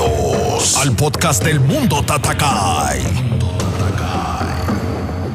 [0.00, 3.02] Bienvenidos al podcast del Mundo Tatakai.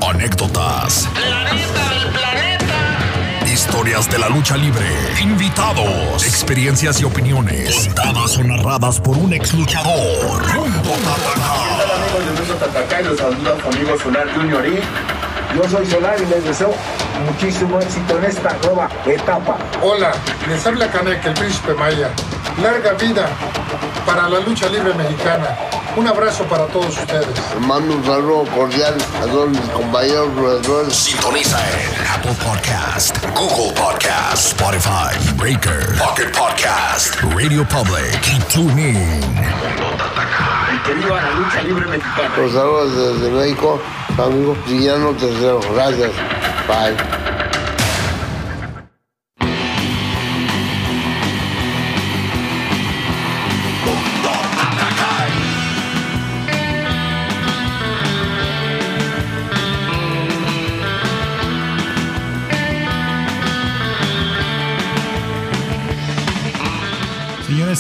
[0.01, 1.07] Anécdotas.
[1.29, 3.45] La neta del planeta.
[3.45, 4.87] Historias de la lucha libre.
[5.21, 6.25] Invitados.
[6.25, 7.75] Experiencias y opiniones.
[7.85, 10.41] Contadas o narradas por un ex luchador.
[10.55, 11.83] Mundo Tatakai.
[11.83, 16.17] Hola amigos de Mundo Tatacay, los saluda su amigo Solar Junior y yo soy Solar
[16.19, 16.73] y les deseo
[17.27, 19.57] muchísimo éxito en esta nueva etapa.
[19.83, 20.11] Hola,
[20.49, 22.09] les habla Canek, el príncipe Maya.
[22.61, 23.29] Larga vida
[24.05, 25.55] para la lucha libre mexicana.
[25.95, 27.27] Un abrazo para todos ustedes.
[27.61, 30.93] Mando un saludo cordial a todos mis compañeros.
[30.93, 39.21] Sintoniza en Apple Podcast, Google Podcast, Spotify, Breaker, Pocket Podcast, Radio Public y TuneIn.
[40.85, 42.37] Que viva la lucha libre mexicana.
[42.37, 43.81] Los saludos desde México,
[44.17, 45.59] amigo Villano Tercero.
[45.73, 46.11] Gracias.
[46.67, 47.34] Bye.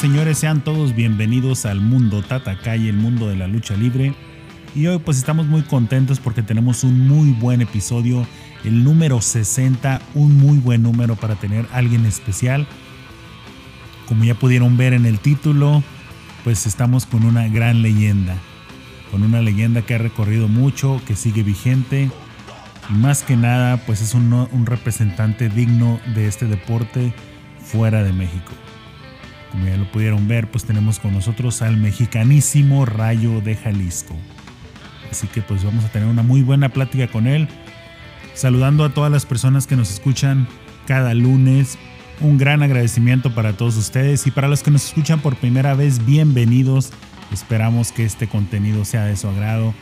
[0.05, 4.13] Señores, sean todos bienvenidos al mundo Tatakai, el mundo de la lucha libre.
[4.75, 8.27] Y hoy pues estamos muy contentos porque tenemos un muy buen episodio,
[8.63, 12.67] el número 60, un muy buen número para tener a alguien especial.
[14.07, 15.81] Como ya pudieron ver en el título,
[16.43, 18.35] pues estamos con una gran leyenda,
[19.09, 22.11] con una leyenda que ha recorrido mucho, que sigue vigente
[22.91, 27.11] y más que nada pues es un representante digno de este deporte
[27.59, 28.51] fuera de México.
[29.55, 34.13] Como ya lo pudieron ver, pues tenemos con nosotros al mexicanísimo Rayo de Jalisco.
[35.09, 37.47] Así que pues vamos a tener una muy buena plática con él.
[38.33, 40.45] Saludando a todas las personas que nos escuchan
[40.87, 41.77] cada lunes.
[42.19, 46.05] Un gran agradecimiento para todos ustedes y para los que nos escuchan por primera vez,
[46.05, 46.91] bienvenidos.
[47.31, 49.73] Esperamos que este contenido sea de su agrado,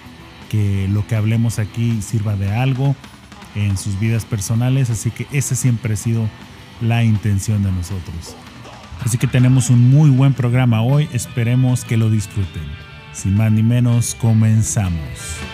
[0.52, 2.96] que lo que hablemos aquí sirva de algo
[3.56, 4.92] en sus vidas personales.
[4.92, 6.30] Así que esa siempre ha sido
[6.80, 8.36] la intención de nosotros.
[9.02, 12.64] Así que tenemos un muy buen programa hoy, esperemos que lo disfruten.
[13.12, 15.53] Sin más ni menos, comenzamos.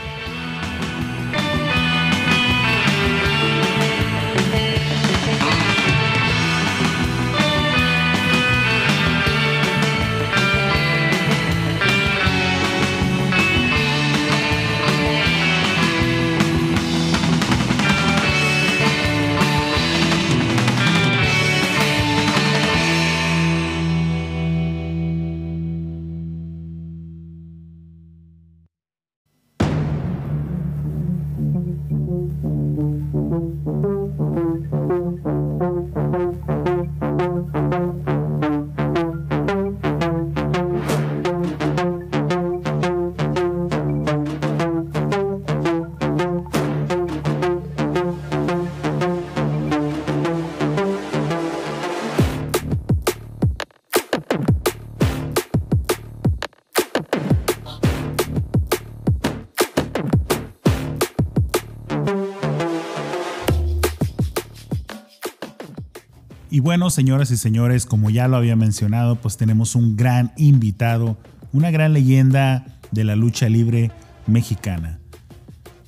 [66.70, 71.18] Bueno, señoras y señores, como ya lo había mencionado, pues tenemos un gran invitado,
[71.52, 73.90] una gran leyenda de la lucha libre
[74.28, 75.00] mexicana.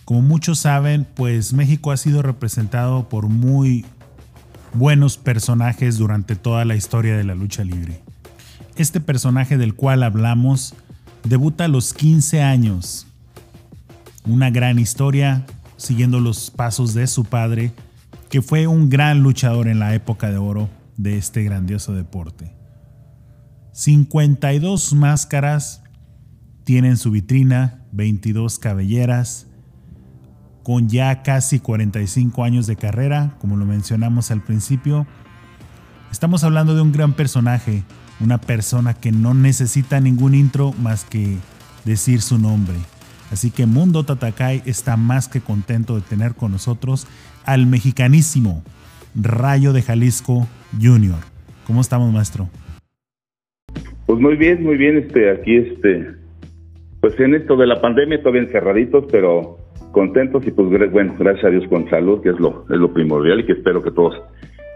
[0.06, 3.86] Como muchos saben, pues México ha sido representado por muy
[4.74, 8.02] buenos personajes durante toda la historia de la lucha libre.
[8.76, 10.74] Este personaje del cual hablamos
[11.24, 13.06] debuta a los 15 años.
[14.26, 15.46] Una gran historia
[15.78, 17.72] siguiendo los pasos de su padre,
[18.32, 22.56] que fue un gran luchador en la época de oro de este grandioso deporte.
[23.74, 25.84] 52 máscaras
[26.64, 29.48] tienen su vitrina, 22 cabelleras,
[30.64, 35.06] con ya casi 45 años de carrera, como lo mencionamos al principio.
[36.10, 37.84] Estamos hablando de un gran personaje,
[38.22, 41.38] una persona que no necesita ningún intro más que
[41.84, 42.76] decir su nombre.
[43.32, 47.08] Así que Mundo Tatakai está más que contento de tener con nosotros
[47.46, 48.64] al mexicanísimo
[49.16, 50.48] Rayo de Jalisco
[50.80, 51.20] Junior.
[51.66, 52.50] ¿Cómo estamos, maestro?
[54.06, 56.08] Pues muy bien, muy bien, este, aquí, este,
[57.00, 59.58] pues en esto de la pandemia todavía encerraditos, pero
[59.92, 63.40] contentos y pues bueno, gracias a Dios con salud, que es lo, es lo primordial
[63.40, 64.16] y que espero que todos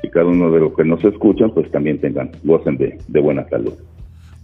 [0.04, 3.48] y cada uno de los que nos escuchan, pues también tengan, gocen de, de buena
[3.50, 3.74] salud.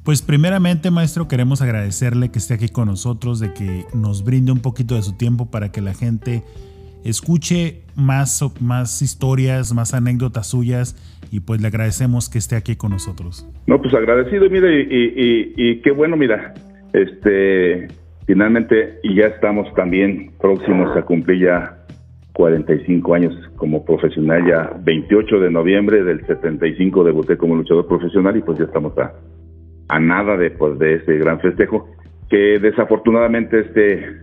[0.04, 4.62] Pues primeramente, maestro, queremos agradecerle que esté aquí con nosotros, de que nos brinde un
[4.62, 6.42] poquito de su tiempo para que la gente
[7.04, 10.96] escuche más, más historias, más anécdotas suyas
[11.32, 13.48] y pues le agradecemos que esté aquí con nosotros.
[13.68, 16.56] No, pues agradecido, mira, y, y, qué bueno, mira,
[16.94, 17.88] este,
[18.26, 21.78] finalmente, y ya estamos también próximos a cumplir ya
[22.34, 28.42] 45 años como profesional, ya 28 de noviembre del 75 debuté como luchador profesional y
[28.42, 29.14] pues ya estamos a,
[29.92, 31.90] a nada de, de ese gran festejo,
[32.30, 34.22] que desafortunadamente este,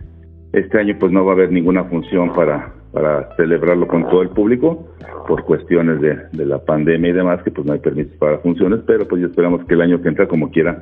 [0.51, 4.29] este año pues no va a haber ninguna función para, para celebrarlo con todo el
[4.29, 4.87] público
[5.27, 8.79] por cuestiones de, de, la pandemia y demás, que pues no hay permisos para funciones,
[8.87, 10.81] pero pues esperamos que el año que entra, como quiera,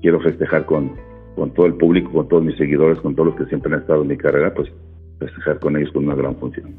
[0.00, 0.92] quiero festejar con,
[1.34, 4.02] con todo el público, con todos mis seguidores, con todos los que siempre han estado
[4.02, 4.70] en mi carrera, pues
[5.18, 6.76] festejar con ellos con una gran función.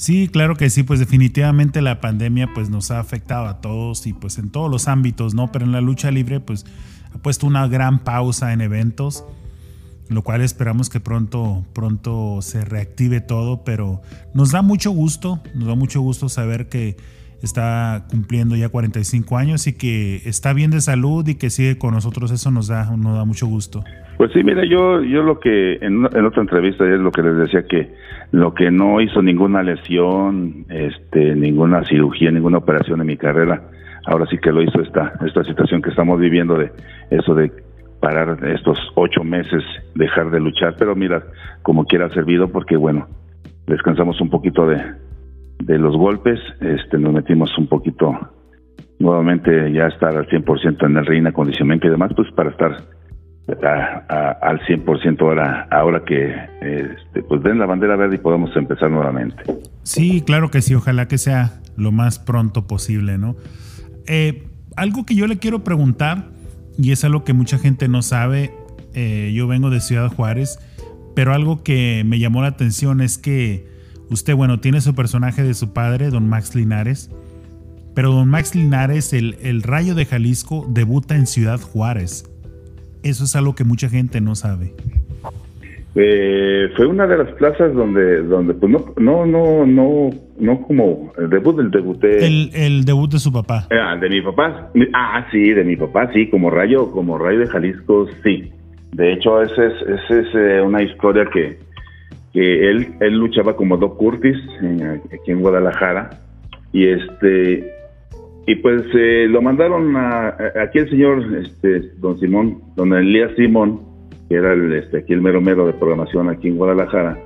[0.00, 4.14] Sí, claro que sí, pues definitivamente la pandemia pues nos ha afectado a todos y
[4.14, 5.52] pues en todos los ámbitos, ¿no?
[5.52, 6.64] Pero en la lucha libre pues
[7.14, 9.24] ha puesto una gran pausa en eventos
[10.08, 14.00] lo cual esperamos que pronto, pronto se reactive todo, pero
[14.32, 16.96] nos da mucho gusto, nos da mucho gusto saber que
[17.42, 21.92] está cumpliendo ya 45 años y que está bien de salud y que sigue con
[21.92, 23.84] nosotros, eso nos da, nos da mucho gusto.
[24.20, 27.62] Pues sí, mira, yo, yo lo que en, otra entrevista es lo que les decía
[27.62, 27.94] que
[28.32, 33.70] lo que no hizo ninguna lesión, este, ninguna cirugía, ninguna operación en mi carrera,
[34.04, 36.70] ahora sí que lo hizo esta, esta situación que estamos viviendo de
[37.10, 37.50] eso de
[37.98, 39.64] parar estos ocho meses,
[39.94, 41.22] dejar de luchar, pero mira,
[41.62, 43.08] como quiera ha servido porque bueno,
[43.66, 44.82] descansamos un poquito de,
[45.60, 48.12] de los golpes, este, nos metimos un poquito
[48.98, 52.99] nuevamente ya estar al 100% en el ring, acondicionamiento y demás, pues para estar
[53.52, 59.42] al 100% ahora, ahora que este, pues den la bandera verde y podamos empezar nuevamente.
[59.82, 63.36] Sí, claro que sí, ojalá que sea lo más pronto posible, ¿no?
[64.06, 66.24] Eh, algo que yo le quiero preguntar,
[66.78, 68.52] y es algo que mucha gente no sabe.
[68.94, 70.58] Eh, yo vengo de Ciudad Juárez,
[71.14, 73.68] pero algo que me llamó la atención es que
[74.08, 77.10] usted, bueno, tiene su personaje de su padre, don Max Linares,
[77.94, 82.29] pero don Max Linares, el, el Rayo de Jalisco, debuta en Ciudad Juárez.
[83.02, 84.72] Eso es algo que mucha gente no sabe.
[85.96, 91.12] Eh, fue una de las plazas donde donde pues no no no no no como
[91.18, 92.24] el debut del debuté.
[92.24, 93.66] El, el debut de su papá.
[93.72, 94.70] Ah, de mi papá.
[94.94, 98.52] Ah sí de mi papá sí como rayo como rayo de Jalisco sí.
[98.92, 101.58] De hecho esa es esa es eh, una historia que
[102.32, 104.36] que él él luchaba como Doc Curtis
[105.12, 106.10] aquí en Guadalajara.
[106.72, 107.79] Y este
[108.50, 113.90] y pues eh, lo mandaron a, aquí el señor este don Simón don Elías Simón
[114.30, 117.18] que era el, este, aquí el mero mero de programación aquí en Guadalajara,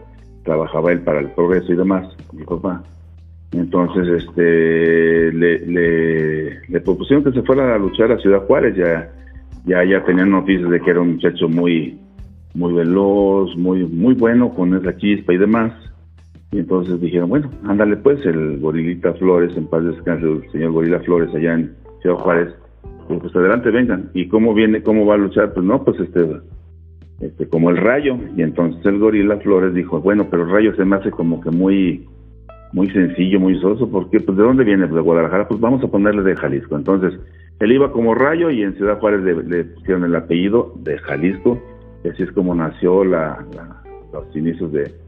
[0.43, 2.83] trabajaba él para el progreso y demás, mi papá.
[3.53, 9.13] Entonces, este, le, le, propusieron que se fuera a luchar a Ciudad Juárez, ya,
[9.67, 12.01] ya, ya tenían noticias de que era un muchacho muy,
[12.55, 15.75] muy veloz, muy, muy bueno con esa chispa y demás.
[16.55, 21.01] Y entonces dijeron, bueno, ándale pues, el Gorilita Flores, en paz descanse el señor Gorila
[21.01, 22.55] Flores allá en Ciudad Juárez,
[23.09, 24.11] pues adelante vengan.
[24.15, 25.53] ¿Y cómo viene, cómo va a luchar?
[25.53, 26.25] Pues no, pues este,
[27.19, 28.17] este, como el rayo.
[28.37, 32.07] Y entonces el gorila Flores dijo, bueno, pero rayo se me hace como que muy,
[32.73, 34.87] muy sencillo, muy soso, porque pues de dónde viene?
[34.87, 36.77] Pues de Guadalajara, pues vamos a ponerle de Jalisco.
[36.77, 37.19] Entonces,
[37.59, 41.61] él iba como rayo y en Ciudad Juárez le, pusieron el apellido de Jalisco,
[42.05, 43.45] y así es como nació la,
[44.13, 45.04] los inicios de,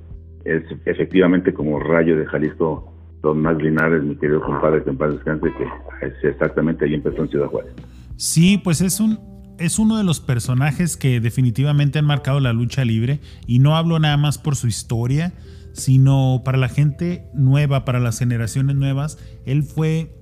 [0.85, 5.49] efectivamente como rayo de Jalisco, Don Más Linares, mi querido compadre, que en paz descanse,
[5.59, 7.73] que es exactamente ahí empezó en Ciudad Juárez.
[8.17, 9.19] Sí, pues es un,
[9.59, 13.99] es uno de los personajes que definitivamente han marcado la lucha libre y no hablo
[13.99, 15.33] nada más por su historia,
[15.73, 20.17] sino para la gente nueva, para las generaciones nuevas, él fue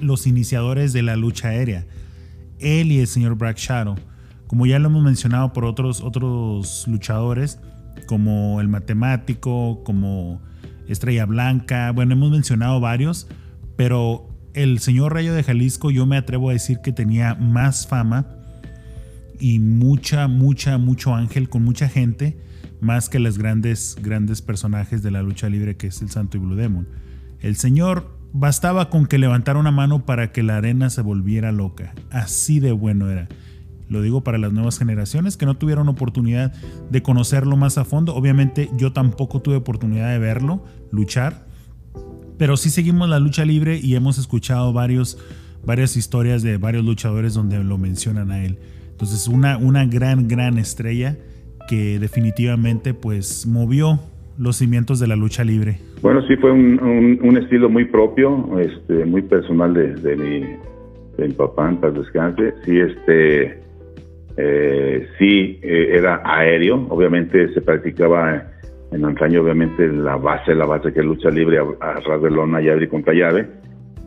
[0.00, 1.86] los iniciadores de la lucha aérea.
[2.58, 3.96] Él y el señor Black Shadow.
[4.46, 7.58] Como ya lo hemos mencionado por otros, otros luchadores,
[8.06, 10.40] como el matemático, como
[10.88, 13.28] Estrella Blanca, bueno, hemos mencionado varios,
[13.76, 18.26] pero el señor Rayo de Jalisco yo me atrevo a decir que tenía más fama
[19.40, 22.36] y mucha, mucha, mucho ángel con mucha gente,
[22.80, 26.40] más que los grandes, grandes personajes de la lucha libre que es el Santo y
[26.40, 26.88] Blue Demon.
[27.40, 31.94] El señor bastaba con que levantara una mano para que la arena se volviera loca.
[32.10, 33.28] Así de bueno era.
[33.92, 36.52] Lo digo para las nuevas generaciones que no tuvieron oportunidad
[36.90, 38.14] de conocerlo más a fondo.
[38.14, 41.52] Obviamente yo tampoco tuve oportunidad de verlo, luchar
[42.42, 45.16] pero sí seguimos la lucha libre y hemos escuchado varios,
[45.64, 48.58] varias historias de varios luchadores donde lo mencionan a él.
[48.90, 51.16] Entonces, una, una gran, gran estrella
[51.68, 54.00] que definitivamente pues movió
[54.38, 55.78] los cimientos de la lucha libre.
[56.00, 60.58] Bueno, sí fue un, estilo muy propio, este, muy personal de,
[61.18, 62.54] mi, papá, en paz descanse.
[62.64, 63.61] Sí, este,
[64.36, 68.44] eh, sí eh, era aéreo, obviamente se practicaba
[68.90, 73.14] en antaño obviamente la base, la base que lucha libre a, a ras y contra
[73.14, 73.46] llave,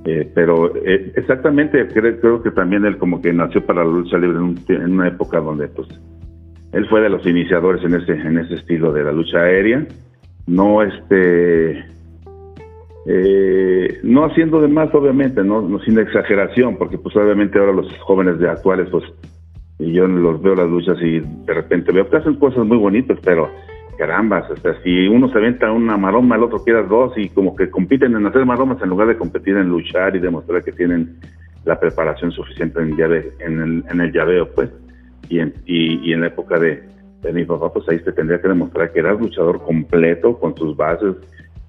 [0.05, 4.17] eh, pero eh, exactamente creo, creo que también él como que nació para la lucha
[4.17, 5.87] libre en, un- en una época donde pues
[6.73, 9.85] él fue de los iniciadores en ese en ese estilo de la lucha aérea.
[10.45, 11.83] No este
[13.07, 17.91] eh, no haciendo de más obviamente no, no sin exageración porque pues obviamente ahora los
[17.99, 19.03] jóvenes de actuales pues
[19.79, 23.17] y yo los veo las luchas y de repente veo que hacen cosas muy bonitas
[23.23, 23.49] pero
[23.97, 27.55] carambas o sea, si uno se aventa una maroma el otro quiere dos y como
[27.55, 31.17] que compiten en hacer maromas en lugar de competir en luchar y demostrar que tienen
[31.65, 34.69] la preparación suficiente en llave en el, en el llaveo pues.
[35.27, 36.83] Y en, y, y en la época de,
[37.21, 40.77] de mi papá, pues ahí se tendría que demostrar que eras luchador completo con tus
[40.77, 41.15] bases,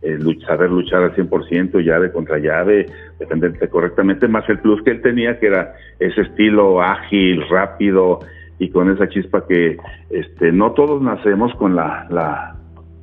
[0.02, 2.86] eh, saber luchar al 100%, llave contra llave,
[3.18, 8.20] defenderte correctamente, más el plus que él tenía, que era ese estilo ágil, rápido
[8.58, 9.76] y con esa chispa que
[10.10, 12.56] este no todos nacemos con la, la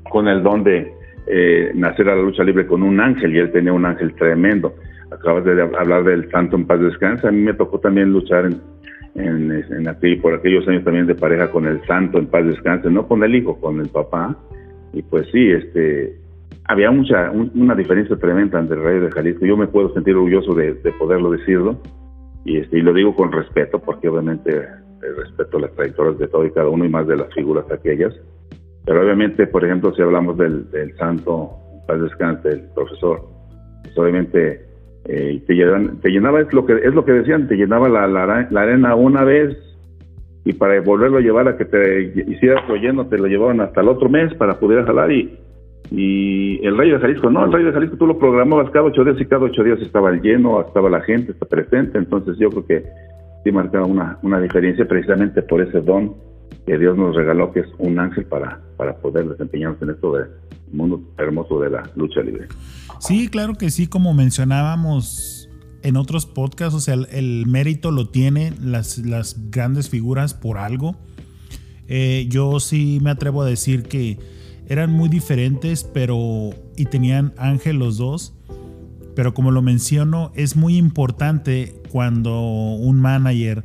[0.10, 0.94] con el don de
[1.28, 4.74] eh, nacer a la lucha libre con un ángel y él tenía un ángel tremendo.
[5.12, 9.52] Acabas de hablar del santo en paz descansa, a mí me tocó también luchar en,
[9.52, 13.24] en, por aquellos años también de pareja con el santo en paz descanse, no con
[13.24, 14.36] el hijo, con el papá.
[14.92, 16.23] Y pues sí, este
[16.66, 19.46] había mucha un- una diferencia tremenda entre el rey de Jalisco.
[19.46, 21.78] Yo me puedo sentir orgulloso de, de poderlo decirlo
[22.46, 24.66] y, este, y lo digo con respeto porque obviamente eh,
[25.18, 28.14] respeto las trayectorias de todo y cada uno y más de las figuras aquellas.
[28.86, 31.52] Pero obviamente, por ejemplo, si hablamos del, del santo
[31.88, 33.22] paz descanse, el profesor,
[33.84, 34.66] pues obviamente
[35.06, 38.08] eh, te, llenan- te llenaba es lo que es lo que decían te llenaba la,
[38.08, 39.58] la, la arena una vez
[40.46, 43.90] y para volverlo a llevar a que te hicieras lleno te lo llevaban hasta el
[43.90, 45.38] otro mes para poder jalar y
[45.96, 49.04] y el Rey de Jalisco no el Rey de Jalisco tú lo programabas cada ocho
[49.04, 52.00] días y cada ocho días estaba lleno estaba la gente está presente.
[52.00, 52.84] Entonces yo creo que
[53.44, 56.16] sí marcaba una una diferencia precisamente por ese don
[56.66, 60.30] que Dios nos regaló que es un ángel para para poder desempeñarnos en esto del
[60.72, 62.48] mundo hermoso de la lucha libre.
[63.00, 65.48] Sí, claro que sí, como mencionábamos
[65.84, 70.58] en otros podcasts, o sea, el, el mérito lo tienen las, las grandes figuras por
[70.58, 70.96] algo.
[71.88, 74.18] Eh, yo sí me atrevo a decir que
[74.74, 78.34] eran muy diferentes, pero y tenían ángel los dos.
[79.16, 83.64] Pero como lo menciono, es muy importante cuando un manager,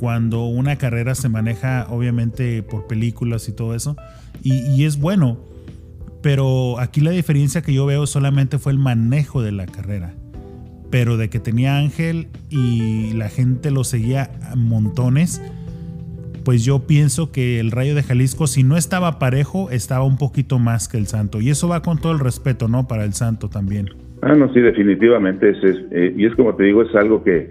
[0.00, 3.96] cuando una carrera se maneja obviamente por películas y todo eso,
[4.42, 5.38] y, es bueno,
[6.22, 10.14] pero aquí la diferencia que yo veo solamente fue el manejo de la carrera.
[10.90, 15.42] Pero de que tenía Ángel y la gente lo seguía a montones,
[16.46, 20.60] pues yo pienso que el Rayo de Jalisco, si no estaba parejo, estaba un poquito
[20.60, 21.40] más que el Santo.
[21.40, 22.86] Y eso va con todo el respeto, ¿no?
[22.86, 23.90] Para el Santo también.
[24.22, 25.50] Ah, no, sí, definitivamente.
[25.50, 25.56] Es,
[25.90, 27.50] eh, y es como te digo, es algo que,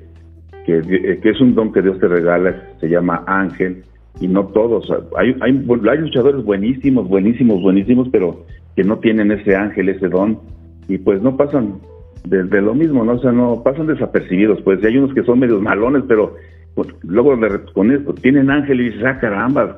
[0.65, 3.83] eh, que es un don que Dios te regala, se llama ángel,
[4.21, 4.89] y no todos.
[5.17, 8.45] Hay, hay, hay luchadores buenísimos, buenísimos, buenísimos, pero
[8.77, 10.39] que no tienen ese ángel, ese don,
[10.87, 11.81] y pues no pasan
[12.23, 13.15] de, lo mismo, ¿no?
[13.15, 16.37] O sea, no pasan desapercibidos, pues hay unos que son medios malones, pero
[16.75, 19.77] pues, luego de, con esto, tienen ángel y dices, ah, caramba,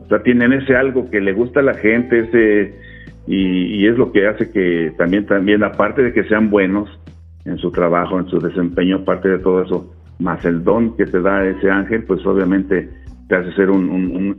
[0.00, 2.74] o sea, tienen ese algo que le gusta a la gente, ese
[3.26, 6.88] y, es lo que hace que también, también, aparte de que sean buenos
[7.44, 11.20] en su trabajo, en su desempeño, aparte de todo eso, más el don que te
[11.20, 12.88] da ese ángel, pues obviamente
[13.28, 13.88] te hace ser un,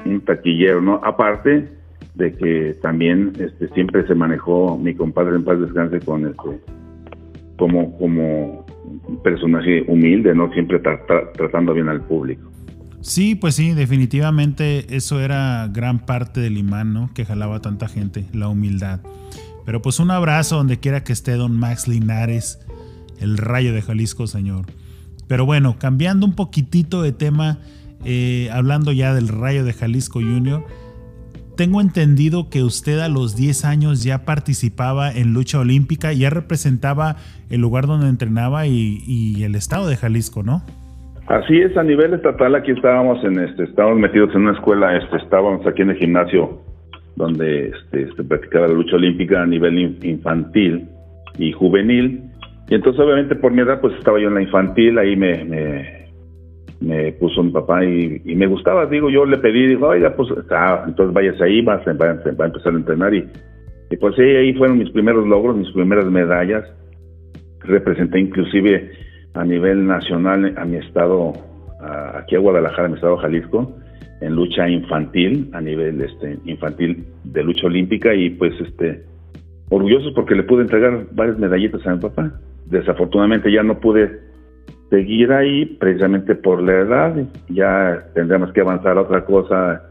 [0.05, 0.99] un, taquillero, ¿no?
[1.03, 1.67] Aparte
[2.15, 6.61] de que también este, siempre se manejó mi compadre en paz descanse con este
[7.57, 8.62] como como
[9.23, 10.51] personaje humilde, ¿no?
[10.53, 12.49] Siempre tra tra tratando bien al público.
[13.01, 17.09] Sí, pues sí, definitivamente eso era gran parte del imán, ¿no?
[17.13, 19.01] Que jalaba a tanta gente, la humildad.
[19.65, 22.59] Pero pues un abrazo donde quiera que esté don Max Linares,
[23.19, 24.67] el rayo de Jalisco, señor.
[25.27, 27.59] Pero bueno, cambiando un poquitito de tema,
[28.05, 30.65] eh, hablando ya del rayo de Jalisco Junior,
[31.55, 37.15] tengo entendido que usted a los 10 años ya participaba en lucha olímpica, ya representaba
[37.49, 40.63] el lugar donde entrenaba y, y el estado de Jalisco, ¿no?
[41.27, 45.17] Así es, a nivel estatal aquí estábamos en este, estábamos metidos en una escuela, este,
[45.17, 46.61] estábamos aquí en el gimnasio
[47.15, 50.87] donde este, este, practicaba la lucha olímpica a nivel infantil
[51.37, 52.23] y juvenil.
[52.67, 56.02] Y entonces obviamente por mi edad pues estaba yo en la infantil, ahí me, me,
[56.83, 60.29] me puso mi papá y, me gustaba, digo, yo le pedí, digo, oiga, pues
[60.85, 63.25] entonces váyase ahí, va, va, va, a empezar a entrenar y,
[63.99, 66.65] pues sí, ahí fueron mis primeros logros, mis primeras medallas.
[67.59, 68.91] Representé inclusive
[69.33, 71.33] a nivel nacional a mi estado,
[71.79, 73.77] a, aquí a Guadalajara, mi estado Jalisco,
[74.19, 79.03] en lucha infantil, a nivel este, infantil de lucha olímpica y pues este
[79.69, 82.31] orgullosos porque le pude entregar varias medallitas a mi papá.
[82.65, 84.32] Desafortunadamente ya no pude
[84.93, 87.15] seguir ahí precisamente por la edad,
[87.49, 89.81] ya tendríamos que avanzar a otra cosa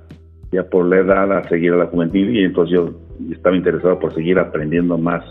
[0.52, 2.94] ya por la edad a seguir a la juventud y entonces yo
[3.32, 5.24] estaba interesado por seguir aprendiendo más,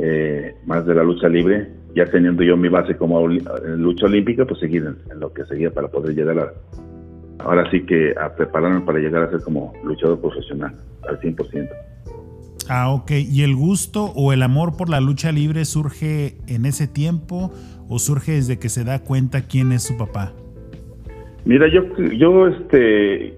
[0.00, 4.58] eh, más de la lucha libre, ya teniendo yo mi base como lucha olímpica, pues
[4.58, 6.52] seguir en, lo que seguía para poder llegar a,
[7.44, 10.74] ahora sí que a prepararme para llegar a ser como luchador profesional
[11.08, 11.68] al 100%.
[12.68, 13.12] Ah, ok.
[13.12, 17.52] ¿Y el gusto o el amor por la lucha libre surge en ese tiempo
[17.88, 20.32] o surge desde que se da cuenta quién es su papá?
[21.44, 23.34] Mira, yo, yo, este,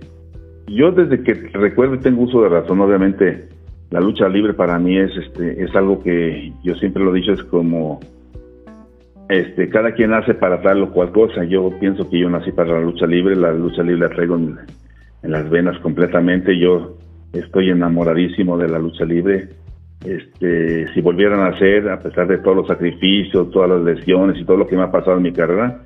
[0.66, 3.48] yo desde que recuerdo y tengo uso de razón, obviamente,
[3.90, 7.32] la lucha libre para mí es, este, es algo que yo siempre lo he dicho,
[7.32, 8.00] es como,
[9.28, 11.44] este, cada quien hace para tal o cual cosa.
[11.44, 14.58] Yo pienso que yo nací para la lucha libre, la lucha libre la traigo en
[15.22, 16.58] las venas completamente.
[16.58, 16.96] Yo
[17.32, 19.48] estoy enamoradísimo de la lucha libre.
[20.04, 24.44] Este, si volvieran a hacer, a pesar de todos los sacrificios, todas las lesiones y
[24.44, 25.82] todo lo que me ha pasado en mi carrera,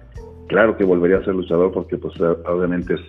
[0.46, 3.00] claro que volvería a ser luchador porque pues obviamente es,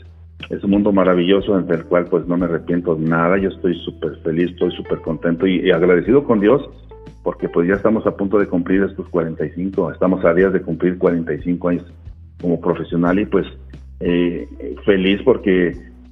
[0.50, 4.18] es un mundo maravilloso en el cual pues no me arrepiento nada, yo estoy súper
[4.24, 6.68] feliz, estoy súper contento y, agradecido con Dios
[7.22, 10.98] porque pues ya estamos a punto de cumplir estos 45, estamos a días de cumplir
[10.98, 11.86] 45 años
[12.42, 13.46] como profesional y pues
[14.00, 14.48] eh,
[14.86, 15.72] feliz porque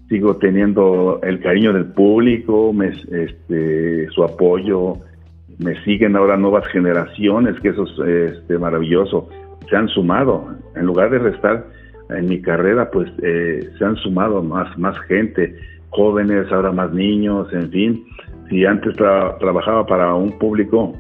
[0.09, 4.97] sigo teniendo el cariño del público, me, este, su apoyo,
[5.59, 9.29] me siguen ahora nuevas generaciones, que eso es este, maravilloso
[9.69, 11.65] se han sumado, en lugar de restar
[12.09, 15.55] en mi carrera, pues eh, se han sumado más, más gente,
[15.89, 18.05] jóvenes, ahora más niños, en fin.
[18.49, 20.93] Si antes trabajaba para un público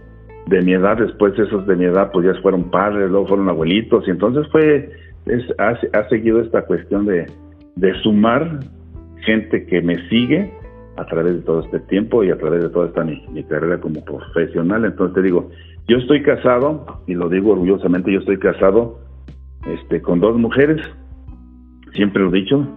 [0.47, 4.07] de mi edad, después esos de mi edad pues ya fueron padres, luego fueron abuelitos,
[4.07, 4.89] y entonces fue,
[5.25, 7.25] es, ha, seguido esta cuestión de,
[7.75, 8.59] de sumar
[9.25, 10.51] gente que me sigue
[10.97, 14.03] a través de todo este tiempo y a través de toda esta mi, carrera como
[14.03, 14.85] profesional.
[14.85, 15.49] Entonces te digo,
[15.87, 18.99] yo estoy casado, y lo digo orgullosamente, yo estoy casado
[19.67, 20.81] este, con dos mujeres,
[21.93, 22.67] siempre lo he dicho,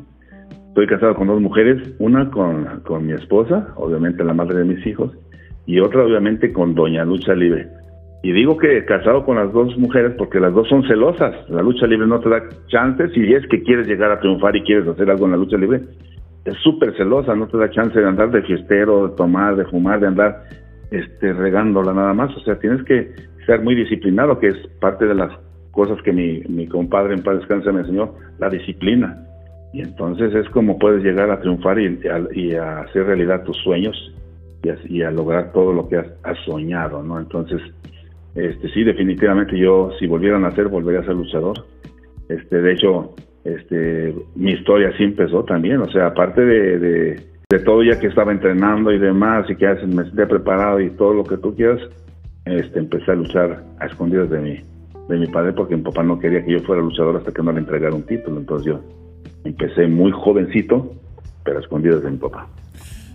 [0.68, 4.86] estoy casado con dos mujeres, una con, con mi esposa, obviamente la madre de mis
[4.86, 5.12] hijos,
[5.66, 7.68] y otra obviamente con Doña Lucha Libre.
[8.22, 11.48] Y digo que casado con las dos mujeres porque las dos son celosas.
[11.48, 13.08] La lucha libre no te da chance.
[13.10, 15.82] Si es que quieres llegar a triunfar y quieres hacer algo en la lucha libre,
[16.46, 20.00] es súper celosa, no te da chance de andar de fiestero, de tomar, de fumar,
[20.00, 20.44] de andar
[20.90, 22.34] este, regándola nada más.
[22.36, 23.12] O sea, tienes que
[23.44, 25.32] ser muy disciplinado, que es parte de las
[25.72, 29.26] cosas que mi, mi compadre en paz descanse me enseñó, la disciplina.
[29.72, 33.94] Y entonces es como puedes llegar a triunfar y, a, hacer realidad tus sueños
[34.88, 37.18] y a, lograr todo lo que has, soñado, ¿no?
[37.18, 37.60] Entonces,
[38.34, 41.66] este sí, definitivamente yo, si volviera a nacer, volvería a ser luchador.
[42.28, 43.14] Este, de hecho,
[43.46, 48.32] este, mi historia sí empezó también, o sea, aparte de de todo ya que estaba
[48.32, 51.80] entrenando y demás y que me sentía preparado y todo lo que tú quieras,
[52.44, 54.60] este, empecé a luchar a escondidas de mi,
[55.08, 57.52] de mi padre porque mi papá no quería que yo fuera luchador hasta que no
[57.52, 58.40] le entregara un título.
[58.40, 58.80] Entonces yo
[59.44, 60.92] empecé muy jovencito,
[61.44, 62.48] pero a de mi papá.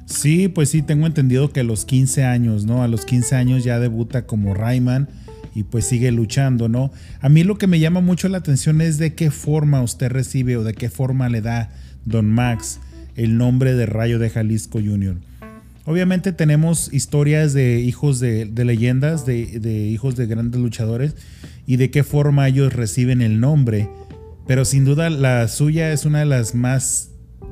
[0.06, 2.84] Sí, pues sí, tengo entendido que a los 15 años, ¿no?
[2.84, 5.10] A los 15 años ya debuta como Rayman
[5.54, 6.92] y pues sigue luchando, ¿no?
[7.20, 10.58] A mí lo que me llama mucho la atención es de qué forma usted recibe
[10.58, 11.72] o de qué forma le da
[12.06, 12.80] Don Max
[13.16, 15.18] el nombre de Rayo de Jalisco Jr.
[15.86, 21.16] Obviamente tenemos historias de hijos de, leyendas, de, hijos de grandes luchadores
[21.66, 23.90] y de qué forma ellos reciben el nombre,
[24.48, 27.10] pero sin duda la suya es una de las más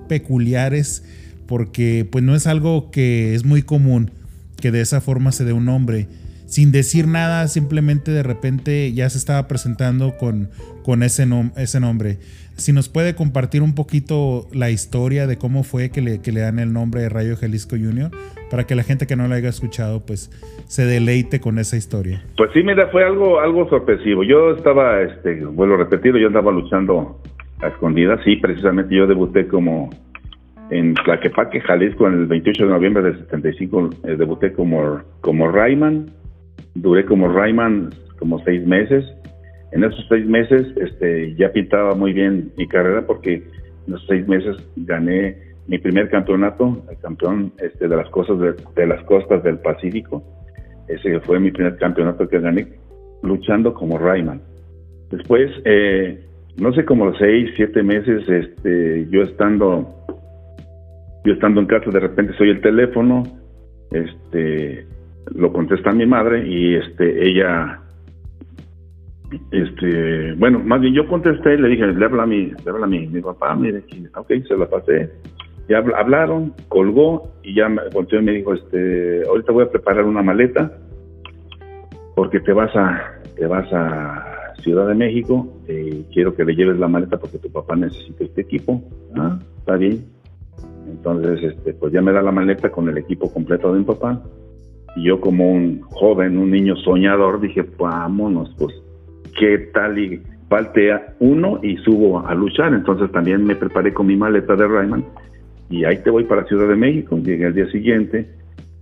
[0.07, 1.03] peculiares
[1.47, 4.11] porque pues no es algo que es muy común
[4.57, 6.07] que de esa forma se dé un nombre.
[6.49, 10.49] Sin decir nada, simplemente de repente ya se estaba presentando con,
[10.83, 12.17] con ese, ese nombre
[12.59, 16.73] si nos puede compartir un poquito la historia de cómo fue que le, dan el
[16.73, 18.11] nombre de Rayo Jalisco Junior,
[18.51, 20.29] para que la gente que no lo haya escuchado, pues
[20.67, 22.23] se deleite con esa historia.
[22.37, 24.23] Pues sí, mira, fue algo, algo sorpresivo.
[24.23, 27.21] Yo estaba, este, vuelvo a repetir, yo andaba luchando
[27.61, 29.89] a escondidas, sí, precisamente yo debuté como
[30.69, 36.11] en Tlaquepaque, Jalisco, en el 28 de noviembre del 75, eh, debuté como, como Rayman,
[36.75, 39.05] duré como Rayman como seis meses,
[39.71, 44.27] en esos seis meses este, ya pintaba muy bien mi carrera porque en esos seis
[44.27, 48.39] meses gané mi primer campeonato, el campeón este, de las costas
[48.75, 50.23] de, las costas del Pacífico.
[50.87, 52.67] Ese fue mi primer campeonato que gané
[53.21, 54.41] luchando como Rayman.
[55.11, 56.23] Después, eh,
[56.57, 59.87] no sé, como seis, siete meses, este, yo estando,
[61.23, 63.21] yo estando en casa, de repente soy el teléfono,
[63.91, 64.87] este,
[65.35, 67.81] lo contesta mi madre y este, ella
[69.51, 72.89] este, bueno, más bien yo contesté, le dije, le habla a mi, le habla a
[72.89, 73.83] mi, mi papá, mire,
[74.15, 75.11] ok, se la pasé.
[75.67, 80.23] Ya hablaron, colgó y ya volteó y me dijo, este, ahorita voy a preparar una
[80.23, 80.71] maleta
[82.15, 86.77] porque te vas a, te vas a Ciudad de México y quiero que le lleves
[86.79, 88.81] la maleta porque tu papá necesita este equipo.
[89.15, 90.03] Ah, está bien.
[90.89, 94.21] Entonces, este, pues ya me da la maleta con el equipo completo de mi papá.
[94.99, 98.75] Y yo como un joven, un niño soñador, dije, vámonos, pues,
[99.39, 99.97] ¿qué tal?
[99.97, 102.73] Y faltea uno y subo a luchar.
[102.73, 105.05] Entonces también me preparé con mi maleta de Rayman
[105.69, 107.17] y ahí te voy para Ciudad de México.
[107.17, 108.29] Llegué al día siguiente,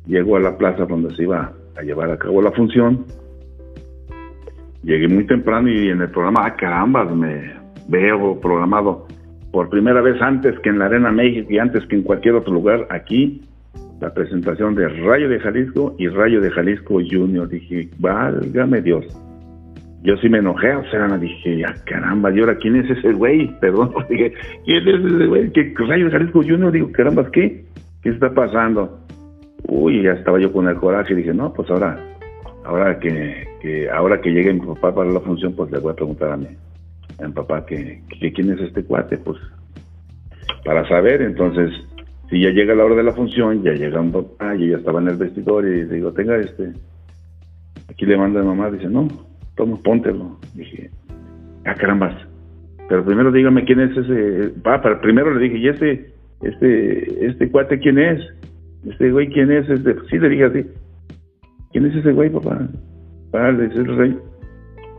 [0.07, 3.05] llego a la plaza donde se iba a llevar a cabo la función.
[4.81, 7.53] Llegué muy temprano y en el programa, ah, caramba, me
[7.89, 9.05] veo programado
[9.51, 12.53] por primera vez antes que en la Arena México y antes que en cualquier otro
[12.53, 13.41] lugar aquí
[13.99, 17.49] la presentación de Rayo de Jalisco y Rayo de Jalisco Junior.
[17.49, 19.05] Dije, válgame Dios.
[20.03, 23.47] Yo sí me enojé, o sea, dije, ya caramba, ¿y ahora quién es ese güey?
[23.61, 24.33] Perdón, dije,
[24.65, 25.51] ¿quién es ese güey?
[25.51, 26.71] ¿Qué Rayo de Jalisco Junior?
[26.71, 27.65] Digo, caramba, ¿qué?
[28.03, 28.99] ¿Qué está pasando?
[29.67, 31.99] Uy, ya estaba yo con el coraje dije, no, pues ahora,
[32.63, 35.95] ahora que, que ahora que llegue mi papá para la función, pues le voy a
[35.95, 36.47] preguntar a mi,
[37.19, 38.01] a mi papá que
[38.33, 39.37] quién es este cuate, pues
[40.63, 41.71] para saber, entonces
[42.29, 44.99] si ya llega la hora de la función, ya llega un papá, yo ya estaba
[44.99, 46.73] en el vestidor y digo, tenga este,
[47.89, 49.07] aquí le manda a mamá, dice, no,
[49.55, 50.37] toma, póntelo.
[50.53, 50.89] Dije,
[51.65, 52.15] ah, carambas.
[52.89, 57.49] Pero primero dígame quién es ese, va, pero primero le dije, ¿y este, este, este
[57.49, 58.21] cuate quién es?
[58.89, 59.69] Este güey, ¿quién es?
[59.69, 60.65] Este, sí le dije así,
[61.71, 62.67] ¿quién es ese güey, papá?
[63.33, 64.17] Ah, le dice el rey.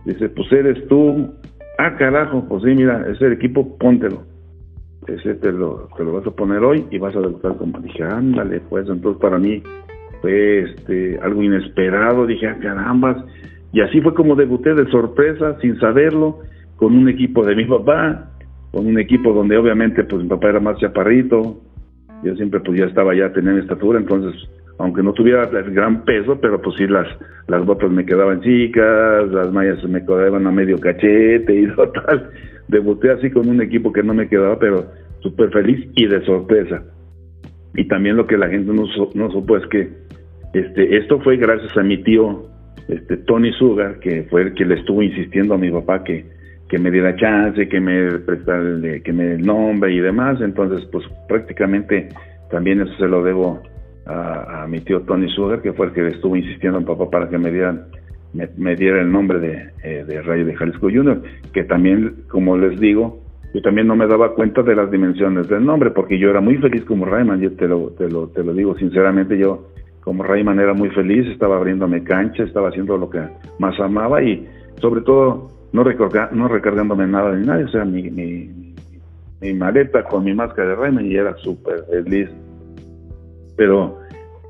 [0.05, 1.31] Dice, pues eres tú.
[1.79, 4.25] Ah, carajo, pues sí, mira, ese el equipo, póntelo
[5.09, 8.05] ese te lo, te lo vas a poner hoy y vas a debutar como dije,
[8.05, 9.63] ándale, pues entonces para mí
[10.21, 13.17] fue este, algo inesperado, dije, ah, carambas,
[13.73, 16.41] y así fue como debuté de sorpresa, sin saberlo,
[16.77, 18.31] con un equipo de mi papá,
[18.71, 21.61] con un equipo donde obviamente pues mi papá era más chaparrito,
[22.23, 26.39] yo siempre pues ya estaba ya teniendo estatura, entonces aunque no tuviera el gran peso,
[26.41, 27.07] pero pues sí las,
[27.49, 32.31] las botas me quedaban chicas, las mallas me quedaban a medio cachete y total,
[32.69, 34.87] debuté así con un equipo que no me quedaba, pero
[35.21, 36.83] súper feliz y de sorpresa.
[37.75, 39.89] Y también lo que la gente no, no supo es que
[40.55, 42.49] este, esto fue gracias a mi tío
[42.89, 46.25] este, Tony Sugar, que fue el que le estuvo insistiendo a mi papá que,
[46.69, 48.63] que me diera chance, que me prestara,
[49.05, 50.41] que me el nombre y demás.
[50.41, 52.09] Entonces, pues prácticamente
[52.51, 53.63] también eso se lo debo
[54.09, 57.39] a, mi tío Tony Sugar, que fue el que estuvo insistiendo mi papá para que
[57.39, 57.87] me dieran
[58.33, 62.79] me, diera el nombre de, eh, de Rayo de Jalisco Junior, que también, como les
[62.79, 63.21] digo,
[63.55, 66.57] yo también no me daba cuenta de las dimensiones del nombre, porque yo era muy
[66.59, 69.69] feliz como Rayman, yo te lo, te lo, te lo digo sinceramente, yo
[70.03, 73.21] como Rayman era muy feliz, estaba abriéndome cancha, estaba haciendo lo que
[73.59, 74.47] más amaba y
[74.81, 78.75] sobre todo no, recarga, no recargándome nada de nadie, o sea, mi, mi,
[79.41, 82.29] mi maleta con mi máscara de Rayman y era súper feliz.
[83.59, 83.99] Pero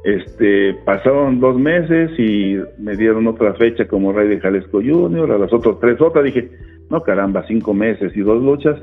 [0.04, 5.38] este, pasaron dos meses y me dieron otra fecha como Rey de Jalisco Junior, a
[5.38, 6.50] las otras tres otras dije,
[6.88, 8.80] no caramba, cinco meses y dos luchas.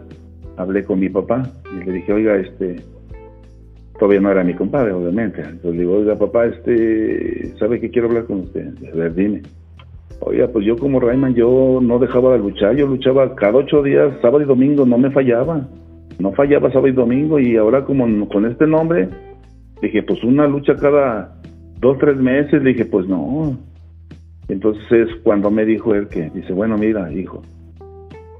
[0.57, 2.77] Hablé con mi papá y le dije, oiga, este,
[3.99, 5.41] todavía no era mi compadre, obviamente.
[5.41, 8.67] Entonces le digo, oiga, papá, este, ¿sabe que quiero hablar con usted?
[8.91, 9.41] A ver, dime.
[10.21, 14.13] Oiga, pues yo como Rayman, yo no dejaba de luchar, yo luchaba cada ocho días,
[14.21, 15.67] sábado y domingo, no me fallaba.
[16.19, 19.09] No fallaba sábado y domingo y ahora como con este nombre,
[19.85, 21.31] Dije, pues una lucha cada
[21.79, 22.63] dos, tres meses.
[22.63, 23.55] Le dije, pues no.
[24.47, 27.43] Entonces es cuando me dijo él que, dice, bueno, mira, hijo,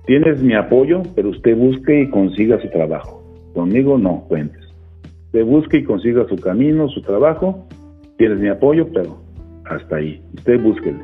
[0.07, 3.23] tienes mi apoyo, pero usted busque y consiga su trabajo.
[3.53, 4.63] Conmigo no cuentes.
[5.27, 7.67] Usted busque y consiga su camino, su trabajo.
[8.17, 9.17] Tienes mi apoyo, pero
[9.65, 10.19] hasta ahí.
[10.37, 11.03] Usted búsquele.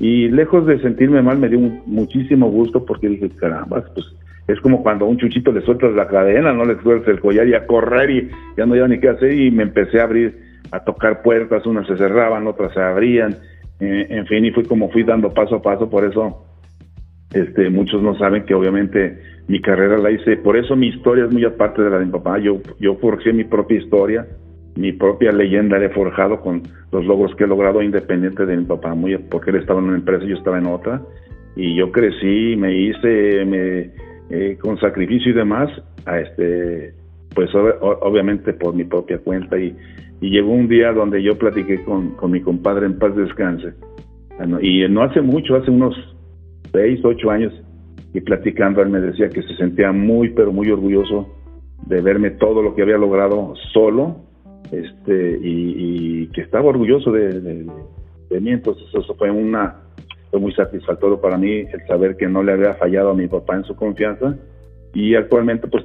[0.00, 4.04] Y lejos de sentirme mal, me dio muchísimo gusto porque dije, caramba, pues
[4.48, 7.46] es como cuando a un chuchito le sueltas la cadena, no le sueltas el collar
[7.46, 10.36] y a correr y ya no había ni qué hacer y me empecé a abrir,
[10.70, 13.36] a tocar puertas, unas se cerraban, otras se abrían,
[13.80, 16.44] eh, en fin, y fui como fui dando paso a paso, por eso
[17.32, 21.32] este, muchos no saben que obviamente mi carrera la hice, por eso mi historia es
[21.32, 24.26] muy aparte de la de mi papá, yo, yo forjé mi propia historia,
[24.76, 28.64] mi propia leyenda la he forjado con los logros que he logrado independiente de mi
[28.64, 31.02] papá, muy porque él estaba en una empresa y yo estaba en otra,
[31.54, 33.90] y yo crecí, me hice, me
[34.30, 35.70] eh, con sacrificio y demás,
[36.06, 36.94] a este,
[37.34, 39.58] pues obviamente por mi propia cuenta.
[39.58, 39.74] Y,
[40.20, 43.74] llegó un día donde yo platiqué con, mi compadre en paz descanse
[44.60, 45.96] y no hace mucho, hace unos
[46.70, 47.52] seis, ocho años
[48.14, 51.28] y platicando él me decía que se sentía muy pero muy orgulloso
[51.86, 54.18] de verme todo lo que había logrado solo
[54.70, 57.40] este y, que estaba orgulloso de,
[58.30, 58.50] de mí.
[58.52, 59.81] Entonces eso fue una
[60.32, 63.54] fue muy satisfactorio para mí el saber que no le había fallado a mi papá
[63.56, 64.34] en su confianza
[64.94, 65.84] y actualmente pues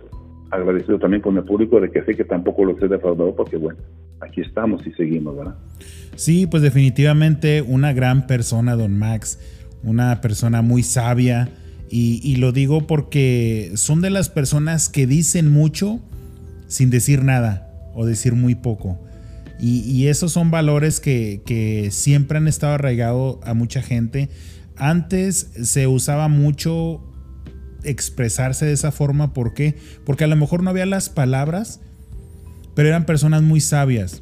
[0.50, 3.78] agradecido también con el público de que sé que tampoco lo he defraudado porque bueno,
[4.22, 5.56] aquí estamos y seguimos, ¿verdad?
[6.16, 9.38] Sí, pues definitivamente una gran persona, don Max,
[9.84, 11.50] una persona muy sabia
[11.90, 16.00] y, y lo digo porque son de las personas que dicen mucho
[16.68, 17.66] sin decir nada.
[18.00, 19.00] o decir muy poco.
[19.60, 24.30] Y, esos son valores que, siempre han estado arraigados a mucha gente.
[24.76, 27.04] Antes se usaba mucho
[27.84, 29.34] expresarse de esa forma.
[29.34, 29.76] ¿Por qué?
[30.06, 31.80] Porque a lo mejor no había las palabras,
[32.76, 34.22] pero eran personas muy sabias,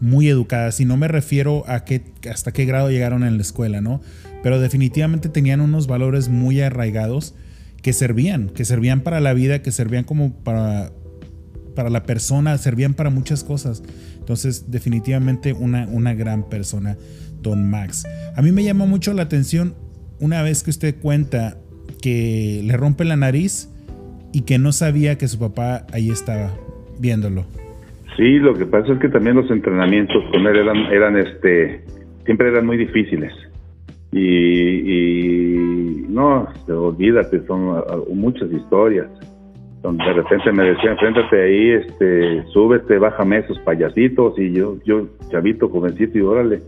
[0.00, 0.80] muy educadas.
[0.80, 4.00] Y no me refiero a qué, hasta qué grado llegaron en la escuela, ¿no?
[4.42, 7.34] Pero definitivamente tenían unos valores muy arraigados
[7.82, 10.90] que servían, que servían para la vida, que servían como para,
[11.76, 13.84] para la persona, servían para muchas cosas.
[14.18, 16.96] Entonces, definitivamente una, una gran persona,
[17.40, 18.04] Don Max.
[18.34, 19.74] A mí me llamó mucho la atención
[20.18, 21.58] una vez que usted cuenta
[22.02, 23.72] que le rompe la nariz
[24.32, 26.52] y que no sabía que su papá ahí estaba
[26.98, 27.44] viéndolo.
[28.16, 31.84] Sí, lo que pasa es que también los entrenamientos con él eran, eran este,
[32.24, 33.32] siempre eran muy difíciles.
[34.12, 37.82] Y, no, olvídate, son
[38.14, 39.08] muchas historias.
[39.82, 44.38] Donde de repente me decían, enfréntate ahí, este, súbete, bájame esos payasitos.
[44.38, 46.62] Y yo, yo, chavito, jovencito, y órale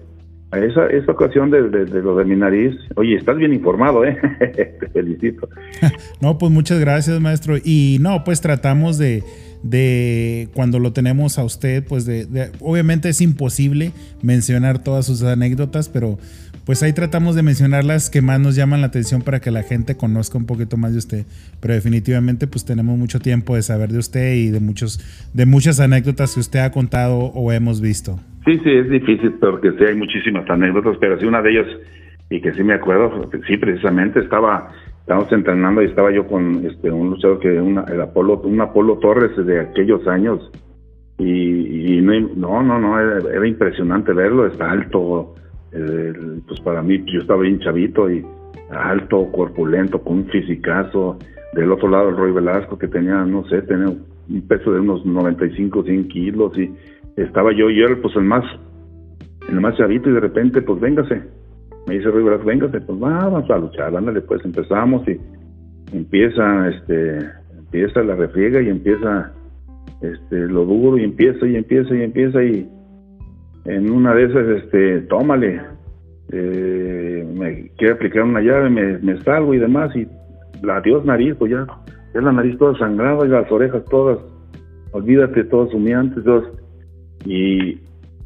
[0.56, 4.16] esa, esa ocasión de, lo de mi nariz, oye, estás bien informado, ¿eh?
[4.80, 5.48] Te felicito.
[6.20, 7.56] no, pues muchas gracias, maestro.
[7.62, 9.22] Y no, pues tratamos de,
[9.62, 13.92] de cuando lo tenemos a usted, pues de, obviamente es imposible
[14.22, 16.18] mencionar todas sus anécdotas, pero
[16.68, 19.62] pues ahí tratamos de mencionar las que más nos llaman la atención para que la
[19.62, 21.24] gente conozca un poquito más de usted.
[21.62, 25.00] Pero definitivamente pues tenemos mucho tiempo de saber de usted y de muchos
[25.32, 28.20] de muchas anécdotas que usted ha contado o hemos visto.
[28.44, 31.66] Sí, sí, es difícil porque sí hay muchísimas anécdotas, pero sí una de ellas
[32.28, 36.90] y que sí me acuerdo, sí precisamente estaba estábamos entrenando y estaba yo con este
[36.90, 40.50] un luchador que una, Apolo, un Apolo Torres de aquellos años
[41.16, 45.34] y, no, no, no, era, impresionante verlo, está alto,
[45.70, 48.24] pues para mí, yo estaba bien chavito y
[48.70, 51.18] alto, corpulento, con un fisicazo.
[51.54, 55.04] Del otro lado, el Roy Velasco, que tenía, no sé, tenía un peso de unos
[55.04, 56.70] 95, 100 kilos y
[57.16, 58.44] estaba yo y él, pues el más,
[59.48, 61.22] el más chavito y de repente, pues véngase.
[61.86, 65.18] Me dice Roy Velasco, véngase, pues vamos a luchar, ándale, pues empezamos y
[65.92, 67.18] empieza, este,
[67.56, 69.32] empieza la refriega y empieza,
[70.02, 72.68] este, lo duro y empieza y empieza y empieza y
[73.68, 75.60] en una de esas, este, tómale,
[76.32, 80.08] eh, me quiere aplicar una llave, me, salgo y demás, y
[80.62, 81.66] la Dios nariz, pues ya,
[82.14, 84.18] ya la nariz toda sangrada y las orejas todas,
[84.92, 86.44] olvídate, todas humeantes, todas,
[87.26, 87.78] y,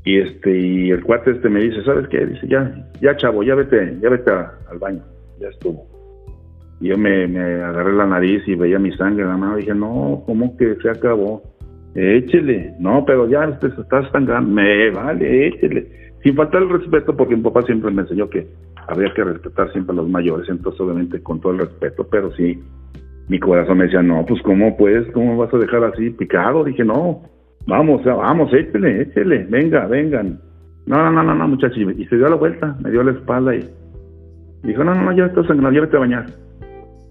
[0.04, 2.24] y este, y el cuate este me dice, ¿sabes qué?
[2.24, 5.02] Dice, ya, ya chavo, ya vete, ya vete al baño,
[5.40, 5.84] ya estuvo.
[6.80, 9.62] Y yo me, me agarré la nariz y veía mi sangre en la mano, y
[9.62, 11.42] dije, no, ¿cómo que se acabó?
[11.94, 15.86] Échele, no, pero ya usted está tan grande, me vale, échele,
[16.22, 18.46] sin faltar el respeto, porque mi papá siempre me enseñó que
[18.88, 22.62] había que respetar siempre a los mayores, entonces obviamente con todo el respeto, pero sí,
[23.28, 26.84] mi corazón me decía, no, pues cómo pues, cómo vas a dejar así picado, dije,
[26.84, 27.22] no,
[27.66, 30.40] vamos, vamos, échele, échele, venga, vengan,
[30.86, 33.68] no, no, no, no, muchachos, y se dio la vuelta, me dio la espalda y
[34.64, 36.26] dijo, no, no, no, ya estás sangrado, vete a bañar.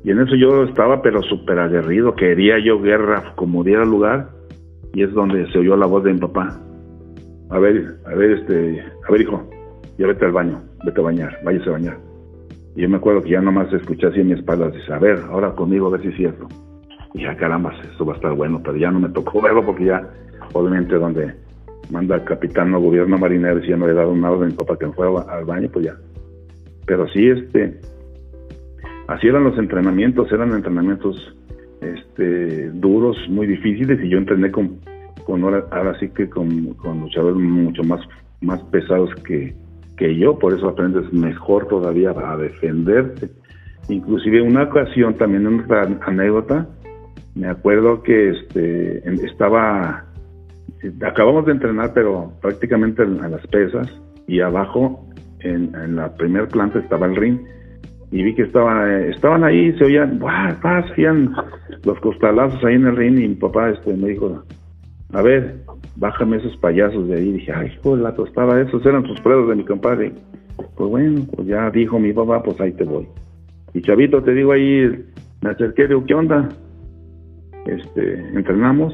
[0.04, 4.30] Y en eso yo estaba pero súper aguerrido, quería yo guerra como diera lugar,
[4.94, 6.60] y es donde se oyó la voz de mi papá.
[7.50, 9.50] A ver, a ver, este, a ver, hijo,
[9.98, 11.98] ya vete al baño, vete a bañar, váyase a bañar.
[12.76, 15.20] Y yo me acuerdo que ya nomás escuché así en mi espalda, dice, a ver,
[15.30, 16.48] ahora conmigo, a ver si es cierto.
[17.14, 19.86] Y ya, caramba, esto va a estar bueno, pero ya no me tocó verlo porque
[19.86, 20.10] ya,
[20.54, 21.34] obviamente, donde
[21.90, 24.52] manda el capitán o gobierno marinero, si ya no le he dado una orden a
[24.52, 25.96] mi papá que me fuera al baño, pues ya.
[26.86, 27.80] Pero sí, este,
[29.08, 31.36] así eran los entrenamientos, eran entrenamientos
[31.82, 34.80] este, duros, muy difíciles, y yo entrené con,
[35.28, 38.02] ahora, sí que con, con, luchadores mucho más,
[38.42, 39.56] más pesados que,
[39.98, 43.30] que yo, por eso aprendes mejor todavía a defenderte.
[43.90, 46.68] Inclusive una ocasión, también una anécdota,
[47.34, 50.06] me acuerdo que este, estaba,
[51.04, 53.88] acabamos de entrenar, pero prácticamente a las pesas,
[54.28, 55.08] y abajo,
[55.40, 57.40] en, en la primer planta estaba el ring,
[58.12, 60.50] y vi que estaban, estaban ahí, se oían, ¡buah!
[60.62, 61.34] hacían
[61.86, 64.44] los costalazos ahí en el ring y mi papá este, me dijo,
[65.14, 65.56] a ver,
[65.96, 67.32] bájame esos payasos de ahí.
[67.32, 70.14] Dije, ay, hijo la tostada, esos eran sus pruebas de mi compadre.
[70.76, 73.08] Pues bueno, pues ya dijo mi papá, pues ahí te voy.
[73.74, 75.06] Y chavito, te digo ahí,
[75.42, 76.50] me acerqué, digo, ¿qué onda?
[77.66, 78.94] Este, entrenamos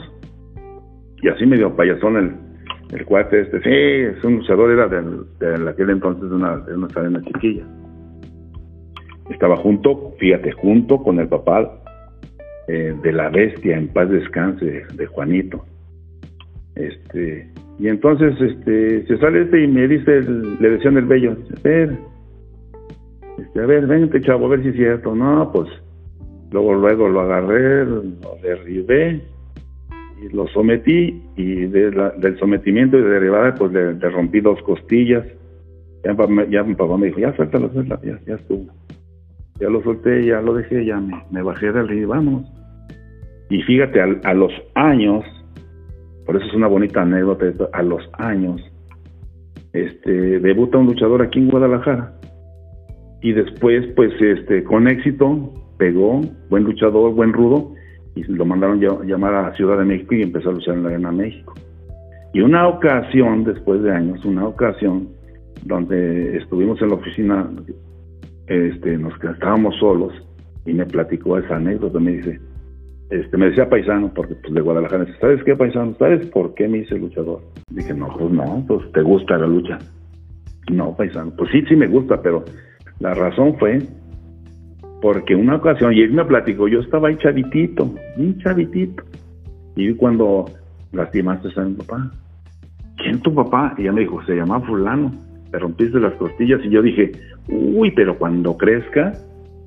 [1.23, 2.35] y así medio payasón el,
[2.95, 5.01] el cuate este, sí, es un luchador, era de,
[5.39, 7.65] de aquel entonces de una, de una cadena chiquilla
[9.29, 11.81] estaba junto, fíjate, junto con el papá
[12.67, 15.65] eh, de la bestia, en paz descanse, de Juanito.
[16.75, 21.59] Este, y entonces este, se sale este y me dice, le decían el bello, a
[21.63, 21.97] ver,
[23.39, 25.15] este, a ver, vente chavo, a ver si es cierto.
[25.15, 25.69] No, pues
[26.51, 28.01] luego, luego lo agarré, lo
[28.41, 29.21] derribé
[30.21, 34.61] y lo sometí y de la- del sometimiento y de derivada pues le, rompí dos
[34.63, 35.25] costillas.
[36.03, 36.15] Ya,
[36.49, 38.65] ya mi papá me dijo, ya suéltalo, suéltalo, ya, ya estuvo.
[39.59, 42.51] Ya lo solté, ya lo dejé, ya me, me bajé del río y vámonos.
[43.49, 45.23] Y fíjate, al- a, los años,
[46.25, 48.61] por eso es una bonita anécdota, a los años,
[49.73, 52.13] este, debuta un luchador aquí en Guadalajara.
[53.21, 57.73] Y después, pues, este, con éxito, pegó, buen luchador, buen rudo,
[58.15, 60.89] y lo mandaron ya- llamar a Ciudad de México y empezó a luchar en la
[60.89, 61.53] Arena México.
[62.33, 65.09] Y una ocasión, después de años, una ocasión
[65.63, 67.49] donde estuvimos en la oficina,
[68.47, 70.13] este, nos estábamos solos
[70.65, 72.39] y me platicó esa anécdota, me dice,
[73.09, 75.95] este, me decía paisano, porque pues de Guadalajara, dice, ¿sabes qué paisano?
[75.97, 77.41] ¿Sabes por qué me hice luchador?
[77.69, 79.77] Dije, no, pues no, pues te gusta la lucha.
[80.71, 82.43] No, paisano, pues sí, sí me gusta, pero
[82.99, 83.79] la razón fue
[85.01, 89.03] porque una ocasión, y él me platicó, yo estaba ahí chavitito, bien chavitito,
[89.75, 90.45] y cuando
[90.91, 92.11] lastimaste a mi papá.
[92.97, 93.75] ¿Quién tu papá?
[93.77, 95.11] Y ella me dijo, se llama fulano,
[95.51, 97.11] te rompiste las costillas, y yo dije,
[97.49, 99.13] uy, pero cuando crezca,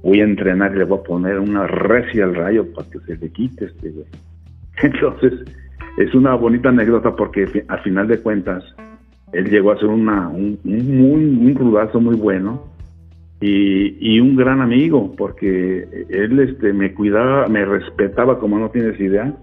[0.02, 3.16] voy a entrenar y le voy a poner una recia al rayo para que se
[3.16, 4.06] le quite este güey.
[4.82, 5.32] Entonces,
[5.98, 8.64] es una bonita anécdota porque fi- a final de cuentas,
[9.32, 12.64] él llegó a ser una, un, un, un rudazo muy bueno,
[13.42, 19.00] y, y un gran amigo, porque él este, me cuidaba, me respetaba como no tienes
[19.00, 19.34] idea,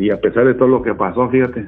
[0.00, 1.66] y a pesar de todo lo que pasó, fíjate,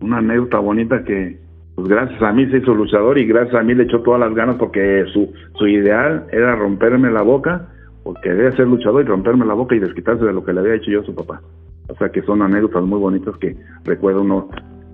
[0.00, 1.38] una anécdota bonita que,
[1.74, 4.34] pues gracias a mí se hizo luchador y gracias a mí le echó todas las
[4.34, 7.68] ganas porque su, su ideal era romperme la boca,
[8.02, 10.74] porque quería ser luchador y romperme la boca y desquitarse de lo que le había
[10.74, 11.40] hecho yo a su papá.
[11.88, 14.48] O sea que son anécdotas muy bonitas que recuerdo uno,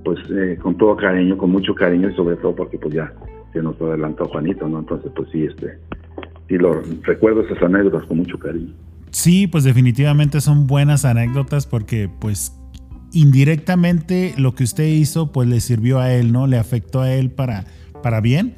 [0.05, 3.13] pues eh, con todo cariño, con mucho cariño y sobre todo porque pues ya
[3.53, 4.79] se nos adelantó Juanito, ¿no?
[4.79, 5.79] Entonces pues sí, este,
[6.49, 8.73] sí lo recuerdo esas anécdotas con mucho cariño.
[9.11, 12.58] Sí, pues definitivamente son buenas anécdotas porque pues
[13.13, 16.47] indirectamente lo que usted hizo pues le sirvió a él, ¿no?
[16.47, 17.65] Le afectó a él para,
[18.03, 18.57] para bien,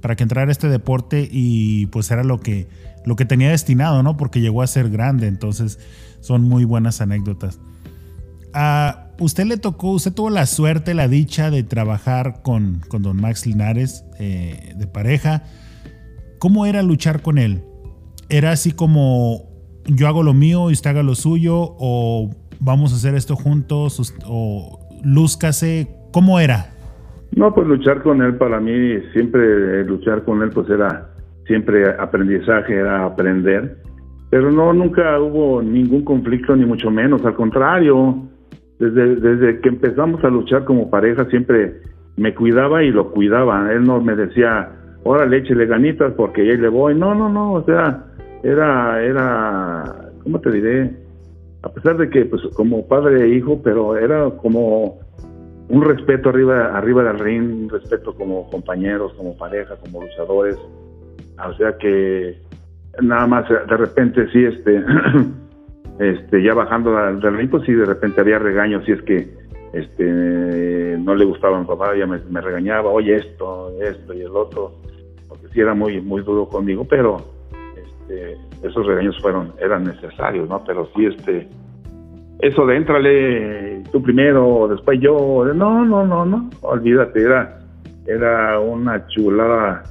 [0.00, 2.68] para que entrara a este deporte y pues era lo que,
[3.04, 4.16] lo que tenía destinado, ¿no?
[4.16, 5.78] Porque llegó a ser grande, entonces
[6.20, 7.60] son muy buenas anécdotas.
[8.54, 13.16] A usted le tocó, usted tuvo la suerte, la dicha de trabajar con, con don
[13.16, 15.44] Max Linares eh, de pareja.
[16.38, 17.64] ¿Cómo era luchar con él?
[18.28, 19.48] ¿Era así como
[19.86, 21.56] yo hago lo mío y usted haga lo suyo?
[21.78, 22.30] ¿O
[22.62, 24.14] vamos a hacer esto juntos?
[24.26, 25.88] ¿O lúzcase?
[26.12, 26.66] ¿Cómo era?
[27.34, 31.10] No, pues luchar con él para mí, siempre eh, luchar con él pues era
[31.46, 33.78] siempre aprendizaje, era aprender.
[34.30, 38.28] Pero no, nunca hubo ningún conflicto, ni mucho menos, al contrario.
[38.78, 41.80] Desde, desde que empezamos a luchar como pareja siempre
[42.16, 43.72] me cuidaba y lo cuidaba.
[43.72, 44.70] Él no me decía,
[45.04, 46.94] órale, échele ganitas porque ahí le voy.
[46.94, 48.04] No, no, no, o sea,
[48.42, 51.01] era, era, ¿cómo te diré?
[51.62, 54.98] A pesar de que, pues, como padre e hijo, pero era como
[55.68, 60.56] un respeto arriba, arriba del ring, un respeto como compañeros, como pareja, como luchadores.
[61.38, 62.36] O sea que
[63.00, 64.84] nada más de repente sí, este,
[65.98, 70.98] este, ya bajando del ring, pues sí, de repente había regaños, si es que este
[70.98, 74.36] no le gustaba a mi papá, ya me, me regañaba, oye esto, esto y el
[74.36, 74.72] otro,
[75.28, 77.16] porque sí era muy, muy duro conmigo, pero
[77.76, 80.62] este, esos regaños fueron, eran necesarios, ¿no?
[80.64, 81.48] Pero sí, este,
[82.40, 87.58] eso de éntrale tú primero, después yo, no, no, no, no, olvídate, era,
[88.06, 89.82] era una chulada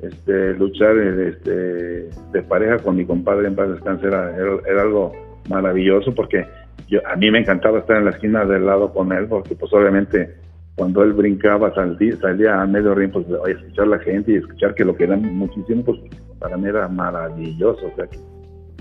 [0.00, 5.12] este, luchar este, de pareja con mi compadre en paz descanse, era, era, era algo
[5.48, 6.46] maravilloso porque
[6.88, 9.72] yo, a mí me encantaba estar en la esquina del lado con él, porque pues
[9.72, 10.34] obviamente
[10.74, 14.74] cuando él brincaba, salía, salía a medio ring, pues oye, escuchar la gente y escuchar
[14.74, 16.00] que lo querían muchísimo, pues
[16.42, 18.06] para mí era maravilloso, o sea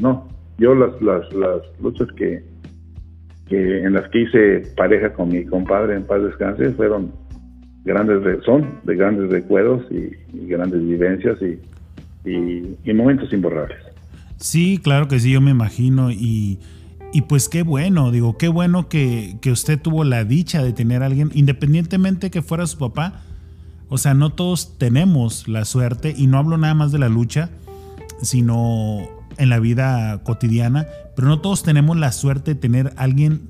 [0.01, 2.43] no, yo las, las, las luchas que,
[3.47, 7.11] que en las que hice pareja con mi compadre en paz descanse fueron
[7.85, 10.09] grandes, son de grandes recuerdos y,
[10.47, 13.77] grandes vivencias y, y, y momentos imborrables.
[14.37, 16.11] Sí, claro que sí, yo me imagino.
[16.11, 16.59] Y,
[17.13, 21.03] y pues qué bueno, digo, qué bueno que, que usted tuvo la dicha de tener
[21.03, 23.21] a alguien, independientemente que fuera su papá.
[23.93, 27.49] O sea, no todos tenemos la suerte, y no hablo nada más de la lucha,
[28.21, 28.99] sino
[29.37, 33.49] en la vida cotidiana, pero no todos tenemos la suerte de tener alguien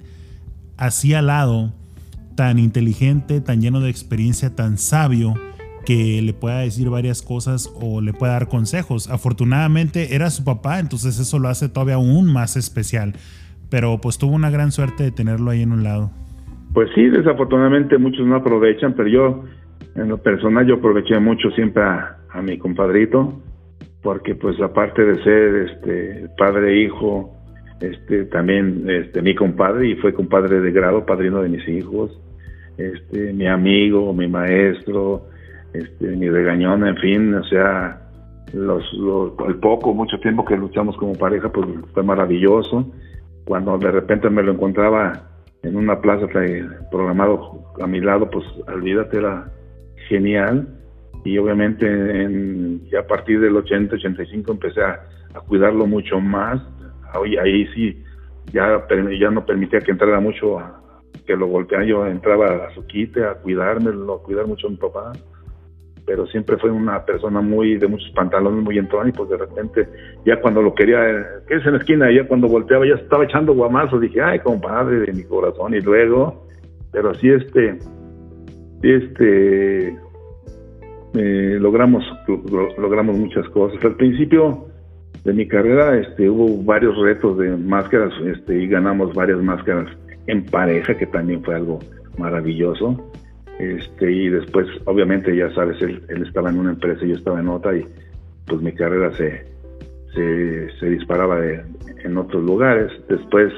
[0.77, 1.73] así al lado,
[2.33, 5.35] tan inteligente, tan lleno de experiencia, tan sabio,
[5.85, 9.11] que le pueda decir varias cosas o le pueda dar consejos.
[9.11, 13.13] Afortunadamente era su papá, entonces eso lo hace todavía aún más especial.
[13.69, 16.09] Pero pues tuvo una gran suerte de tenerlo ahí en un lado.
[16.73, 19.43] Pues sí, desafortunadamente muchos no aprovechan, pero yo,
[19.95, 23.41] en lo personal, yo aproveché mucho siempre a, mi compadrito,
[24.01, 27.35] porque pues aparte de ser este padre e hijo,
[27.81, 32.17] este, también este, mi compadre, y fue compadre de grado, padrino de mis hijos,
[32.77, 35.27] este, mi amigo, mi maestro,
[35.73, 38.01] este, mi regañón, en fin, o sea,
[38.53, 38.83] los,
[39.47, 42.91] el poco, mucho tiempo que luchamos como pareja, pues fue maravilloso.
[43.45, 45.13] Cuando de repente me lo encontraba
[45.63, 46.27] en una plaza
[46.91, 49.51] programado a mi lado, pues olvídate, era
[50.12, 50.68] genial.
[51.24, 54.99] Y obviamente en, ya a partir del 80, 85 empecé a,
[55.47, 56.62] cuidarlo mucho más.
[57.14, 58.03] Ahí, ahí sí,
[58.51, 58.86] ya,
[59.20, 60.57] ya no permitía que entrara mucho,
[61.26, 61.86] que lo golpeara.
[61.86, 65.14] Yo entraba a su quite, a cuidármelo, a cuidar mucho a mi papá
[66.05, 69.88] pero siempre fue una persona muy de muchos pantalones, muy entrón y pues de repente
[70.26, 70.99] ya cuando lo quería,
[71.47, 72.12] ¿qué es en la esquina?
[72.12, 76.47] Ya cuando volteaba ya estaba echando guamazos, dije, ay, compadre de mi corazón, y luego,
[76.91, 77.78] pero sí este,
[78.82, 79.89] este,
[81.13, 82.03] eh, logramos,
[82.77, 83.84] logramos muchas cosas.
[83.84, 84.67] Al principio
[85.23, 89.89] de mi carrera este, hubo varios retos de máscaras este, y ganamos varias máscaras
[90.27, 91.79] en pareja, que también fue algo
[92.17, 93.11] maravilloso
[93.61, 97.47] este, y después, obviamente, ya sabes, él, estaba en una empresa y yo estaba en
[97.47, 97.86] otra y
[98.47, 99.45] pues mi carrera se,
[100.79, 101.38] se, disparaba
[102.03, 102.91] en otros lugares.
[103.07, 103.53] Después,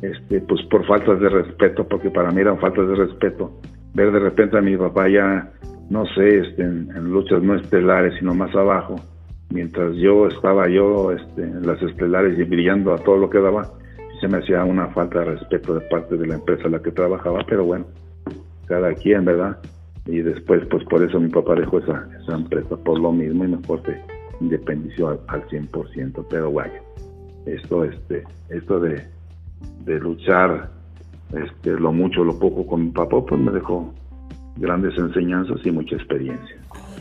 [0.00, 3.52] este, pues por faltas de respeto, porque para mí eran faltas de respeto,
[3.94, 5.50] ver de repente a mi papá ya,
[5.88, 8.96] no sé, este, en, luchas no estelares, sino más abajo,
[9.50, 13.70] mientras yo estaba yo este, en las estelares y brillando a todo lo que daba,
[14.20, 16.90] se me hacía una falta de respeto de parte de la empresa en la que
[16.90, 17.86] trabajaba, pero bueno,
[18.66, 19.58] cada quien, ¿verdad?
[20.06, 23.48] Y después, pues por eso mi papá dejó esa, esa empresa, por lo mismo, y
[23.48, 24.00] mejor se
[24.40, 26.82] independició al, al 100%, pero vaya,
[27.46, 29.02] esto, este, esto de,
[29.84, 30.73] de luchar
[31.36, 33.92] este, lo mucho, lo poco con mi papá, pues me dejó
[34.56, 36.56] grandes enseñanzas y mucha experiencia.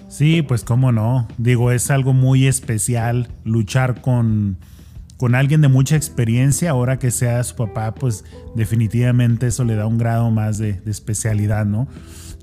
[0.10, 1.28] Sí, pues cómo no.
[1.38, 4.58] Digo, es algo muy especial luchar con,
[5.18, 8.26] con alguien de mucha experiencia, ahora que sea su papá, pues
[8.56, 11.88] definitivamente eso le da un grado más de, especialidad, ¿no?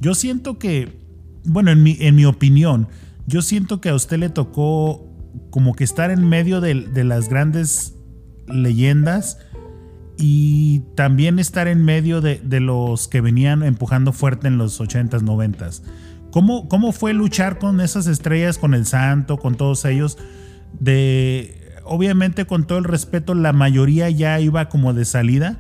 [0.00, 0.98] Yo siento que,
[1.44, 2.88] bueno, en mi, en mi opinión,
[3.26, 5.06] yo siento que a usted le tocó
[5.50, 6.74] como que estar en medio de,
[7.04, 7.96] las grandes
[8.48, 9.38] leyendas
[10.20, 15.82] y también estar en medio de, los que venían empujando fuerte en los 80s, 90s.
[16.30, 20.18] ¿Cómo, ¿Cómo fue luchar con esas estrellas, con el santo, con todos ellos?
[20.78, 25.58] De obviamente con todo el respeto, la mayoría ya iba como de salida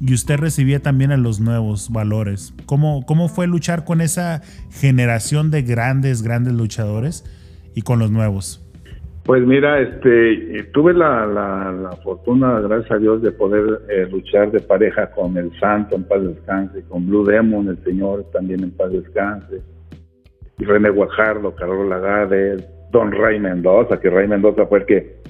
[0.00, 2.52] y usted recibía también a los nuevos valores.
[2.66, 7.24] ¿Cómo, cómo fue luchar con esa generación de grandes, grandes luchadores
[7.76, 8.61] y con los nuevos?
[9.24, 14.58] Pues mira, este, tuve la, la, fortuna, gracias a Dios, de poder eh, luchar de
[14.58, 18.90] pareja con el Santo en paz descanse, con Blue Demon, el Señor también en paz
[18.90, 19.62] descanse,
[20.58, 22.56] y René Guajardo, Carlos Lagade,
[22.90, 25.22] Don Ray Mendoza, que Ray Mendoza fue el que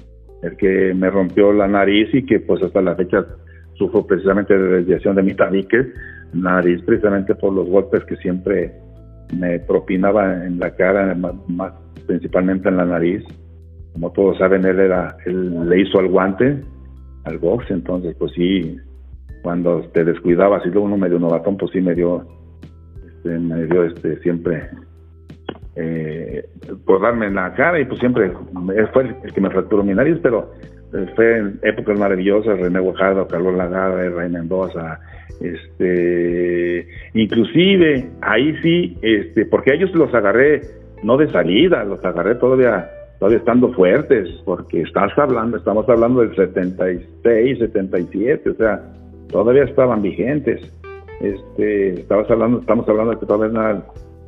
[0.43, 3.25] el que me rompió la nariz y que pues hasta la fecha
[3.75, 5.93] sufro precisamente de desviación de mi tabique,
[6.33, 8.73] nariz precisamente por los golpes que siempre
[9.37, 11.73] me propinaba en la cara, más,
[12.05, 13.23] principalmente en la nariz.
[13.93, 16.61] Como todos saben, él era, él le hizo al guante,
[17.25, 18.77] al box, entonces pues sí,
[19.43, 22.25] cuando te descuidabas y luego uno medio novatón, pues sí me dio,
[23.07, 24.69] este, me dio este siempre
[25.75, 26.45] eh,
[26.85, 28.31] por darme en la cara y pues siempre
[28.93, 30.51] fue el que me fracturó mi nariz, pero
[30.93, 34.99] eh, fue en épocas maravillosas, René Guajardo, Carlos Lagarde, Rey Mendoza,
[35.41, 40.61] este, inclusive ahí sí, este, porque a ellos los agarré
[41.03, 42.89] no de salida, los agarré todavía
[43.23, 48.81] todavía estando fuertes, porque estás hablando, estamos hablando del 76, 77, o sea,
[49.29, 50.59] todavía estaban vigentes.
[51.21, 53.81] Este, estabas hablando, estamos hablando de que todavía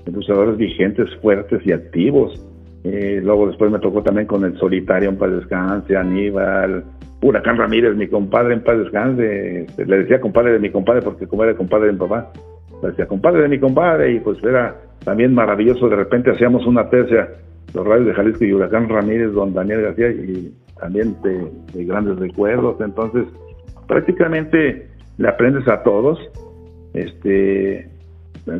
[0.05, 2.41] luchadores vigentes, fuertes y activos.
[2.85, 6.85] Eh, luego después me tocó también con el Solitario en paz descanse, Aníbal,
[7.21, 9.63] Huracán Ramírez, mi compadre en paz descanse.
[9.63, 12.31] Este, le decía compadre de mi compadre porque como era compadre de mi papá,
[12.81, 14.73] le decía compadre de mi compadre y pues era
[15.03, 15.89] también maravilloso.
[15.89, 17.27] De repente hacíamos una tercia,
[17.75, 22.17] los radios de Jalisco y Huracán Ramírez, don Daniel García y también de, de grandes
[22.17, 22.79] recuerdos.
[22.79, 23.25] Entonces
[23.87, 26.19] prácticamente le aprendes a todos.
[26.93, 27.89] Este,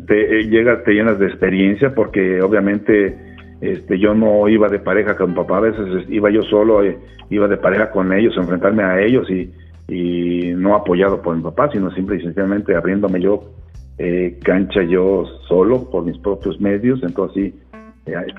[0.08, 3.18] te eh, llegas, te llenas de experiencia porque obviamente
[3.62, 6.98] este, yo no iba de pareja con papá, a veces iba yo solo, eh,
[7.30, 9.52] iba de pareja con ellos, enfrentarme a ellos y,
[9.88, 13.52] no apoyado por mi papá, sino simple y sencillamente abriéndome yo
[14.00, 17.60] eh, cancha yo solo por mis propios medios, entonces sí,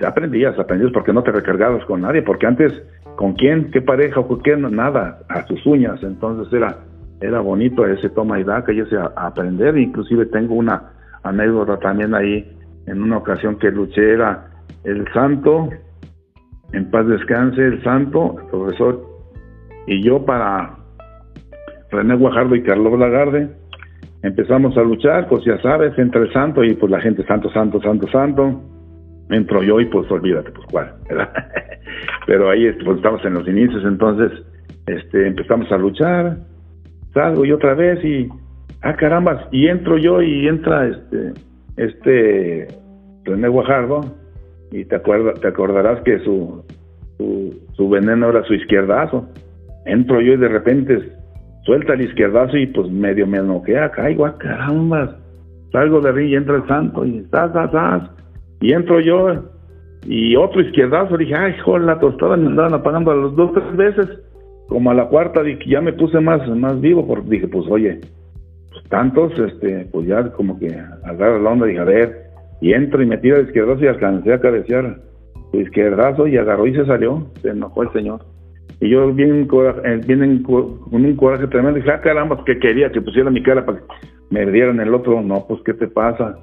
[0.06, 2.72] aprendías, aprendías porque no te recargabas con nadie, porque antes,
[3.16, 3.70] ¿con quién?
[3.70, 4.56] ¿Qué pareja con qué?
[4.56, 6.78] Nada, a sus uñas, entonces era,
[7.20, 10.92] era bonito ese toma y daca y ese aprender, inclusive tengo una
[11.22, 12.52] anécdota también ahí
[12.86, 14.50] en una ocasión que luché era
[14.84, 15.68] el santo,
[16.72, 19.04] en paz descanse el santo, el profesor,
[19.88, 20.76] y yo para,
[21.90, 23.48] René Guajardo y Carlos Lagarde.
[24.22, 27.80] Empezamos a luchar, pues ya sabes, entre el santo y pues la gente santo, santo,
[27.80, 28.60] santo, santo.
[29.30, 31.30] Entro yo y pues olvídate, pues cuál, ¿verdad?
[32.26, 34.32] Pero ahí pues, estamos en los inicios, entonces
[34.86, 36.38] este, empezamos a luchar,
[37.12, 38.28] salgo y otra vez y,
[38.82, 41.32] ah carambas, y entro yo y entra este,
[41.76, 42.68] este
[43.24, 44.00] René Guajardo
[44.70, 46.64] y te, acuerdas, te acordarás que su,
[47.18, 49.28] su, su veneno era su izquierdazo.
[49.84, 51.12] Entro yo y de repente
[51.64, 55.16] suelta el izquierdazo y pues medio me noquea, caigo, a caramba.
[55.72, 58.10] Salgo de ahí y entra el santo y estás, estás,
[58.60, 59.28] Y entro yo
[60.06, 63.76] y otro izquierdazo, dije, ay, joder, la tostada me andaban apagando a las dos, tres
[63.76, 64.20] veces.
[64.68, 68.00] Como a la cuarta dije, ya me puse más, más vivo porque dije, pues oye,
[68.70, 72.26] pues tantos, este, pues ya como que agarra la onda, dije, a ver,
[72.60, 75.06] y entro y me tira el izquierdazo y alcancé a cabecear
[75.60, 78.20] izquierdazo y agarró y se salió, se enojó el señor.
[78.80, 79.48] Y yo bien,
[80.06, 83.78] bien con un coraje tremendo, dije, ah, caramba, que quería que pusiera mi cara para
[83.78, 83.84] que
[84.30, 85.22] me dieran el otro.
[85.22, 86.38] No, pues, ¿qué te pasa?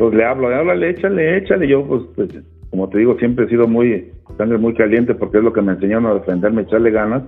[0.00, 1.68] Pues le hablo, le hablo, le échale, échale.
[1.68, 2.30] Yo, pues, pues,
[2.70, 5.72] como te digo, siempre he sido muy, sangre muy caliente porque es lo que me
[5.72, 7.22] enseñaron a defenderme, echarle ganas.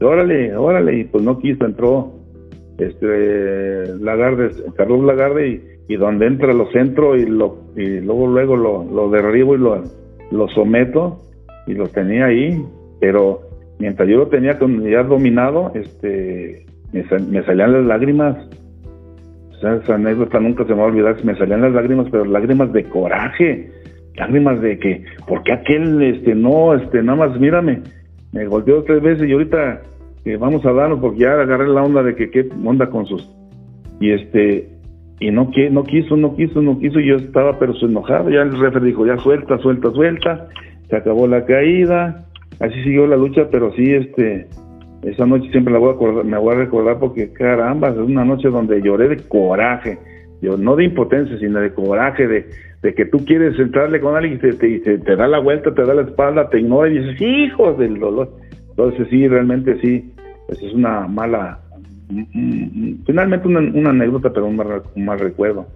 [0.00, 2.12] órale, órale, y pues no quiso, entró
[2.78, 8.56] este Lagarde, Carlos Lagarde, y, y donde entra lo centro y, lo, y luego, luego
[8.56, 9.82] lo, lo derribo y lo,
[10.30, 11.18] lo someto
[11.66, 12.64] y lo tenía ahí,
[13.00, 13.40] pero
[13.80, 14.56] mientras yo lo tenía
[14.88, 18.48] ya dominado, este, me, salían las lágrimas.
[19.62, 22.84] Esa anécdota nunca se me va a olvidar, me salían las lágrimas, pero lágrimas de
[22.84, 23.70] coraje,
[24.16, 27.80] lágrimas de que, ¿por qué aquel, este, no, este, nada más, mírame,
[28.32, 29.82] me golpeó tres veces y ahorita
[30.24, 33.28] que vamos a darlo porque ya agarré la onda de que qué onda con sus,
[34.00, 34.68] y este,
[35.20, 38.58] y no, no quiso, no quiso, no quiso, y yo estaba pero enojado, ya el
[38.58, 40.48] referee dijo, ya suelta, suelta, suelta,
[40.88, 42.24] se acabó la caída,
[42.60, 44.48] así siguió la lucha, pero sí, este,
[45.02, 48.24] esa noche siempre la voy a acordar, me voy a recordar porque caramba, es una
[48.24, 49.98] noche donde lloré de coraje,
[50.40, 52.48] yo no de impotencia, sino de coraje, de,
[52.82, 55.94] de que tú quieres entrarle con alguien y te, te, da la vuelta, te da
[55.94, 58.30] la espalda, te ignora y dices, hijos del dolor.
[58.70, 60.12] Entonces sí, realmente sí,
[60.46, 61.60] pues es una mala,
[63.06, 64.56] finalmente una, anécdota, pero un
[65.04, 65.66] mal, recuerdo.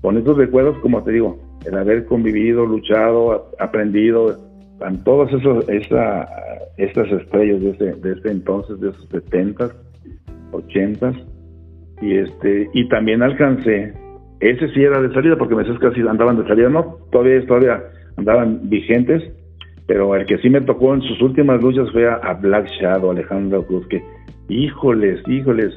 [0.00, 4.36] Con estos recuerdos, como te digo, el haber convivido, luchado, aprendido,
[4.80, 6.28] en todas esos, esa,
[6.76, 9.70] estas estrellas de ese, de ese entonces, de esos 70
[10.52, 11.12] 80
[12.00, 13.92] y este y también alcancé
[14.40, 17.82] ese sí era de salida porque me decías así andaban de salida no todavía todavía
[18.16, 19.22] andaban vigentes
[19.86, 23.66] pero el que sí me tocó en sus últimas luchas fue a, Black Shadow Alejandro
[23.66, 24.02] Cruz que
[24.48, 25.74] híjoles híjoles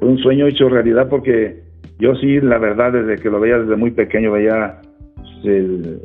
[0.00, 1.62] fue un sueño hecho realidad porque
[1.98, 4.80] yo sí la verdad desde que lo veía desde muy pequeño veía
[5.44, 6.00] el,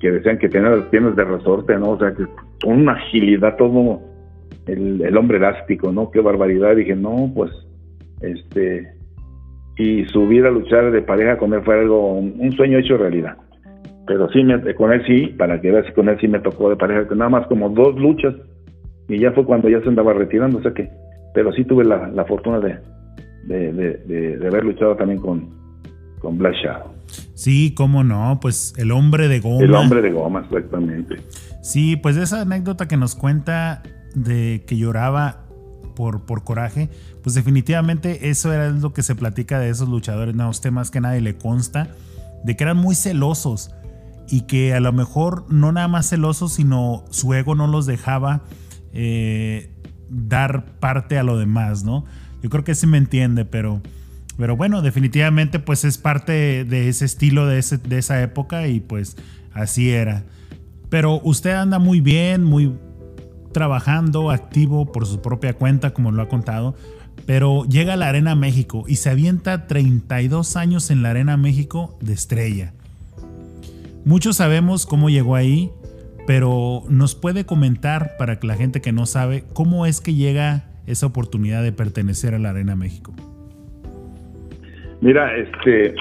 [0.00, 1.90] que decían que tenía las de resorte, ¿no?
[1.90, 2.24] O sea, que
[2.62, 4.00] con una agilidad todo
[4.66, 6.10] el, hombre elástico, ¿no?
[6.10, 6.76] Qué barbaridad.
[6.76, 7.50] Dije, no, pues,
[8.20, 8.92] este,
[9.76, 13.36] y subir a luchar de pareja con él fue algo, un sueño hecho realidad.
[14.08, 16.76] Pero sí, me, con él sí, para que veas, con él sí me tocó de
[16.76, 18.34] pareja, nada más como dos luchas,
[19.06, 20.88] y ya fue cuando ya se andaba retirando, o sea que,
[21.34, 22.78] pero sí tuve la, la fortuna de,
[23.44, 25.50] de, de, de, haber luchado también con,
[26.20, 26.97] con Black Shadow.
[27.38, 29.62] Sí, cómo no, pues el hombre de goma.
[29.64, 31.22] El hombre de goma, exactamente.
[31.62, 33.84] Sí, pues esa anécdota que nos cuenta
[34.16, 35.44] de que lloraba
[35.94, 36.90] por, por coraje,
[37.22, 40.90] pues definitivamente eso era lo que se platica de esos luchadores, no, a usted más
[40.90, 41.94] que nadie le consta,
[42.42, 43.70] de que eran muy celosos
[44.28, 48.42] y que a lo mejor no nada más celosos, sino su ego no los dejaba
[48.92, 49.70] eh,
[50.10, 52.04] dar parte a lo demás, ¿no?
[52.42, 53.80] Yo creo que sí me entiende, pero
[54.38, 59.16] pero bueno, definitivamente pues es parte de ese estilo de, de esa época y pues
[59.52, 60.24] así era.
[60.88, 62.72] Pero usted anda muy bien, muy
[63.52, 66.76] trabajando, activo por su propia cuenta, como lo ha contado.
[67.26, 71.98] Pero llega a la Arena México y se avienta 32 años en la Arena México
[72.00, 72.72] de estrella.
[74.04, 75.72] Muchos sabemos cómo llegó ahí,
[76.28, 80.70] pero nos puede comentar para que la gente que no sabe cómo es que llega
[80.86, 83.12] esa oportunidad de pertenecer a la Arena México.
[85.00, 85.94] Mira, este,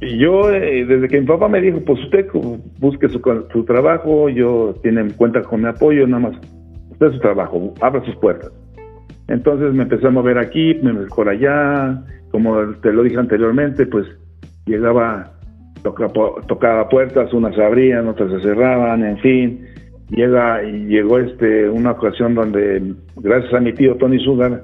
[0.00, 2.26] yo eh, desde que mi papá me dijo, pues usted
[2.80, 6.40] busque su, trabajo, yo tiene cuenta con mi apoyo, nada más,
[6.90, 8.50] usted su trabajo, abra sus puertas.
[9.28, 14.06] Entonces me empecé a mover aquí, me por allá, como te lo dije anteriormente, pues
[14.66, 15.32] llegaba,
[15.82, 19.66] tocaba, puertas, unas se abrían, otras se cerraban, en fin.
[20.10, 24.62] Llega llegó este una ocasión donde, gracias a mi tío Tony Sugar,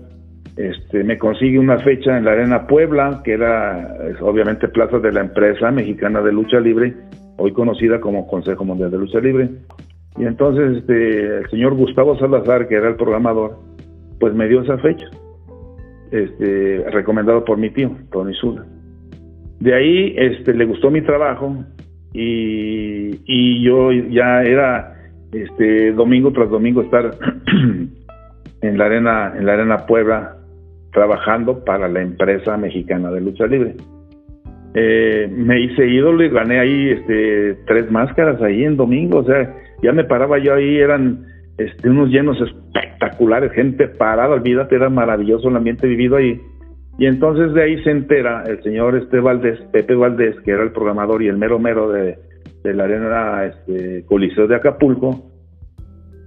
[0.59, 5.21] este, me consigue una fecha en la Arena Puebla, que era obviamente plaza de la
[5.21, 6.97] empresa mexicana de lucha libre,
[7.37, 9.51] hoy conocida como Consejo Mundial de Lucha Libre.
[10.17, 13.57] Y entonces este, el señor Gustavo Salazar, que era el programador,
[14.19, 15.07] pues me dio esa fecha.
[16.11, 18.67] este, recomendado por mi tío, Tony Sula.
[19.61, 21.55] De ahí este, le gustó mi trabajo
[22.13, 24.97] y, y yo ya era
[25.95, 27.11] domingo tras domingo estar
[28.63, 30.38] en la arena, en la arena Puebla
[30.99, 33.77] trabajando para la empresa mexicana de lucha libre.
[34.75, 39.55] Eh, me hice ídolo y gané ahí este, tres máscaras ahí en domingo, o sea,
[39.81, 41.25] ya me paraba yo ahí, eran
[41.57, 46.41] este, unos llenos espectaculares, gente parada, olvídate, era maravilloso el ambiente vivido ahí.
[46.99, 50.73] Y entonces de ahí se entera el señor este Valdés, Pepe Valdés, que era el
[50.73, 52.19] programador y el mero mero de,
[52.65, 55.31] de la arena este, Coliseo de Acapulco,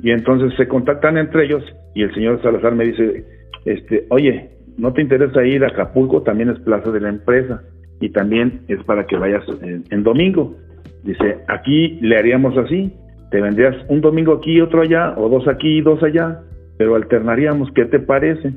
[0.02, 1.64] y entonces se contactan entre ellos
[1.94, 3.26] y el señor Salazar me dice,
[3.66, 6.22] este, oye, ¿no te interesa ir a Acapulco?
[6.22, 7.62] También es plaza de la empresa
[8.00, 10.56] y también es para que vayas en, domingo.
[11.04, 12.94] Dice, aquí le haríamos así,
[13.30, 16.42] te vendrías un domingo aquí otro allá, o dos aquí y dos allá,
[16.78, 18.54] pero alternaríamos, ¿qué te parece?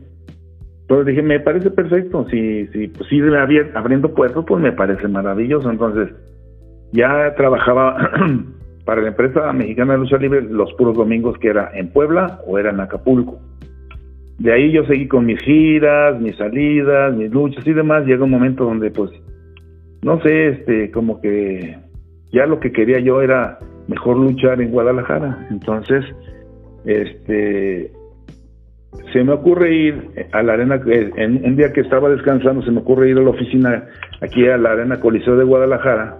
[0.83, 3.25] Entonces dije, me parece perfecto, si, si pues, ir
[3.75, 5.71] abriendo puertos, pues me parece maravilloso.
[5.71, 6.11] Entonces,
[6.93, 8.11] ya trabajaba
[8.85, 12.59] para la empresa mexicana de lucha libre los puros domingos que era en Puebla o
[12.59, 13.39] era en Acapulco.
[14.39, 18.05] De ahí yo seguí con mis giras, mis salidas, mis luchas y demás.
[18.07, 19.11] Llega un momento donde pues,
[20.03, 21.77] no sé, este, como que
[22.33, 23.59] ya lo que quería yo era
[23.89, 25.47] mejor luchar en Guadalajara.
[25.51, 26.05] Entonces,
[26.85, 27.93] este,
[29.13, 32.81] se me ocurre ir a la arena, en un día que estaba descansando, se me
[32.81, 33.85] ocurre ir a la oficina
[34.21, 36.19] aquí a la arena Coliseo de Guadalajara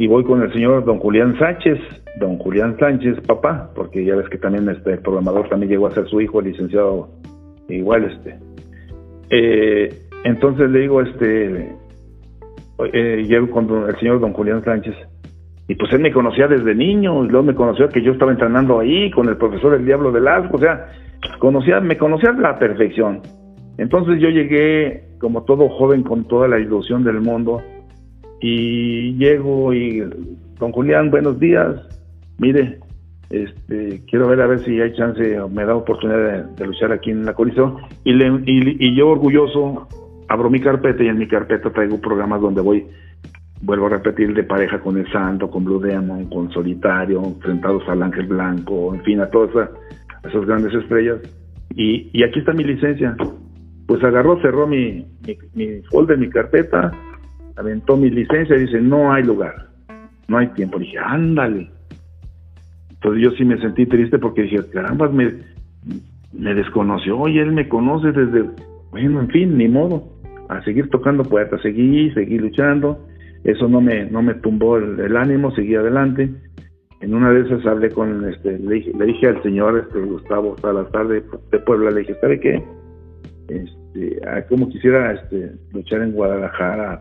[0.00, 1.78] y voy con el señor don Julián Sánchez,
[2.18, 6.06] don Julián Sánchez, papá, porque ya ves que también este programador también llegó a ser
[6.08, 7.10] su hijo, el licenciado
[7.76, 8.38] igual este.
[9.30, 9.88] Eh,
[10.24, 11.76] entonces le digo, este,
[12.92, 14.94] eh, llego con el señor don Julián Sánchez,
[15.68, 18.80] y pues él me conocía desde niño, y luego me conoció que yo estaba entrenando
[18.80, 20.88] ahí con el profesor El Diablo del Asco, o sea,
[21.38, 23.22] conocía, me conocía a la perfección.
[23.78, 27.62] Entonces yo llegué como todo joven con toda la ilusión del mundo,
[28.40, 30.02] y llego y
[30.58, 31.76] don Julián, buenos días,
[32.38, 32.78] mire,
[33.30, 37.10] este, quiero ver a ver si hay chance o me da oportunidad de, luchar aquí
[37.10, 39.86] en la Coliseo y, le, y, yo orgulloso
[40.28, 42.86] abro mi carpeta y en mi carpeta traigo programas donde voy,
[43.62, 48.02] vuelvo a repetir, de pareja con el Santo, con Blue Demon, con Solitario, enfrentados al
[48.02, 49.68] Ángel Blanco, en fin, a todas
[50.24, 51.20] esas, grandes estrellas.
[51.76, 53.16] Y, y, aquí está mi licencia.
[53.86, 56.90] Pues agarró, cerró mi, mi, mi folder, mi carpeta,
[57.56, 59.68] aventó mi licencia y dice, no hay lugar,
[60.26, 60.80] no hay tiempo.
[60.80, 61.70] dije, ándale.
[63.02, 65.32] Entonces yo sí me sentí triste porque dije, caramba, me,
[66.34, 68.50] me desconoció y él me conoce desde,
[68.90, 70.04] bueno, en fin, ni modo,
[70.50, 73.06] a seguir tocando puertas, seguí, seguí luchando,
[73.44, 76.28] eso no me, no me tumbó el, ánimo, seguí adelante.
[77.00, 80.58] En una de esas hablé con, este, le dije, le dije al señor este, Gustavo
[80.58, 82.62] Salazar de, de Puebla, le dije, ¿sabe qué?
[83.48, 84.20] Este,
[84.50, 87.00] como quisiera este, luchar en Guadalajara,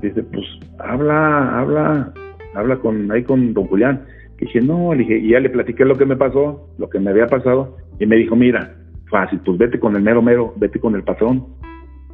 [0.00, 0.46] dice, pues
[0.78, 2.14] habla, habla,
[2.54, 4.06] habla con ahí con don Julián.
[4.38, 7.76] Dije, no, y ya le platiqué lo que me pasó, lo que me había pasado,
[7.98, 8.76] y me dijo, mira,
[9.10, 11.46] fácil, pues vete con el mero mero, vete con el patrón,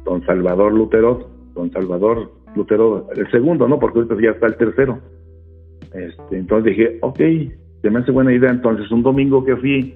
[0.05, 3.79] don Salvador Lutero, don Salvador Lutero, el segundo, ¿no?
[3.79, 4.99] Porque ahorita ya está el tercero.
[5.93, 7.19] Este, entonces dije, ok,
[7.81, 8.49] se me hace buena idea.
[8.49, 9.95] Entonces un domingo que fui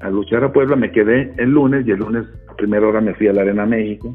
[0.00, 3.14] a luchar a Puebla, me quedé el lunes y el lunes a primera hora me
[3.14, 4.14] fui a la Arena México.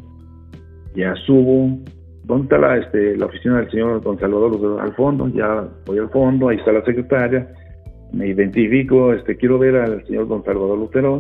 [0.96, 1.80] Ya subo,
[2.30, 5.28] ¿dónde está la, este, la oficina del señor don Salvador al fondo?
[5.30, 7.48] Ya voy al fondo, ahí está la secretaria,
[8.14, 11.18] me identifico, este, quiero ver al señor don Salvador Lutero,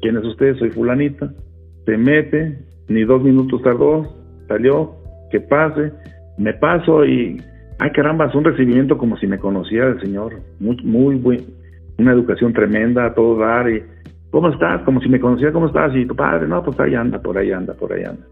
[0.00, 0.56] ¿quién es usted?
[0.56, 1.30] Soy fulanita,
[1.84, 4.04] se mete, ni dos minutos tardó,
[4.48, 4.96] salió,
[5.30, 5.92] que pase,
[6.38, 7.42] me paso y,
[7.78, 11.44] ay caramba, es un recibimiento como si me conociera el señor, muy, muy buen,
[11.98, 13.82] una educación tremenda a todo dar y,
[14.30, 14.80] ¿cómo estás?
[14.84, 15.94] Como si me conociera, ¿cómo estás?
[15.94, 18.24] Y tu padre, no, pues ahí anda, por ahí anda, por ahí anda.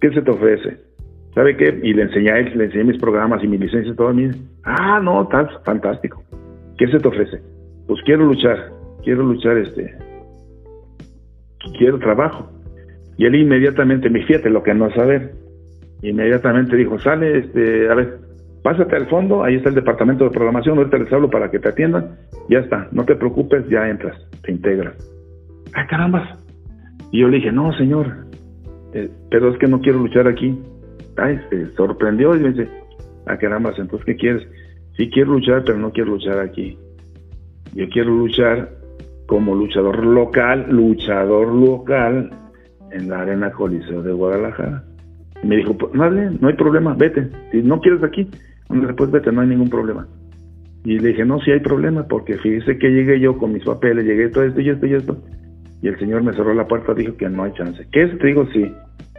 [0.00, 0.91] ¿Qué se te ofrece?
[1.34, 1.80] ¿Sabe qué?
[1.82, 4.28] Y le enseñé a él, le enseñé mis programas y mi licencia todo a mí.
[4.64, 6.22] Ah, no, estás fantástico.
[6.76, 7.40] ¿Qué se te ofrece?
[7.86, 8.70] Pues quiero luchar,
[9.02, 9.94] quiero luchar, este,
[11.78, 12.50] quiero trabajo.
[13.16, 15.32] Y él inmediatamente, me fíjate lo que no saber,
[16.02, 18.18] inmediatamente dijo, sale, este, a ver,
[18.62, 21.68] pásate al fondo, ahí está el departamento de programación, ahorita les hablo para que te
[21.68, 22.16] atiendan,
[22.48, 24.94] ya está, no te preocupes, ya entras, te integras.
[25.74, 26.28] ¡Ay, carambas!
[27.10, 28.26] Y yo le dije, no, señor,
[28.92, 30.58] eh, pero es que no quiero luchar aquí
[31.16, 32.68] ay, se sorprendió y me dice,
[33.26, 34.46] ah, caramba, entonces, ¿qué quieres?
[34.96, 36.78] Sí quiero luchar, pero no quiero luchar aquí.
[37.74, 38.70] Yo quiero luchar
[39.26, 42.30] como luchador local, luchador local
[42.90, 44.84] en la Arena Coliseo de Guadalajara.
[45.42, 47.28] Y me dijo, pues, no, no hay problema, vete.
[47.50, 48.28] Si no quieres aquí,
[48.68, 50.06] después vete, no hay ningún problema.
[50.84, 54.04] Y le dije, no, sí hay problema, porque fíjese que llegué yo con mis papeles,
[54.04, 55.16] llegué todo esto y esto y esto.
[55.80, 57.86] y el señor me cerró la puerta, dijo que no hay chance.
[57.90, 58.18] ¿Qué es?
[58.18, 58.72] Te digo, sí.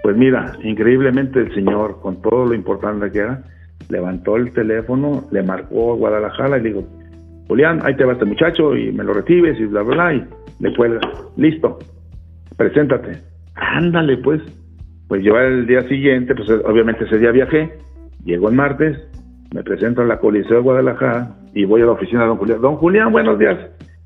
[0.03, 3.41] Pues mira, increíblemente el señor, con todo lo importante que era,
[3.89, 6.83] levantó el teléfono, le marcó a Guadalajara y le dijo,
[7.47, 10.27] Julián, ahí te va este muchacho y me lo recibes y bla, bla, bla, y
[10.59, 10.99] le cuelga.
[11.37, 11.79] Listo,
[12.57, 13.17] preséntate.
[13.55, 14.41] Ándale, pues.
[15.07, 17.71] Pues yo el día siguiente, pues obviamente ese día viajé,
[18.25, 18.97] llego el martes,
[19.53, 22.61] me presento en la Coliseo de Guadalajara y voy a la oficina de don Julián.
[22.61, 23.57] Don Julián, buenos días.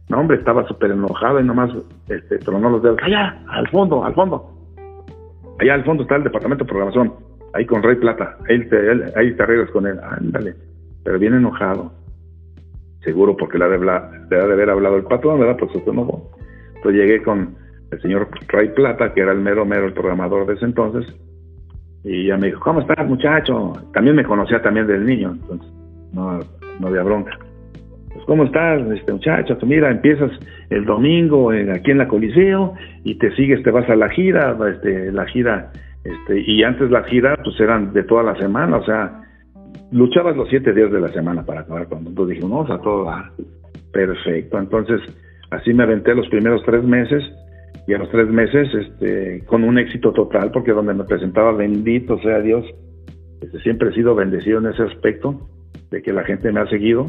[0.09, 1.71] No, hombre, estaba súper enojado y nomás
[2.07, 2.99] este, tronó los dedos.
[3.01, 4.57] Allá, al fondo, al fondo.
[5.60, 7.14] Allá al fondo está el departamento de programación,
[7.53, 8.38] ahí con Rey Plata.
[8.49, 8.78] Ahí te,
[9.16, 9.99] ahí te arreglas con él.
[10.01, 10.55] Ándale.
[11.03, 11.91] Pero bien enojado.
[13.01, 15.58] Seguro porque le ha de, haber hablado el patrón, ¿verdad?
[15.58, 16.32] Pues se enojó.
[16.76, 17.55] Entonces llegué con
[17.91, 21.05] el señor Ray Plata, que era el mero mero el programador de ese entonces,
[22.03, 23.74] y ya me dijo, ¿cómo estás, muchacho?
[23.93, 25.72] También me conocía también del niño, entonces
[26.14, 26.39] no,
[26.80, 27.38] no había bronca.
[28.14, 29.58] Pues, ¿cómo estás, este muchacho?
[29.64, 30.32] Mira, empiezas
[30.70, 35.11] el domingo aquí en la Coliseo y te sigues, te vas a la gira, este,
[35.11, 35.72] la gira,
[36.03, 39.22] este, y antes la gira, pues eran de toda la semana, o sea,
[39.91, 42.78] luchabas los siete días de la semana para acabar con Entonces dije, no, o sea,
[42.80, 43.32] todo va
[43.91, 44.59] perfecto.
[44.59, 45.01] Entonces,
[45.51, 47.24] así me aventé los primeros tres meses
[47.88, 52.20] y a los tres meses este, con un éxito total, porque donde me presentaba, bendito
[52.20, 52.65] sea Dios,
[53.41, 55.49] este, siempre he sido bendecido en ese aspecto,
[55.89, 57.05] de que la gente me ha seguido,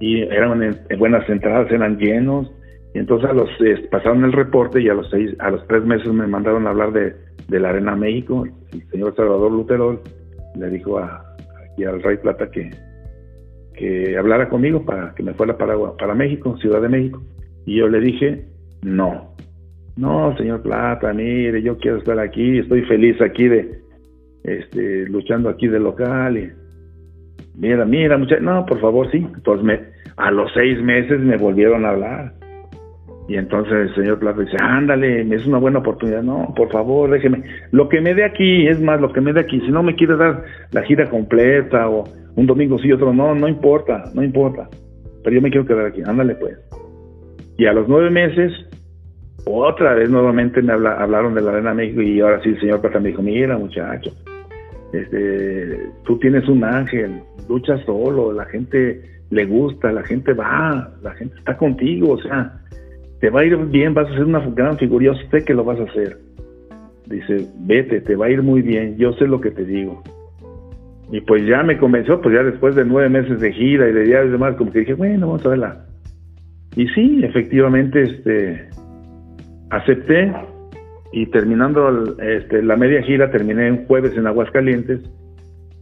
[0.00, 2.50] y eran en, buenas entradas, eran llenos,
[2.98, 3.48] entonces a los,
[3.90, 6.92] pasaron el reporte y a los seis, a los tres meses me mandaron a hablar
[6.92, 7.14] de,
[7.48, 10.02] la Arena México, el señor Salvador Lutero
[10.56, 11.24] le dijo a,
[11.86, 12.70] al Rey Plata que,
[13.74, 17.22] que hablara conmigo para que me fuera para, para México, Ciudad de México,
[17.64, 18.44] y yo le dije,
[18.82, 19.34] no,
[19.96, 23.80] no, señor Plata, mire, yo quiero estar aquí, estoy feliz aquí de,
[24.44, 26.38] este, luchando aquí de local.
[26.38, 26.52] Y,
[27.54, 29.18] mira, mira, muchachos, no, por favor, sí.
[29.18, 29.80] Entonces, me,
[30.16, 32.32] a los seis meses me volvieron a hablar.
[33.28, 36.22] Y entonces el señor Plata dice, ándale, es una buena oportunidad.
[36.22, 37.42] No, por favor, déjeme.
[37.72, 39.60] Lo que me dé aquí, es más, lo que me dé aquí.
[39.60, 42.04] Si no me quiere dar la gira completa o
[42.36, 44.68] un domingo sí, otro no, no importa, no importa.
[45.22, 46.58] Pero yo me quiero quedar aquí, ándale pues.
[47.58, 48.52] Y a los nueve meses
[49.44, 53.00] otra vez nuevamente me hablaron de la Arena México y ahora sí el señor Plata
[53.00, 54.12] me dijo, mira muchacho,
[54.92, 61.12] este, tú tienes un ángel, lucha solo, la gente le gusta, la gente va, la
[61.14, 62.60] gente está contigo, o sea,
[63.20, 65.64] te va a ir bien, vas a ser una gran figura, yo sé que lo
[65.64, 66.18] vas a hacer.
[67.06, 70.02] Dice, vete, te va a ir muy bien, yo sé lo que te digo.
[71.10, 74.04] Y pues ya me convenció, pues ya después de nueve meses de gira y de
[74.04, 75.84] días y demás, como que dije, bueno, vamos a verla.
[76.76, 78.68] Y sí, efectivamente, este,
[79.70, 80.32] acepté
[81.12, 85.00] y terminando este, la media gira, terminé un jueves en Aguascalientes,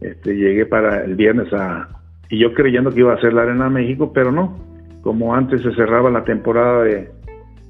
[0.01, 1.89] este, llegué para el viernes a...
[2.29, 4.57] Y yo creyendo que iba a hacer la Arena México, pero no.
[5.01, 7.09] Como antes se cerraba la temporada de,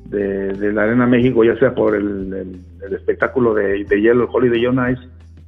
[0.09, 4.91] de, la Arena México, ya sea por el, espectáculo de, de, hielo, el Holiday on
[4.91, 5.01] Ice,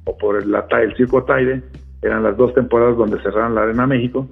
[0.04, 1.62] o por el, el Circo Taide,
[2.02, 4.26] eran las dos temporadas donde cerraban la Arena México.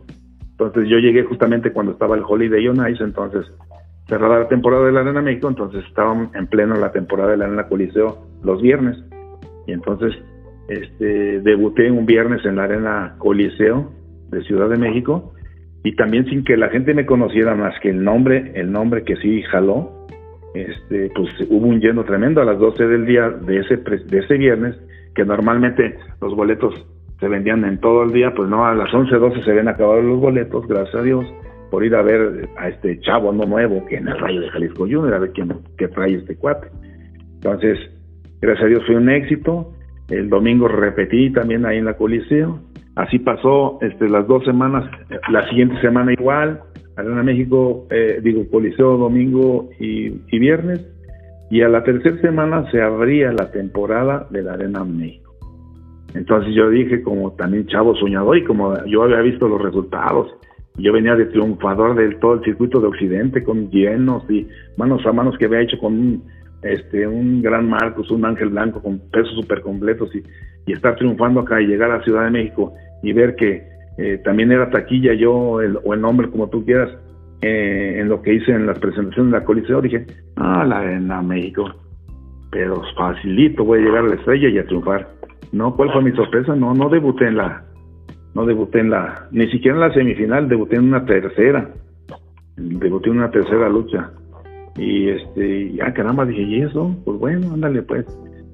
[0.52, 3.46] Entonces yo llegué justamente cuando estaba el Holiday on Ice, entonces
[4.06, 7.44] cerrada la temporada de la Arena México, entonces estábamos en pleno la temporada de la
[7.44, 8.96] Arena Coliseo los viernes.
[9.66, 10.14] Y entonces
[10.68, 13.92] este, debuté un viernes en la Arena Coliseo
[14.30, 15.34] de Ciudad de México
[15.84, 19.16] y también sin que la gente me conociera más que el nombre, el nombre que
[19.16, 19.97] sí jaló,
[20.62, 24.34] este, pues hubo un lleno tremendo a las 12 del día de ese, de ese
[24.36, 24.76] viernes,
[25.14, 26.74] que normalmente los boletos
[27.20, 30.04] se vendían en todo el día, pues no, a las 11, 12 se ven acabados
[30.04, 31.26] los boletos, gracias a Dios
[31.70, 34.84] por ir a ver a este chavo no nuevo que en el Rayo de Jalisco
[34.84, 36.68] Junior, a ver quién, qué trae este cuate.
[37.34, 37.78] Entonces,
[38.40, 39.72] gracias a Dios fue un éxito.
[40.08, 42.60] El domingo repetí también ahí en la Coliseo.
[42.96, 44.90] Así pasó este, las dos semanas,
[45.30, 46.60] la siguiente semana igual,
[46.98, 50.84] Arena México, eh, digo, Coliseo domingo y, viernes.
[51.50, 55.32] Y a la tercera semana se abría la temporada de la Arena México.
[56.14, 60.34] Entonces yo dije, como también chavo soñador y como yo había visto los resultados,
[60.76, 65.12] yo venía de triunfador del todo el circuito de Occidente con llenos y manos a
[65.12, 66.24] manos que había hecho con un,
[66.62, 70.22] este, un gran Marcos, un ángel blanco con pesos súper completos y,
[70.66, 72.72] y, estar triunfando acá y llegar a Ciudad de México
[73.02, 76.90] y ver que eh, también era taquilla yo o el nombre como tú quieras
[77.40, 81.22] eh, en lo que hice en las presentaciones de la Coliseo dije, ah, la arena
[81.22, 81.68] México,
[82.50, 85.08] pero facilito voy a llegar a la estrella y a triunfar.
[85.52, 86.56] No, ¿cuál fue mi sorpresa?
[86.56, 87.64] No, no debuté en la
[88.34, 91.70] no debuté en la, ni siquiera en la semifinal, debuté en una tercera,
[92.56, 94.12] debuté en una tercera lucha.
[94.76, 96.94] Y este, ya caramba, dije, ¿y eso?
[97.04, 98.06] Pues bueno, ándale pues.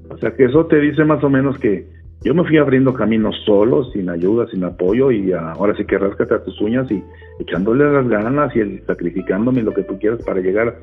[0.08, 1.86] O sea que eso te dice más o menos que
[2.24, 6.34] yo me fui abriendo caminos solo, sin ayuda, sin apoyo, y ahora sí que ráscate
[6.34, 7.04] a tus uñas y
[7.38, 10.74] echándole las ganas y sacrificándome lo que tú quieras para llegar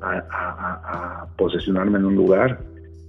[0.00, 2.60] a, posesionarme en un lugar.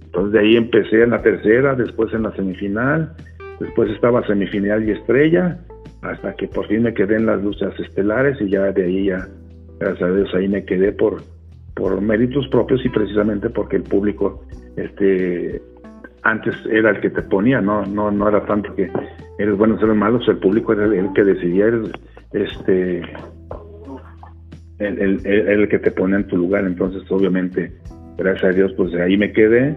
[0.04, 3.14] Entonces de ahí empecé en la tercera, después en la semifinal,
[3.58, 5.58] después estaba semifinal y estrella,
[6.02, 9.26] hasta que por fin me quedé en las luchas estelares y ya de ahí ya,
[9.80, 11.22] gracias a Dios, ahí me quedé por,
[11.74, 14.44] por méritos propios y precisamente porque el público
[14.76, 15.62] este
[16.30, 18.90] antes era el que te ponía, no no no era tanto que
[19.38, 21.66] eres bueno eres malo, el público era el que decidía,
[22.32, 23.02] este
[24.78, 27.72] el, el, que te pone en tu lugar, entonces obviamente,
[28.16, 29.76] gracias a Dios, pues ahí me quedé,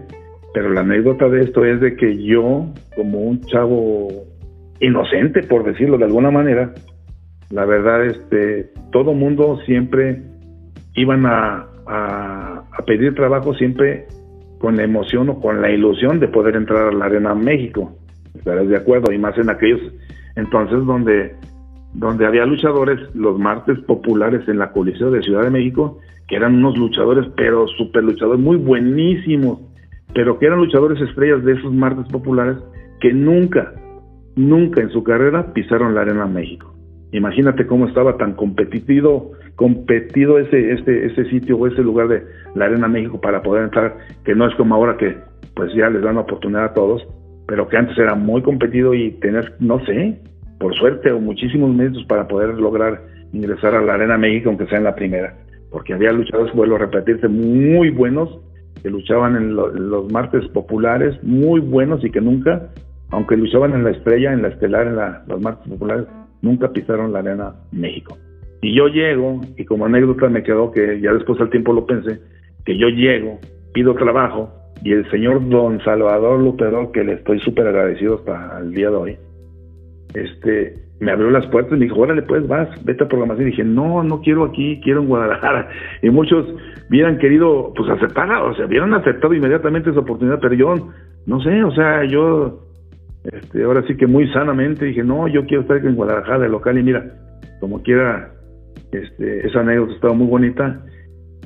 [0.54, 4.08] pero la anécdota de esto es de que yo, como un chavo
[4.80, 6.72] inocente, por decirlo de alguna manera,
[7.50, 10.22] la verdad, este, todo mundo siempre
[10.94, 14.06] iban a, a pedir trabajo siempre
[14.62, 17.98] con la emoción o con la ilusión de poder entrar a la Arena México.
[18.32, 19.12] ¿Estarás de acuerdo?
[19.12, 19.80] Y más en aquellos
[20.36, 21.34] entonces donde,
[21.94, 25.98] donde había luchadores los martes populares en la Coliseo de Ciudad de México,
[26.28, 29.58] que eran unos luchadores, pero super luchadores, muy buenísimos,
[30.14, 32.56] pero que eran luchadores estrellas de esos martes populares
[33.00, 33.74] que nunca,
[34.36, 36.71] nunca en su carrera pisaron la Arena México.
[37.12, 42.22] Imagínate cómo estaba tan competitivo, competido ese, ese, ese sitio o ese lugar de
[42.54, 45.16] la Arena México para poder entrar, que no es como ahora que
[45.54, 47.06] pues ya les dan la oportunidad a todos,
[47.46, 50.18] pero que antes era muy competido y tener, no sé,
[50.58, 53.02] por suerte o muchísimos medios para poder lograr
[53.32, 55.34] ingresar a la Arena México, aunque sea en la primera,
[55.70, 58.38] porque había luchadores, vuelvo a repetirse, muy buenos,
[58.82, 62.70] que luchaban en, los martes populares, muy buenos y que nunca,
[63.10, 64.96] aunque luchaban en la estrella, en la estelar, en
[65.28, 66.06] los martes populares,
[66.42, 68.18] nunca pisaron la Arena México.
[68.60, 72.20] Y yo llego, y como anécdota me quedó que ya después al tiempo lo pensé,
[72.64, 73.40] que yo llego,
[73.72, 74.52] pido trabajo,
[74.84, 78.96] y el señor don Salvador Luperón, que le estoy súper agradecido hasta el día de
[78.96, 79.16] hoy,
[80.14, 83.48] este, me abrió las puertas y me dijo, órale pues vas, vete a programación.
[83.48, 85.68] Y dije, no, no quiero aquí, quiero en Guadalajara.
[86.02, 86.46] Y muchos
[86.88, 90.74] hubieran querido, pues aceptarla, o sea, hubieran aceptado inmediatamente esa oportunidad, pero yo,
[91.26, 92.60] no sé, o sea, yo,
[93.24, 96.78] este, ahora sí que muy sanamente dije, no, yo quiero estar en Guadalajara de local
[96.78, 97.04] y mira,
[97.60, 98.32] como quiera,
[98.90, 100.84] este, esa anécdota estaba muy bonita.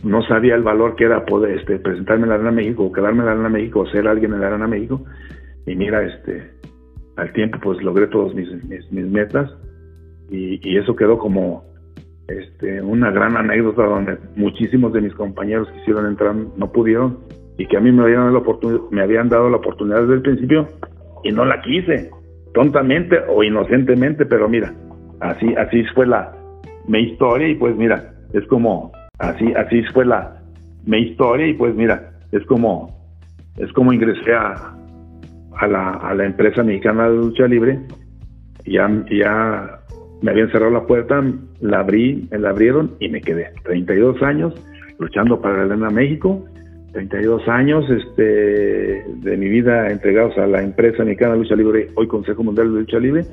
[0.02, 3.20] No sabía el valor que era poder este, presentarme en la Arena México, o quedarme
[3.20, 5.04] en la Arena México, o ser alguien en la Arena México.
[5.66, 6.50] Y mira, este,
[7.16, 9.50] al tiempo pues logré todos mis, mis, metas
[10.30, 11.64] y, eso quedó como
[12.28, 17.18] este, una gran anécdota donde muchísimos de mis compañeros quisieron entrar, no pudieron
[17.58, 20.14] y que a mí me habían dado la oportunidad, me habían dado la oportunidad desde
[20.14, 20.68] el principio
[21.26, 22.10] y no la quise,
[22.54, 24.72] tontamente o inocentemente, pero mira,
[25.20, 26.32] así, así fue la,
[26.86, 30.40] mi historia y pues mira, es como, así, así fue la,
[30.84, 32.94] mi historia y pues mira, es como,
[33.56, 34.74] es como ingresé a,
[35.56, 37.80] a la, a la empresa mexicana de lucha libre,
[38.64, 39.80] ya, ya
[40.22, 41.22] me habían cerrado la puerta,
[41.60, 43.50] la abrí, me la abrieron y me quedé.
[43.64, 44.54] 32 años
[44.98, 46.44] luchando para la Arena México,
[46.92, 52.42] 32 años este, de mi vida entregados a la empresa mexicana lucha libre, hoy Consejo
[52.42, 53.24] Mundial de Lucha Libre,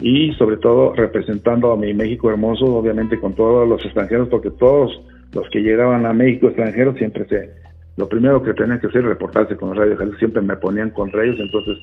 [0.00, 5.00] y sobre todo representando a mi México hermoso, obviamente con todos los extranjeros, porque todos
[5.32, 7.50] los que llegaban a México extranjeros siempre se,
[7.96, 11.24] lo primero que tenía que hacer es reportarse con Radio Jalisco, siempre me ponían contra
[11.24, 11.78] ellos, entonces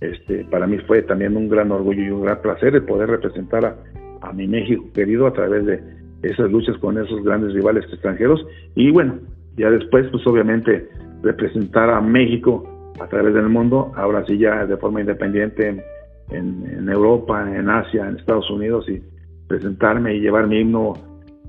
[0.00, 3.64] este, para mí fue también un gran orgullo y un gran placer el poder representar
[3.64, 3.76] a,
[4.20, 5.80] a mi México querido a través de
[6.22, 8.44] esas luchas con esos grandes rivales extranjeros
[8.74, 9.18] y bueno,
[9.58, 10.88] ya después pues obviamente
[11.22, 15.82] representar a México a través del mundo, ahora sí ya de forma independiente
[16.30, 19.02] en, Europa, en Asia, en Estados Unidos y
[19.46, 20.94] presentarme y llevar mi himno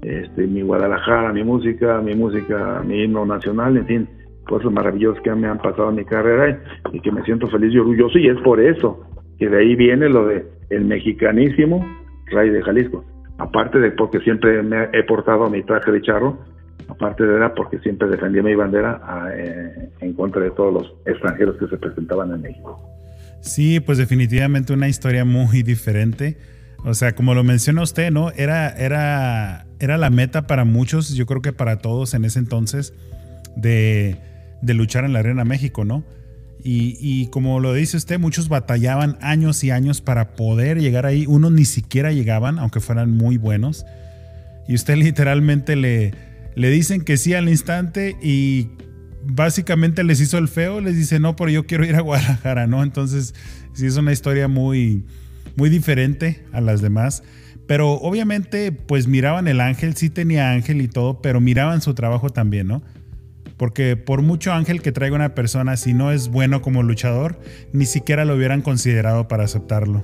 [0.02, 4.10] este, mi Guadalajara, mi música, mi música, mi himno nacional, en fin,
[4.48, 7.80] cosas maravillosas que me han pasado en mi carrera y que me siento feliz y
[7.80, 9.06] orgulloso y es por eso
[9.38, 11.86] que de ahí viene lo de el mexicanísimo
[12.28, 13.04] Rey de Jalisco.
[13.38, 16.38] Aparte de porque siempre me he portado mi traje de charro,
[16.90, 19.02] aparte de era porque siempre defendía mi bandera
[19.34, 22.80] eh, en contra de todos los extranjeros que se presentaban en México.
[23.42, 26.38] Sí, pues definitivamente una historia muy diferente
[26.86, 28.32] o sea, como lo menciona usted, ¿no?
[28.32, 32.94] Era, era, era la meta para muchos, yo creo que para todos en ese entonces,
[33.56, 34.18] de,
[34.62, 36.04] luchar en la Arena México, ¿no?
[36.62, 41.26] Y, y, como lo dice usted, muchos batallaban años y años para poder llegar ahí.
[41.26, 43.86] Unos ni siquiera llegaban, aunque fueran muy buenos.
[44.68, 46.14] Y usted literalmente le,
[46.56, 48.70] le dicen que sí al instante y
[49.24, 52.84] básicamente les hizo el feo, les dice, no, pero yo quiero ir a Guadalajara, ¿no?
[52.84, 53.34] Entonces,
[53.74, 55.04] sí es una historia muy,
[55.56, 57.24] muy diferente a las demás.
[57.68, 62.30] Pero obviamente, pues miraban el ángel, sí tenía ángel y todo, pero miraban su trabajo
[62.32, 62.82] también, ¿no?
[63.58, 67.40] Porque por mucho ángel que traiga una persona, si no es bueno como luchador,
[67.74, 70.04] ni siquiera lo hubieran considerado para aceptarlo.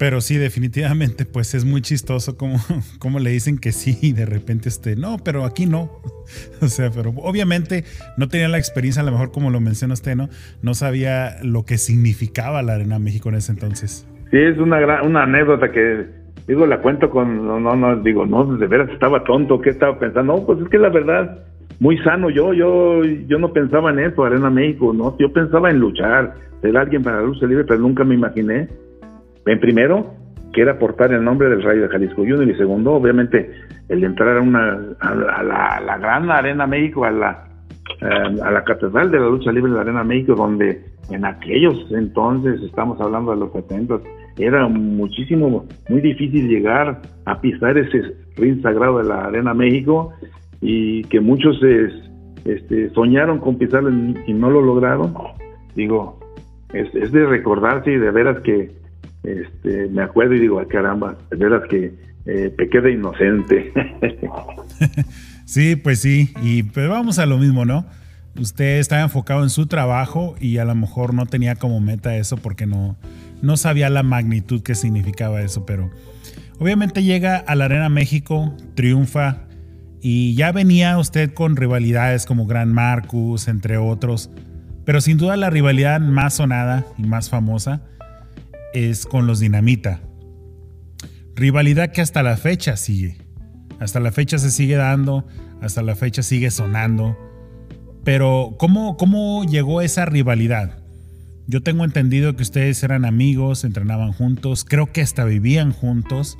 [0.00, 2.56] Pero sí, definitivamente, pues es muy chistoso como,
[2.98, 5.90] como le dicen que sí y de repente este, no, pero aquí no.
[6.62, 7.84] O sea, pero obviamente
[8.16, 10.28] no tenía la experiencia, a lo mejor como lo menciona usted, ¿no?
[10.62, 14.08] No sabía lo que significaba la Arena México en ese entonces.
[14.30, 16.06] Sí, es una gran, una anécdota que,
[16.46, 19.98] digo, la cuento con, no, no, no, digo, no, de veras estaba tonto, ¿qué estaba
[19.98, 20.34] pensando?
[20.34, 21.44] No, pues es que la verdad,
[21.78, 25.78] muy sano yo, yo, yo no pensaba en eso, Arena México, no, yo pensaba en
[25.78, 28.68] luchar, ser alguien para la lucha libre, pero nunca me imaginé
[29.46, 30.14] en primero,
[30.52, 33.50] que era portar el nombre del Rayo de Jalisco Junior y segundo, obviamente,
[33.88, 37.46] el entrar a una a la, gran Arena México, a la
[38.00, 41.86] eh, a la catedral de la lucha libre de la Arena México, donde en aquellos
[41.90, 44.00] entonces, estamos hablando de los 70,
[44.38, 50.12] era muchísimo, muy difícil llegar a pisar ese ring sagrado de la Arena México
[50.60, 51.60] y que muchos
[52.44, 55.14] este, soñaron con pisarlo y no lo lograron.
[55.74, 56.18] Digo,
[56.72, 58.79] es, es de recordarse y de veras que
[59.22, 61.94] este, me acuerdo y digo, caramba, de veras que
[62.26, 63.72] eh, pequé inocente.
[65.44, 67.86] sí, pues sí, y pero vamos a lo mismo, ¿no?
[68.38, 72.36] Usted estaba enfocado en su trabajo y a lo mejor no tenía como meta eso
[72.36, 72.96] porque no,
[73.42, 75.90] no sabía la magnitud que significaba eso, pero
[76.58, 79.48] obviamente llega a la Arena México, triunfa
[80.00, 84.30] y ya venía usted con rivalidades como Gran Marcus, entre otros,
[84.84, 87.82] pero sin duda la rivalidad más sonada y más famosa
[88.72, 90.00] es con los Dinamita.
[91.34, 93.16] Rivalidad que hasta la fecha sigue.
[93.78, 95.26] Hasta la fecha se sigue dando,
[95.60, 97.16] hasta la fecha sigue sonando.
[98.04, 100.78] Pero ¿cómo, cómo llegó esa rivalidad?
[101.46, 106.38] Yo tengo entendido que ustedes eran amigos, entrenaban juntos, creo que hasta vivían juntos.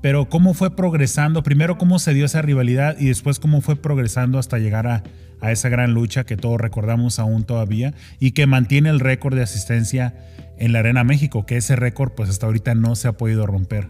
[0.00, 1.42] Pero ¿cómo fue progresando?
[1.42, 2.96] Primero, ¿cómo se dio esa rivalidad?
[2.98, 5.02] Y después, ¿cómo fue progresando hasta llegar a,
[5.40, 9.42] a esa gran lucha que todos recordamos aún todavía y que mantiene el récord de
[9.42, 10.14] asistencia
[10.58, 13.88] en la Arena México, que ese récord pues hasta ahorita no se ha podido romper.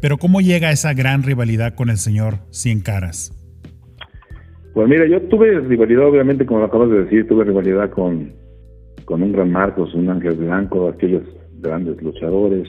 [0.00, 3.32] Pero ¿cómo llega esa gran rivalidad con el señor Cien Caras?
[4.74, 8.32] Pues mira, yo tuve rivalidad, obviamente, como lo acabas de decir, tuve rivalidad con,
[9.04, 11.22] con un gran Marcos, un Ángel Blanco, aquellos
[11.60, 12.68] grandes luchadores.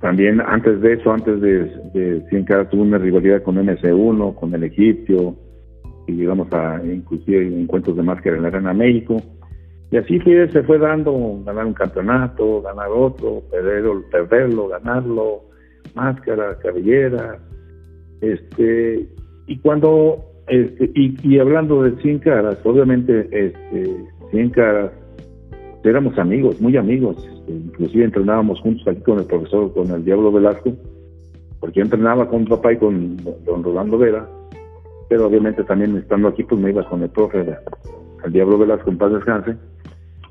[0.00, 4.64] También antes de eso, antes de, Cien Caras, tuve una rivalidad con MC1, con el
[4.64, 5.34] egipcio,
[6.06, 9.16] y llegamos a inclusive encuentros de máscara en la Arena México.
[9.90, 15.44] Y así fue, se fue dando, ganar un campeonato, ganar otro, perderlo, perderlo ganarlo,
[15.94, 17.38] máscara, cabellera,
[18.20, 19.08] este,
[19.46, 23.96] y cuando, este, y, hablando de 100 caras, obviamente, este,
[24.30, 24.92] 100 caras,
[25.84, 30.32] éramos amigos, muy amigos, este, inclusive entrenábamos juntos aquí con el profesor, con el Diablo
[30.32, 30.72] Velasco,
[31.60, 34.28] porque entrenaba con papá y con don Rolando Vera,
[35.08, 37.56] pero obviamente también estando aquí pues me iba con el profe,
[38.22, 39.56] al Diablo Velasco en paz descanse,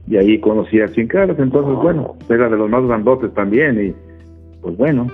[0.08, 3.96] y ahí conocí a Cien Caras, entonces bueno, era de los más grandotes también, y
[4.62, 5.08] pues bueno,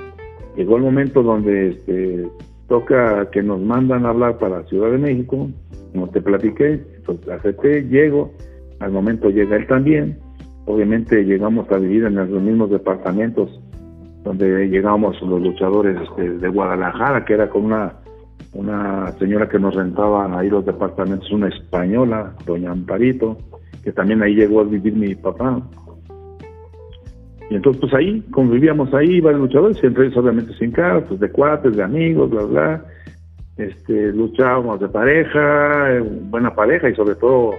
[0.56, 2.28] llegó el momento donde este,
[2.68, 5.50] toca que nos mandan a hablar para Ciudad de México,
[5.92, 8.32] como te platiqué, pues acepté, llego,
[8.80, 10.18] al momento llega él también,
[10.66, 13.60] obviamente llegamos a vivir en los mismos departamentos
[14.24, 17.94] donde llegamos los luchadores este, de Guadalajara, que era con una
[18.54, 23.38] una señora que nos rentaba ahí los departamentos, una española, doña Amparito,
[23.84, 25.62] que también ahí llegó a vivir mi papá.
[27.50, 31.30] Y entonces pues ahí convivíamos ahí, varios luchadores, entre ellos obviamente sin cara, pues de
[31.32, 32.86] cuates, de amigos, bla, bla.
[33.58, 37.52] Este, luchábamos de pareja, buena pareja y sobre todo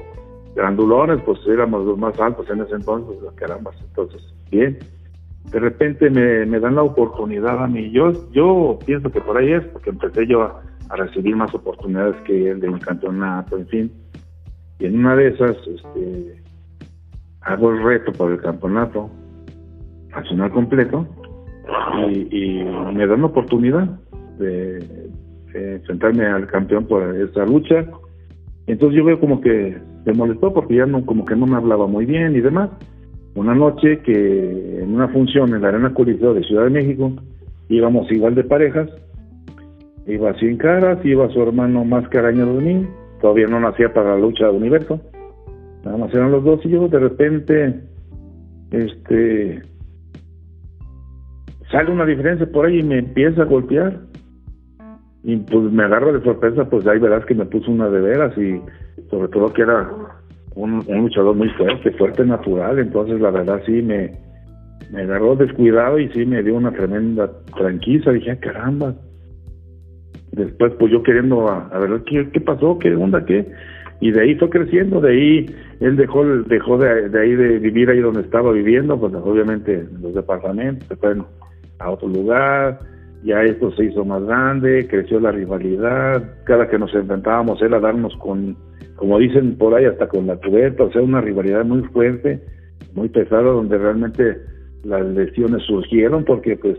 [0.57, 4.79] grandulones, pues éramos los más altos en ese entonces, caramba, entonces, bien.
[5.51, 9.53] De repente me, me dan la oportunidad a mí, yo, yo pienso que por ahí
[9.53, 13.67] es, porque empecé yo a a recibir más oportunidades que el de un campeonato, en
[13.69, 13.93] fin.
[14.87, 16.43] En una de esas, este,
[17.41, 19.11] hago el reto por el campeonato
[20.11, 21.07] nacional completo
[22.11, 22.63] y,
[22.95, 23.89] me dan la oportunidad
[24.39, 25.11] de,
[25.55, 27.87] enfrentarme al campeón por esa lucha.
[28.67, 31.87] Entonces yo veo como que se molestó porque ya no, como que no me hablaba
[31.87, 32.71] muy bien y demás.
[33.35, 37.13] Una noche que en una función en la Arena Coliseo de Ciudad de México
[37.69, 38.91] íbamos igual de parejas
[40.07, 42.87] Iba sin caras, iba su hermano más caraño de mí,
[43.25, 45.01] todavía no nacía para la lucha del universo.
[45.83, 47.81] Nada más eran los dos y yo de repente,
[48.71, 49.63] este,
[51.73, 53.99] sale una diferencia por ahí y me empieza a golpear.
[55.23, 58.37] Y pues me agarro de sorpresa, pues ahí verás que me puso una de veras
[58.37, 58.61] y
[59.09, 59.91] sobre todo que era
[60.55, 64.13] un, luchador muy fuerte, fuerte natural, entonces la verdad sí me,
[64.93, 68.95] me agarró descuidado y sí me dio una tremenda tranquila, dije, ah, caramba,
[70.35, 73.47] Después, pues yo queriendo a, ver ¿qué, qué pasó, qué onda, qué.
[74.01, 75.47] y de ahí fue creciendo, de ahí
[75.81, 80.15] él dejó dejó de, de, ahí de vivir ahí donde estaba viviendo, pues obviamente los
[80.15, 81.27] departamentos se fueron
[81.79, 82.81] a otro lugar,
[83.23, 88.17] ya esto se hizo más grande, creció la rivalidad, cada que nos enfrentábamos era darnos
[88.17, 88.57] con,
[88.97, 92.41] como dicen por ahí, hasta con la cubeta, o sea, una rivalidad muy fuerte,
[92.95, 94.39] muy pesada, donde realmente
[94.83, 96.79] las lesiones surgieron, porque pues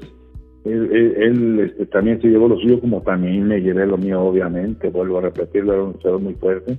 [0.66, 5.20] él, este, también se llevó lo suyo, como también me llevé lo mío, obviamente, vuelvo
[5.20, 6.78] a repetirlo, era un luchador muy fuerte,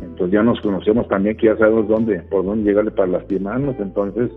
[0.00, 4.30] entonces ya nos conocemos también, que ya sabemos dónde, por dónde llegarle para lastimarnos, entonces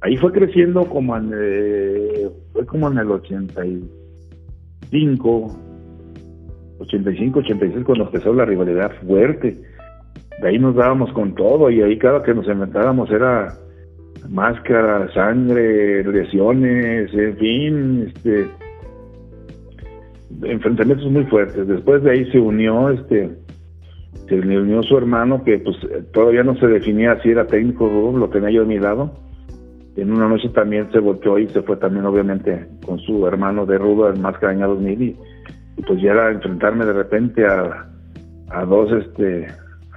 [0.00, 5.56] ahí fue creciendo como en, eh, fue como en el 85,
[6.80, 9.56] 85, 86 cuando empezó la rivalidad fuerte.
[10.40, 13.54] De ahí nos dábamos con todo y ahí cada que nos enfrentábamos era
[14.28, 18.48] máscara, sangre, lesiones, en fin, este
[20.42, 21.66] enfrentamientos muy fuertes.
[21.66, 23.30] Después de ahí se unió este
[24.28, 25.76] se unió su hermano que pues
[26.12, 29.12] todavía no se definía si era técnico lo tenía yo a mi lado
[29.96, 33.78] en una noche también se volteó y se fue también obviamente con su hermano de
[33.78, 35.16] Rudo, el más caña 2000 y,
[35.86, 37.88] pues ya era enfrentarme de repente a,
[38.50, 39.48] a dos este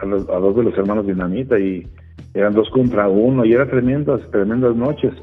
[0.02, 1.88] a, los, a dos de los hermanos Dinamita y
[2.36, 5.14] eran dos contra uno y era tremendas, tremendas noches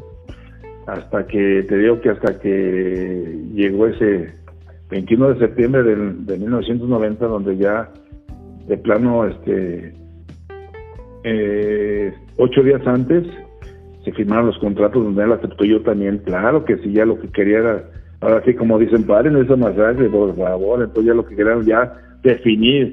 [0.87, 4.35] hasta que te digo que hasta que llegó ese
[4.91, 7.89] 21 de septiembre del, de 1990 donde ya
[8.67, 9.95] de plano este
[11.25, 13.25] eh, ocho días antes
[14.05, 17.29] se firmaron los contratos donde él aceptó yo también, claro que sí, ya lo que
[17.29, 17.85] quería era,
[18.21, 21.93] ahora sí como dicen, paren esa masacre, por favor, entonces ya lo que querían ya
[22.23, 22.93] definir,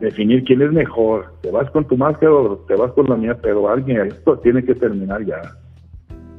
[0.00, 3.36] definir quién es mejor, te vas con tu máscara o te vas con la mía,
[3.40, 5.40] pero alguien, esto tiene que terminar ya.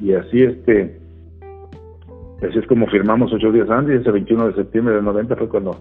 [0.00, 0.98] Y así este,
[2.42, 5.76] así es como firmamos ocho días antes, ese 21 de septiembre del 90 fue cuando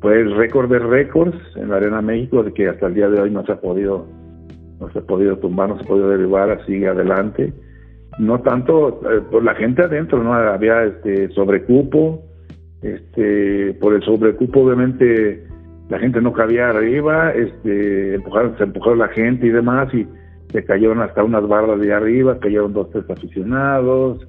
[0.00, 3.20] fue el récord de récords en la Arena México, de que hasta el día de
[3.20, 4.06] hoy no se ha podido
[4.80, 7.52] no se ha podido tumbar, no se ha podido derribar, sigue adelante.
[8.18, 12.22] No tanto eh, por la gente adentro, no había este sobrecupo,
[12.82, 15.46] este por el sobrecupo obviamente
[15.88, 20.06] la gente no cabía arriba, este empujaron, se empujó la gente y demás y
[20.52, 24.26] se cayeron hasta unas barras de arriba, cayeron dos tres aficionados,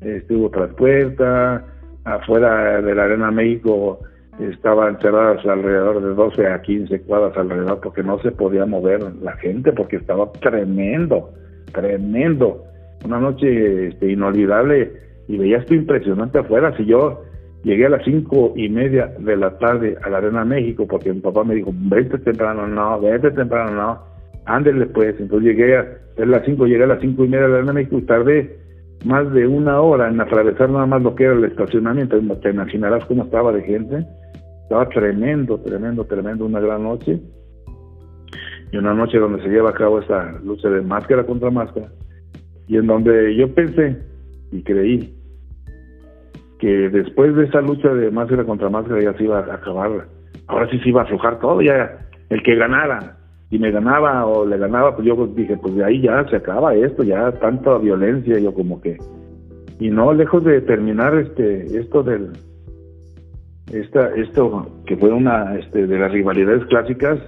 [0.00, 1.62] este hubo puertas
[2.04, 4.00] afuera de la Arena México
[4.38, 9.32] estaban cerradas alrededor de 12 a 15 cuadras alrededor porque no se podía mover la
[9.36, 11.30] gente porque estaba tremendo,
[11.72, 12.64] tremendo.
[13.04, 14.92] Una noche este, inolvidable
[15.28, 16.76] y veía esto impresionante afuera.
[16.76, 17.22] Si yo
[17.64, 21.20] llegué a las cinco y media de la tarde a la Arena México porque mi
[21.20, 23.98] papá me dijo, vete temprano, no, vete temprano, no,
[24.46, 25.18] ándele pues.
[25.18, 25.86] Entonces llegué a,
[26.18, 28.58] las cinco, llegué a las cinco y media de la Arena México y tardé
[29.04, 32.18] más de una hora en atravesar nada más lo que era el estacionamiento.
[32.40, 34.06] Te imaginarás cómo estaba de gente
[34.64, 37.20] estaba tremendo, tremendo, tremendo, una gran noche.
[38.72, 41.92] Y una noche donde se lleva a cabo esta lucha de máscara contra máscara.
[42.66, 43.98] Y en donde yo pensé
[44.50, 45.14] y creí
[46.64, 50.06] que después de esa lucha de máscara contra máscara ya se iba a acabar.
[50.46, 51.98] Ahora sí se iba a aflojar todo, ya
[52.30, 53.18] el que ganara.
[53.50, 56.74] Si me ganaba o le ganaba, pues yo dije, pues de ahí ya se acaba
[56.74, 58.96] esto, ya tanta violencia, yo como que.
[59.78, 62.30] Y no, lejos de terminar este esto del,
[63.70, 67.18] esta, esto que fue una este, de las rivalidades clásicas,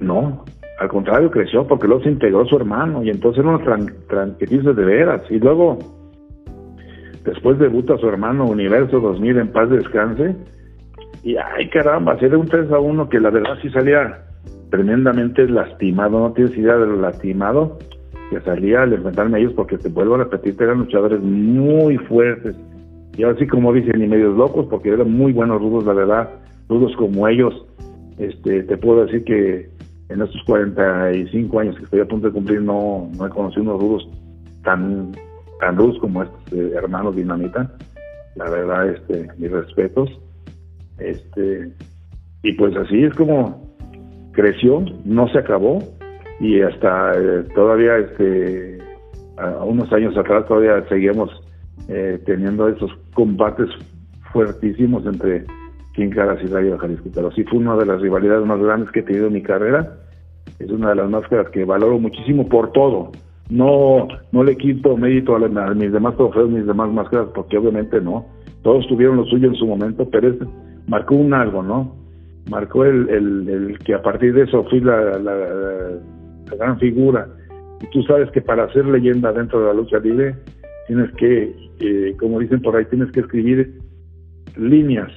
[0.00, 0.44] no,
[0.80, 3.56] al contrario, creció porque luego se integró su hermano y entonces era
[4.08, 5.22] tran de veras.
[5.30, 5.78] Y luego,
[7.30, 10.36] después debuta su hermano Universo 2000 en paz descanse.
[11.22, 14.24] Y ay caramba, era un 3 a 1 que la verdad sí salía
[14.70, 17.78] tremendamente lastimado, no tienes idea de lo lastimado
[18.30, 22.56] que salía al enfrentarme a ellos porque te vuelvo a repetir, eran luchadores muy fuertes,
[23.16, 26.30] y así como dicen, ni medios locos, porque eran muy buenos rudos, la verdad,
[26.68, 27.66] rudos como ellos.
[28.18, 29.68] Este, te puedo decir que
[30.08, 33.80] en estos 45 años que estoy a punto de cumplir no, no he conocido unos
[33.80, 34.08] rudos
[34.62, 35.12] tan,
[35.60, 37.70] tan rudos como estos eh, hermanos Dinamita.
[38.36, 40.10] La verdad, este, mis respetos.
[40.98, 41.72] Este,
[42.42, 43.70] y pues así es como
[44.32, 45.78] creció, no se acabó
[46.38, 48.78] y hasta eh, todavía este
[49.36, 51.30] a unos años atrás todavía seguimos
[51.88, 53.68] eh, teniendo esos combates
[54.32, 55.44] fuertísimos entre
[56.08, 57.10] Caras y Rayo de Jalisco.
[57.14, 59.98] Pero sí fue una de las rivalidades más grandes que he tenido en mi carrera.
[60.58, 63.12] Es una de las máscaras que valoro muchísimo por todo.
[63.50, 68.26] No, no le quito mérito a, mis demás trofeos, mis demás máscaras, porque obviamente no.
[68.62, 70.36] Todos tuvieron lo suyo en su momento, pero es,
[70.86, 71.96] marcó un algo, ¿no?
[72.48, 77.26] Marcó el, el, que a partir de eso fui la, la, la gran figura.
[77.80, 80.36] Y tú sabes que para ser leyenda dentro de la lucha libre
[80.86, 83.78] tienes que, eh, como dicen por ahí, tienes que escribir
[84.56, 85.10] líneas,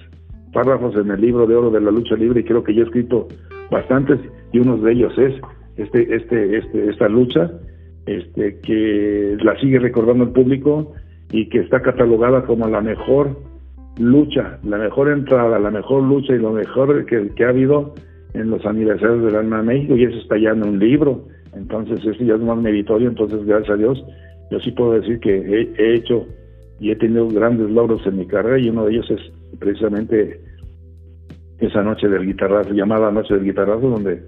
[0.53, 2.85] párrafos en el libro de oro de la lucha libre y creo que yo he
[2.85, 3.27] escrito
[3.71, 4.19] bastantes
[4.51, 5.33] y uno de ellos es
[5.77, 7.51] este, este, este, esta lucha,
[8.05, 10.93] este, que la sigue recordando el público
[11.31, 13.37] y que está catalogada como la mejor
[13.97, 17.93] lucha, la mejor entrada, la mejor lucha y lo mejor que, ha habido
[18.33, 19.95] en los aniversarios del Alma México.
[19.95, 23.71] Y eso está ya en un libro, entonces eso ya es más meritorio, entonces gracias
[23.71, 24.03] a Dios
[24.53, 26.27] yo sí puedo decir que he, hecho
[26.79, 28.59] y he tenido grandes logros en mi carrera.
[28.59, 29.19] Y uno de ellos es
[29.57, 30.39] precisamente
[31.57, 34.21] esa noche del guitarrazo, llamada Noche del Guitarrazo, donde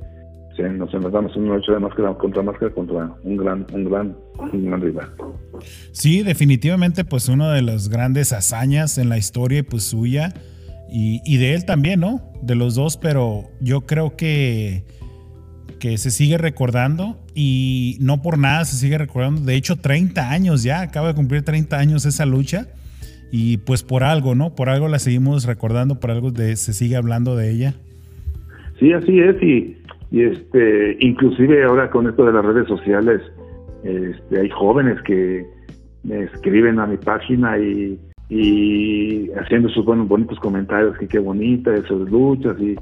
[0.55, 4.15] se, nos una noche de máscara contra máscara contra un gran, un gran,
[4.53, 5.09] un gran rival.
[5.91, 10.33] Sí, definitivamente, pues una de las grandes hazañas en la historia, pues suya
[10.89, 12.21] y, y de él también, ¿no?
[12.41, 14.83] De los dos, pero yo creo que
[15.79, 19.41] que se sigue recordando y no por nada se sigue recordando.
[19.41, 22.67] De hecho, 30 años ya, acaba de cumplir 30 años esa lucha
[23.31, 24.55] y pues por algo, ¿no?
[24.55, 27.73] Por algo la seguimos recordando, por algo de, se sigue hablando de ella.
[28.79, 29.77] Sí, así es y,
[30.15, 33.21] y este, inclusive ahora con esto de las redes sociales,
[33.83, 35.45] este, hay jóvenes que
[36.03, 41.73] me escriben a mi página y y haciendo sus buenos bonitos comentarios que qué bonita
[41.73, 42.75] esas luchas y,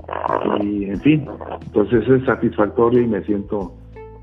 [0.86, 1.26] en fin.
[1.66, 3.76] Entonces es satisfactorio y me siento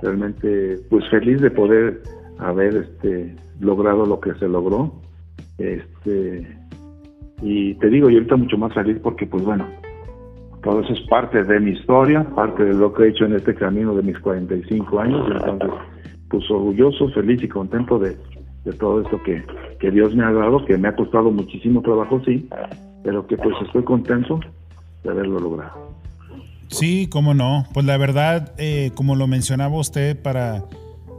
[0.03, 2.01] realmente pues feliz de poder
[2.39, 4.95] haber este logrado lo que se logró.
[5.59, 6.47] Este
[7.43, 9.66] y te digo yo ahorita mucho más feliz porque pues bueno
[10.62, 13.55] todo eso es parte de mi historia parte de lo que he hecho en este
[13.55, 15.70] camino de mis 45 años entonces
[16.28, 18.16] pues orgulloso feliz y contento de
[18.65, 19.43] de todo esto que,
[19.78, 22.49] que Dios me ha dado, que me ha costado muchísimo trabajo, sí,
[23.03, 24.41] pero que pues estoy contento
[25.03, 25.91] de haberlo logrado.
[26.69, 27.65] Sí, cómo no.
[27.73, 30.65] Pues la verdad, eh, como lo mencionaba usted, para,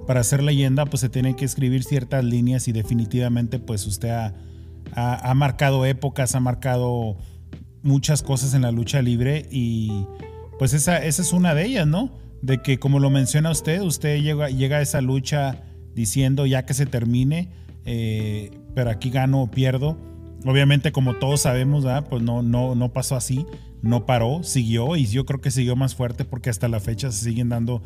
[0.07, 4.33] para hacer leyenda, pues se tienen que escribir ciertas líneas y definitivamente pues usted ha,
[4.95, 7.17] ha, marcado épocas, ha marcado
[7.83, 10.05] muchas cosas en la lucha libre y
[10.59, 12.17] pues esa, esa es una de ellas, ¿no?
[12.41, 15.63] De que como lo menciona usted, usted llega, llega a esa lucha
[15.95, 17.49] diciendo ya que se termine,
[17.85, 19.97] eh, pero aquí gano o pierdo.
[20.45, 23.45] Obviamente, como todos sabemos, pues no, no, no pasó así,
[23.81, 27.25] no paró, siguió y yo creo que siguió más fuerte porque hasta la fecha se
[27.25, 27.83] siguen dando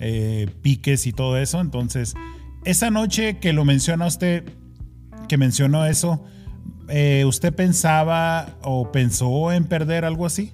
[0.00, 1.60] eh, piques y todo eso.
[1.60, 2.14] Entonces,
[2.64, 4.44] esa noche que lo menciona usted,
[5.28, 6.24] que mencionó eso,
[6.92, 10.52] eh, ¿usted pensaba o pensó en perder algo así?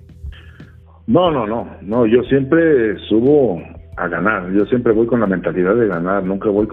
[1.09, 3.61] No, no, no, no, yo siempre subo
[3.97, 4.53] a ganar.
[4.53, 6.69] Yo siempre voy con la mentalidad de ganar, nunca voy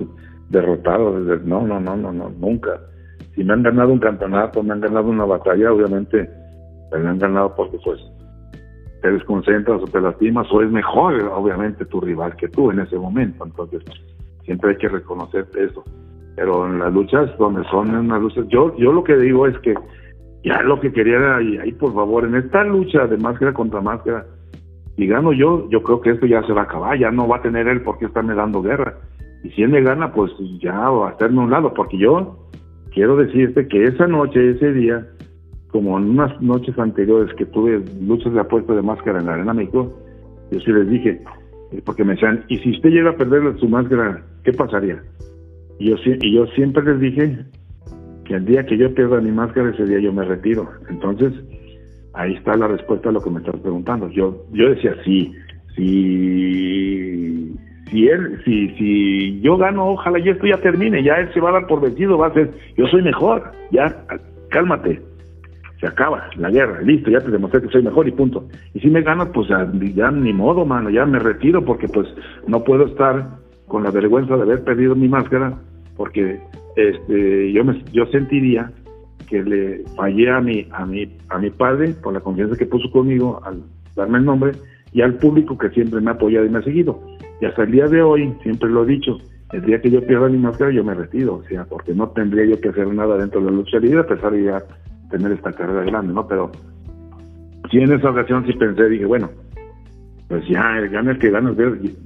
[0.50, 1.18] derrotado.
[1.20, 2.80] No, no, no, no, no, nunca.
[3.34, 6.30] Si me han ganado un campeonato, me han ganado una batalla, obviamente
[6.92, 8.00] me han ganado porque pues
[9.02, 12.98] te desconcentras o te lastimas o es mejor, obviamente, tu rival que tú en ese
[12.98, 13.46] momento.
[13.46, 13.84] Entonces,
[14.44, 15.84] siempre hay que reconocer eso.
[16.36, 19.57] Pero en las luchas donde son en las luchas, yo, yo lo que digo es
[19.60, 19.74] que
[20.44, 24.26] ya lo que quería y ahí por favor, en esta lucha de máscara contra máscara,
[24.98, 27.38] y gano yo, yo creo que esto ya se va a acabar, ya no va
[27.38, 28.95] a tener él por qué estarme dando guerra.
[29.44, 30.32] Y si él me gana, pues
[30.62, 32.48] ya va a hacerme un lado, porque yo
[32.94, 35.06] quiero decirte que esa noche, ese día,
[35.72, 39.53] como en unas noches anteriores que tuve luchas de apuesta de máscara en la Arena
[39.53, 39.94] México,
[40.52, 41.22] yo sí les dije,
[41.72, 45.03] eh, porque me decían, ¿y si usted llega a perder su máscara, qué pasaría?
[45.80, 47.38] Y yo, y siempre les dije
[48.26, 50.69] que el día que yo pierda mi máscara, ese día yo me retiro.
[50.89, 51.34] Entonces,
[52.15, 54.10] Ahí está la respuesta a lo que me estás preguntando.
[54.10, 55.34] Yo, yo decía, sí,
[55.76, 57.53] si,
[57.91, 61.49] si él, si, si yo gano, ojalá ya esto ya termine, ya él se va
[61.49, 64.06] a dar por vencido, va a ser, yo soy mejor, ya,
[64.49, 65.02] cálmate,
[65.81, 68.47] se acaba la guerra, listo, ya te demostré que soy mejor y punto.
[68.73, 72.07] Y si me ganas, pues ya, ya ni modo, mano, ya me retiro porque pues
[72.47, 75.58] no puedo estar con la vergüenza de haber perdido mi máscara,
[75.96, 76.40] porque
[76.76, 78.72] este, yo me, yo sentiría
[79.28, 82.92] que le fallé a mi, a mi, a mi padre por la confianza que puso
[82.92, 83.64] conmigo al
[83.96, 84.52] darme el nombre
[84.92, 87.02] y al público que siempre me ha apoyado y me ha seguido.
[87.42, 89.18] Y hasta el día de hoy, siempre lo he dicho,
[89.52, 92.46] el día que yo pierda mi máscara yo me retiro, o sea, porque no tendría
[92.46, 94.64] yo que hacer nada dentro de la lucha libre a pesar de ya
[95.10, 96.28] tener esta carrera grande, ¿no?
[96.28, 96.52] Pero
[97.72, 99.30] sí en esa ocasión sí pensé, dije, bueno,
[100.27, 101.52] pues ya, gana el que gane,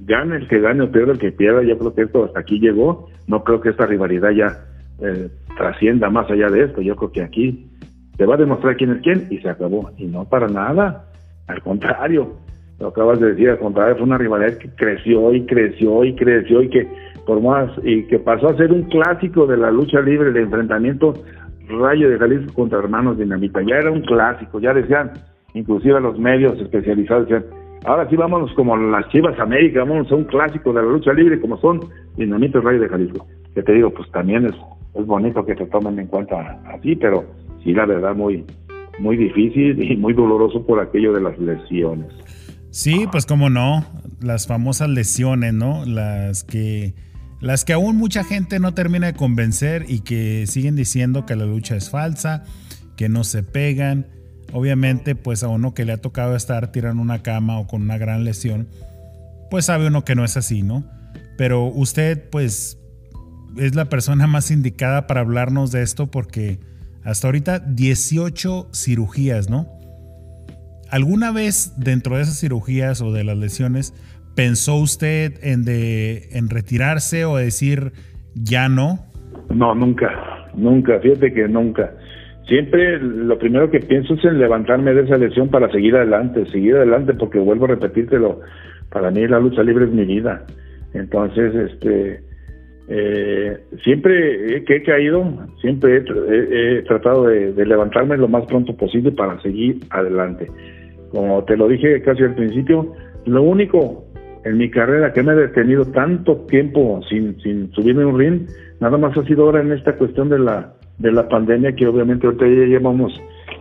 [0.04, 2.60] gana el que gane o pierda el que pierda, yo creo que esto hasta aquí
[2.60, 4.58] llegó, no creo que esta rivalidad ya
[5.02, 6.82] eh, trascienda más allá de esto.
[6.82, 7.66] Yo creo que aquí
[8.16, 9.90] se va a demostrar quién es quién y se acabó.
[9.96, 11.06] Y no para nada.
[11.46, 12.34] Al contrario,
[12.78, 16.62] lo acabas de decir, al contrario, fue una rivalidad que creció y creció y creció
[16.62, 16.88] y que
[17.26, 21.14] por más y que pasó a ser un clásico de la lucha libre, de enfrentamiento
[21.68, 23.62] Rayo de Jalisco contra Hermanos Dinamita.
[23.62, 25.12] Ya era un clásico, ya decían,
[25.54, 27.44] inclusive los medios especializados decían,
[27.84, 31.40] ahora sí vámonos como las Chivas América, vámonos a un clásico de la lucha libre
[31.40, 31.80] como son
[32.16, 33.26] Dinamita y Rayo de Jalisco.
[33.54, 34.54] Que te digo, pues también es
[34.94, 37.24] es bonito que se tomen en cuenta así, pero
[37.62, 38.44] sí, la verdad, muy,
[38.98, 42.12] muy difícil y muy doloroso por aquello de las lesiones.
[42.70, 43.84] Sí, pues cómo no,
[44.20, 45.84] las famosas lesiones, ¿no?
[45.86, 46.94] Las que
[47.40, 51.46] las que aún mucha gente no termina de convencer y que siguen diciendo que la
[51.46, 52.44] lucha es falsa,
[52.96, 54.06] que no se pegan.
[54.52, 57.98] Obviamente, pues a uno que le ha tocado estar tirando una cama o con una
[57.98, 58.68] gran lesión,
[59.50, 60.84] pues sabe uno que no es así, ¿no?
[61.36, 62.78] Pero usted, pues,
[63.56, 66.58] es la persona más indicada para hablarnos de esto porque
[67.04, 69.66] hasta ahorita 18 cirugías, ¿no?
[70.90, 73.94] ¿Alguna vez dentro de esas cirugías o de las lesiones
[74.34, 77.92] pensó usted en, de, en retirarse o decir
[78.34, 79.06] ya no?
[79.48, 80.10] No, nunca,
[80.54, 81.92] nunca, fíjate que nunca.
[82.50, 86.74] Siempre lo primero que pienso es en levantarme de esa lesión para seguir adelante, seguir
[86.74, 88.40] adelante, porque vuelvo a repetírtelo,
[88.90, 90.44] para mí la lucha libre es mi vida.
[90.92, 92.20] Entonces, este,
[92.88, 95.24] eh, siempre que he caído,
[95.60, 100.48] siempre he, tratado de, levantarme lo más pronto posible para seguir adelante.
[101.12, 102.92] Como te lo dije casi al principio,
[103.26, 104.06] lo único
[104.44, 108.48] en mi carrera que me ha detenido tanto tiempo sin, sin subirme un ring,
[108.80, 112.26] nada más ha sido ahora en esta cuestión de la, de la pandemia, que obviamente
[112.26, 113.12] ahorita ya llevamos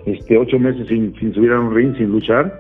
[0.06, 2.54] este, ocho meses sin, sin subir a un ring, sin luchar,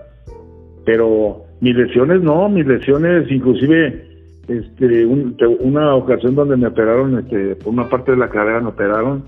[0.86, 4.06] pero mis lesiones no, mis lesiones inclusive
[4.48, 9.24] este, una ocasión donde me operaron, este, por una parte de la carrera me operaron,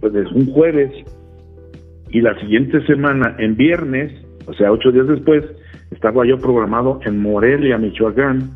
[0.00, 0.92] pues es un jueves,
[2.10, 4.12] y la siguiente semana, en viernes,
[4.46, 5.42] o sea, ocho días después,
[5.90, 8.50] estaba yo programado en Morelia, Michoacán,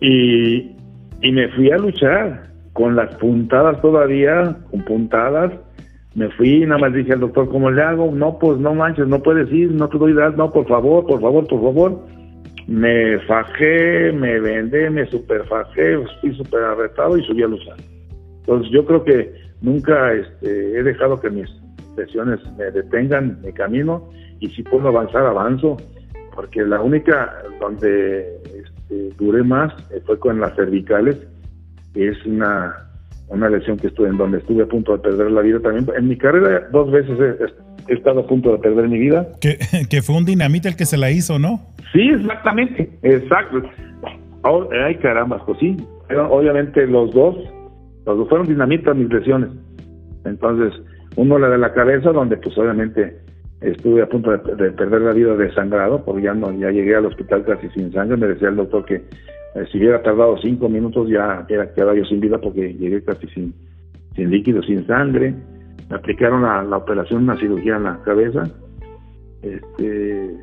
[0.00, 0.76] y,
[1.20, 2.49] y me fui a luchar
[2.80, 5.52] con las puntadas todavía, con puntadas,
[6.14, 8.10] me fui nada más dije al doctor, ¿cómo le hago?
[8.10, 11.20] No, pues no manches, no puedes ir, no te doy edad, no, por favor, por
[11.20, 12.00] favor, por favor
[12.70, 17.76] me fajé, me vendé, me superfajé, fui super arretado y subí a luchar.
[18.40, 21.50] Entonces yo creo que nunca este, he dejado que mis
[21.96, 24.08] sesiones me detengan mi camino
[24.38, 25.76] y si puedo avanzar, avanzo,
[26.32, 29.74] porque la única donde este, duré más
[30.06, 31.18] fue con las cervicales,
[31.94, 32.74] es una,
[33.28, 35.86] una lesión que estuve en donde estuve a punto de perder la vida también.
[35.96, 37.18] En mi carrera dos veces
[37.88, 39.26] he, estado a punto de perder mi vida.
[39.40, 39.58] Que,
[39.90, 41.60] que fue un dinamita el que se la hizo, ¿no?
[41.92, 43.62] Sí, exactamente, exacto.
[44.84, 45.76] ay, caramba, pues sí.
[46.30, 47.36] obviamente los dos,
[48.06, 49.50] los dos fueron dinamitas mis lesiones.
[50.24, 50.72] Entonces,
[51.16, 53.16] uno la de la cabeza, donde pues obviamente
[53.60, 57.44] estuve a punto de, perder la vida desangrado, porque ya no, ya llegué al hospital
[57.44, 58.16] casi sin sangre.
[58.16, 59.02] Me decía el doctor que
[59.54, 63.26] eh, si hubiera tardado cinco minutos ya era quedaba yo sin vida porque llegué casi
[63.28, 63.54] sin,
[64.14, 65.34] sin líquido, sin sangre.
[65.88, 68.44] Me aplicaron la, operación, una cirugía en la cabeza.
[69.42, 70.36] Este,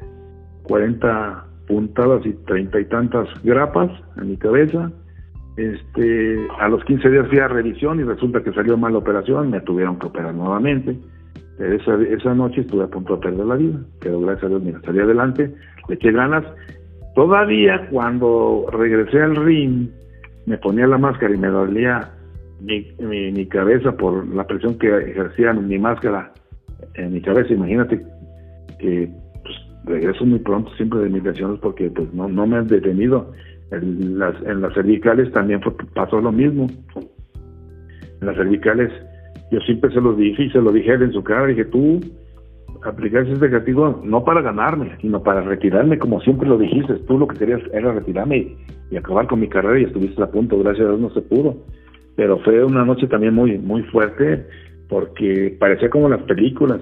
[0.64, 4.92] 40 puntadas y treinta y tantas grapas en mi cabeza.
[5.56, 9.50] Este, a los 15 días fui a revisión y resulta que salió mal la operación,
[9.50, 11.00] me tuvieron que operar nuevamente.
[11.60, 14.82] esa, esa noche estuve a punto de perder la vida, pero gracias a Dios, mira,
[14.86, 15.52] salí adelante,
[15.88, 16.44] le eché ganas.
[17.18, 19.90] Todavía cuando regresé al ring,
[20.46, 22.12] me ponía la máscara y me dolía
[22.62, 26.32] mi, mi, cabeza por la presión que ejercía mi máscara
[26.94, 27.52] en mi cabeza.
[27.52, 28.06] Imagínate
[28.78, 29.10] que
[29.86, 33.32] regreso muy pronto siempre de mis lesiones porque pues no, no me han detenido.
[33.72, 35.60] En las, en las cervicales también
[35.96, 36.68] pasó lo mismo.
[38.22, 38.92] En las cervicales
[39.50, 42.00] yo siempre se lo dije y se lo dije él en su cara, dije tú
[42.84, 47.28] aplicaste este castigo no para ganarme, sino para retirarme como siempre lo dijiste, tú lo
[47.28, 48.56] que querías era retirarme
[48.92, 51.58] y, acabar con mi carrera y estuviste a punto, gracias a Dios no se pudo.
[52.16, 54.46] Pero fue una noche también muy, muy fuerte
[54.90, 56.80] porque parecía como las películas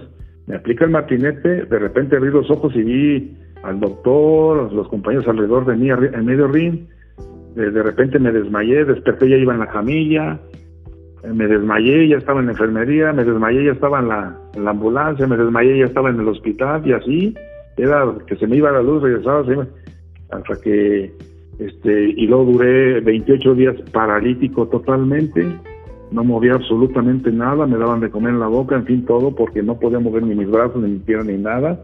[0.47, 5.27] me aplica el martinete, de repente abrí los ojos y vi al doctor, los compañeros
[5.27, 6.85] alrededor de mí en medio ring,
[7.55, 10.39] de, repente me desmayé, desperté, ya iba en la camilla,
[11.34, 14.38] me desmayé, ya estaba en la enfermería, me desmayé, ya estaba en la,
[14.69, 17.35] ambulancia, me desmayé, ya estaba en el hospital y así,
[17.77, 19.43] era que se me iba la luz, regresaba,
[20.31, 21.11] hasta que,
[21.60, 25.45] este, y luego duré 28 días paralítico totalmente,
[26.11, 29.64] no movía absolutamente nada, me daban de comer en la boca, en fin, todo, porque
[29.64, 31.84] no podía mover ni mis brazos, ni mi pierna, ni nada.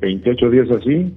[0.00, 1.12] 28 días así,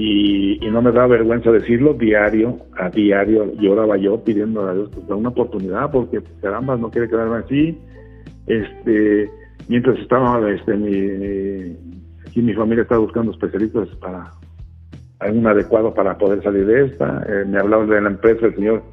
[0.00, 5.08] y, no me da vergüenza decirlo, diario, a diario lloraba yo pidiendo a Dios pues,
[5.10, 7.76] una oportunidad, porque caramba, no quiere quedarme así.
[8.46, 9.28] Este,
[9.68, 11.76] mientras estaba, este, mi,
[12.24, 14.30] aquí mi familia estaba buscando especialistas para
[15.18, 17.26] algún adecuado para poder salir de esta.
[17.28, 18.84] Eh, me hablaba de la empresa, el señor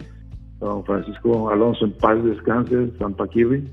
[0.60, 3.64] don Francisco Alonso en paz descanse, San Paquirri,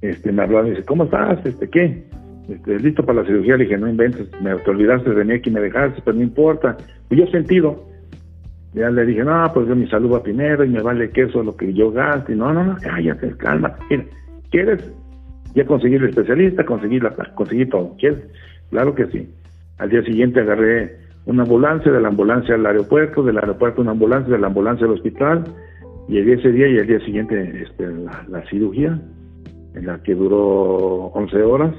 [0.00, 1.44] este, me hablaba y dice, ¿cómo estás?
[1.44, 2.04] Este, ¿Qué?
[2.48, 5.50] Este, listo para la cirugía, le dije, no inventes, me te olvidaste de mí aquí,
[5.50, 6.76] me dejaste, pero no importa.
[7.10, 7.84] Y yo sentido,
[8.74, 11.56] ya le dije, no, pues yo mi salud va primero y me vale queso lo
[11.56, 12.32] que yo gaste.
[12.32, 13.74] Y no, no, no, cállate, calma.
[13.88, 14.04] Mira,
[14.50, 14.92] ¿quieres?
[15.54, 17.94] Ya conseguir el especialista, conseguir, la, conseguir todo.
[17.98, 18.18] ¿Quieres?
[18.70, 19.30] Claro que sí.
[19.78, 20.96] Al día siguiente agarré
[21.26, 24.92] una ambulancia, de la ambulancia al aeropuerto, del aeropuerto una ambulancia, de la ambulancia al
[24.92, 25.44] hospital.
[26.08, 27.86] Llegué ese día y al día siguiente este,
[28.28, 29.00] la, cirugía,
[29.74, 31.74] en la que duró 11 horas,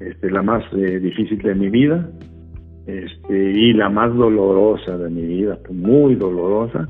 [0.00, 2.08] este, la más eh, difícil de mi vida
[2.86, 6.86] este, y la más dolorosa de mi vida, muy dolorosa,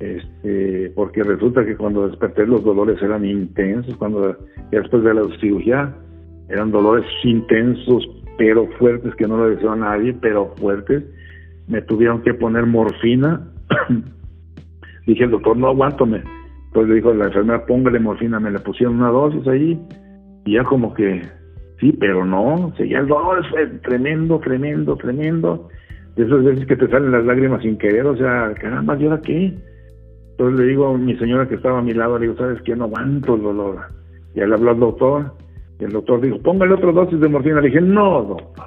[0.00, 4.36] este, porque resulta que cuando desperté los dolores eran intensos, cuando
[4.70, 5.94] después de la cirugía
[6.48, 11.04] eran dolores intensos, pero fuertes, que no le deseo a nadie, pero fuertes.
[11.68, 13.48] Me tuvieron que poner morfina.
[15.06, 16.22] Dije, el doctor, no aguántome.
[16.66, 18.40] Entonces le dijo la enfermera, póngale morfina.
[18.40, 19.80] Me le pusieron una dosis ahí
[20.44, 21.22] y ya como que,
[21.82, 22.72] sí, pero no.
[22.78, 25.68] Seguía el dolor, fue tremendo, tremendo, tremendo.
[26.16, 29.20] De esas veces que te salen las lágrimas sin querer, o sea, caramba, ¿y ahora
[29.20, 29.52] qué?
[30.30, 32.74] Entonces le digo a mi señora que estaba a mi lado, le digo, ¿sabes qué?
[32.74, 33.80] No aguanto el dolor.
[34.34, 35.32] Y le habló al doctor
[35.84, 37.60] el doctor dijo, póngale otra dosis de morfina.
[37.60, 38.66] Le dije, no, doctor.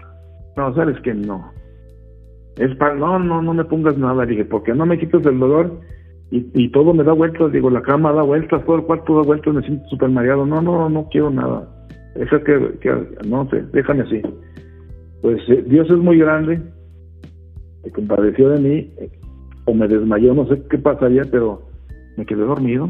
[0.57, 1.51] No, sabes que no.
[2.57, 4.25] Es para, no, no, no me pongas nada.
[4.25, 5.79] Le dije, porque no me quitas el dolor
[6.31, 7.51] y, y todo me da vueltas.
[7.51, 10.45] Digo, la cama da vueltas, todo el cuarto da vueltas, me siento súper mareado.
[10.45, 11.67] No, no, no quiero nada.
[12.15, 12.93] Eso que, que,
[13.27, 14.21] no sé, déjame así.
[15.21, 16.61] Pues eh, Dios es muy grande,
[17.83, 18.93] se compadeció de mí,
[19.65, 21.61] o me desmayó, no sé qué pasaría, pero
[22.17, 22.89] me quedé dormido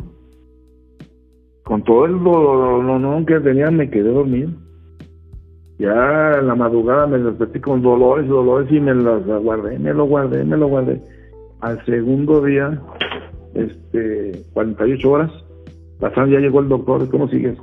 [1.65, 4.51] con todo el dolor que tenía me quedé dormido.
[5.77, 10.05] Ya en la madrugada me desperté con dolores, dolores y me los guardé, me lo
[10.05, 11.01] guardé, me lo guardé.
[11.59, 12.79] Al segundo día,
[13.55, 15.31] este, 48 horas,
[15.99, 17.57] pasaron, ya llegó el doctor, ¿cómo sigues?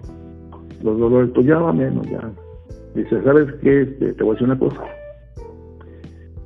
[0.82, 2.30] Los dolores, pues ya va menos, ya.
[2.94, 3.82] Dice, ¿sabes qué?
[3.82, 4.82] Este, te voy a decir una cosa.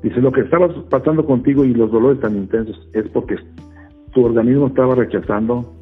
[0.02, 3.36] Dice, lo que estaba pasando contigo y los dolores tan intensos es porque
[4.12, 5.72] tu organismo estaba rechazando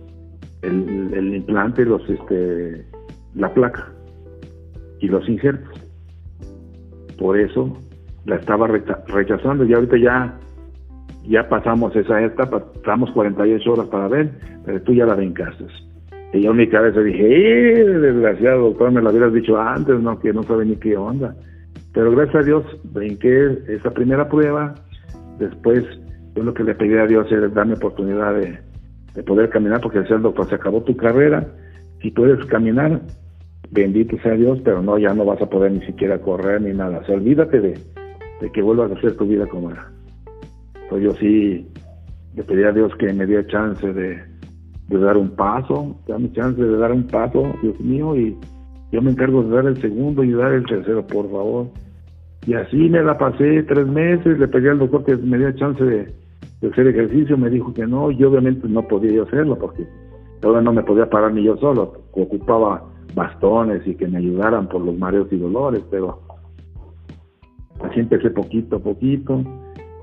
[0.63, 2.87] el, implante, los, este,
[3.35, 3.93] la placa
[5.01, 5.81] y los injertos.
[7.19, 7.77] Por eso
[8.25, 10.39] la estaba rechazando y ahorita ya
[11.27, 14.31] ya pasamos esa etapa, estamos 48 horas para ver,
[14.65, 15.65] pero tú ya la vencaste.
[16.35, 20.19] Y yo en mi cabeza dije, ¡eh, desgraciado doctor, me lo hubieras dicho antes, no,
[20.19, 21.37] que no sabe ni qué onda.
[21.93, 24.75] Pero gracias a Dios brinqué esa primera prueba,
[25.39, 25.85] después
[26.35, 28.59] yo lo que le pedí a Dios era darme oportunidad de,
[29.15, 31.47] de poder caminar, porque decía el doctor, se acabó tu carrera,
[32.03, 33.01] si puedes caminar,
[33.71, 36.99] bendito sea Dios, pero no, ya no vas a poder ni siquiera correr ni nada.
[36.99, 37.79] O sea, olvídate de,
[38.53, 39.89] que vuelvas a hacer tu vida como era.
[40.83, 41.69] Entonces yo sí
[42.35, 44.21] le pedí a Dios que me diera chance de,
[44.89, 48.37] dar un paso, dame chance de dar un paso, Dios mío, y
[48.93, 51.67] yo me encargo de dar el segundo y dar el tercero, por favor.
[52.47, 55.83] Y así me la pasé tres meses, le pedí al doctor que me diera chance
[55.83, 56.13] de,
[56.71, 59.87] hacer ejercicio, me dijo que no, y obviamente no podía yo hacerlo porque
[60.41, 62.83] todavía no me podía parar ni yo solo, ocupaba
[63.15, 66.21] bastones y que me ayudaran por los mareos y dolores, pero
[67.83, 69.43] así empecé poquito a poquito.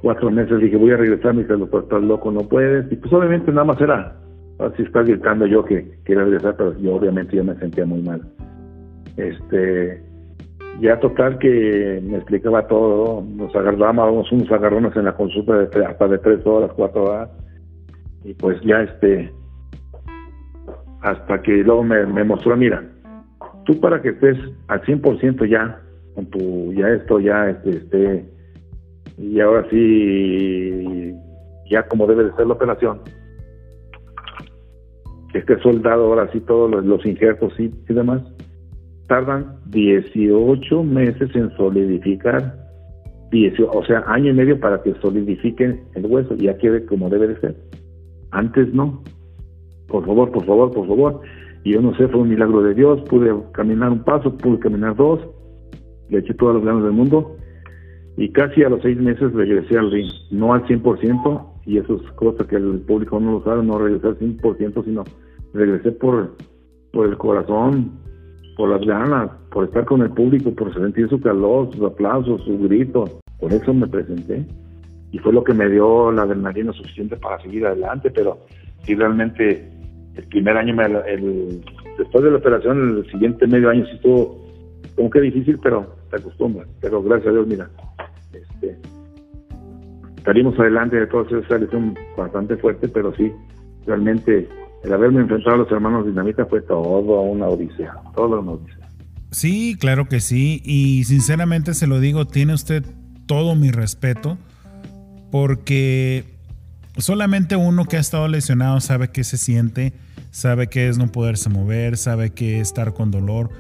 [0.02, 2.92] Cuatro meses dije, voy a regresar, me dice, doctor, estás loco, no puedes.
[2.92, 4.21] Y pues obviamente nada más era,
[4.64, 8.22] así está gritando yo que quería regresar, pero yo obviamente yo me sentía muy mal.
[9.18, 10.02] Este,
[10.80, 16.08] ya total que me explicaba todo, nos agarrábamos unos agarrones en la consulta de hasta
[16.08, 17.30] de tres horas, cuatro horas,
[18.24, 19.32] y pues ya este,
[21.02, 22.84] hasta que luego me, mostró, mira,
[23.66, 25.80] tú para que estés al 100% ya,
[26.16, 28.26] con tu, ya esto, ya este, este,
[29.18, 31.14] y ahora sí,
[31.70, 33.02] ya como debe de ser la operación,
[35.34, 38.22] esté soldado ahora sí todos los, los injertos y demás,
[39.08, 42.56] tardan 18 meses en solidificar,
[43.72, 47.40] o sea, año y medio para que solidifiquen el hueso ya quede como debe de
[47.40, 47.56] ser.
[48.32, 49.04] Antes no.
[49.88, 51.22] Por favor, por favor, por favor.
[51.64, 54.96] Y yo no sé, fue un milagro de Dios, pude caminar un paso, pude caminar
[54.96, 55.20] dos,
[56.10, 57.36] le eché todas las ganas del mundo
[58.18, 62.12] y casi a los seis meses regresé al ring, no al 100%, y eso es
[62.14, 65.04] cosa que el público no lo sabe, no regresé al 100%, sino
[65.54, 66.36] regresé por,
[66.92, 67.92] por el corazón,
[68.58, 72.60] por las ganas, por estar con el público, por sentir su calor, sus aplausos, su
[72.60, 73.20] grito.
[73.40, 74.46] Por eso me presenté.
[75.12, 78.12] Y fue lo que me dio la adrenalina suficiente para seguir adelante.
[78.12, 78.40] Pero
[78.84, 79.70] sí, realmente,
[80.16, 81.62] el primer año, el,
[81.98, 84.42] después de la operación, el siguiente medio año sí estuvo
[84.96, 86.68] como que difícil, pero te acostumbras.
[86.82, 87.70] Pero gracias a Dios, mira,
[88.34, 88.78] este,
[90.24, 93.32] salimos adelante de toda esa lesión bastante fuerte, pero sí,
[93.86, 94.48] realmente
[94.84, 98.88] el haberme enfrentado a los hermanos Dinamita fue todo una odisea, todo una odisea.
[99.32, 102.84] Sí, claro que sí, y sinceramente se lo digo, tiene usted
[103.28, 104.38] todo mi respeto,
[105.32, 106.26] porque
[106.98, 109.94] solamente uno que ha estado lesionado sabe qué se siente,
[110.32, 113.52] sabe qué es no poderse mover, sabe qué es estar con dolor,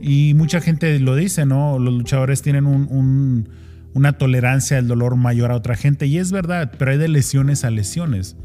[0.00, 1.78] y mucha gente lo dice, ¿no?
[1.78, 3.48] Los luchadores tienen un,
[3.94, 6.06] una tolerancia al dolor mayor a otra gente.
[6.06, 8.36] Y es verdad, pero hay de lesiones a lesiones.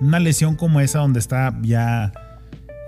[0.00, 2.12] Una lesión como esa donde está ya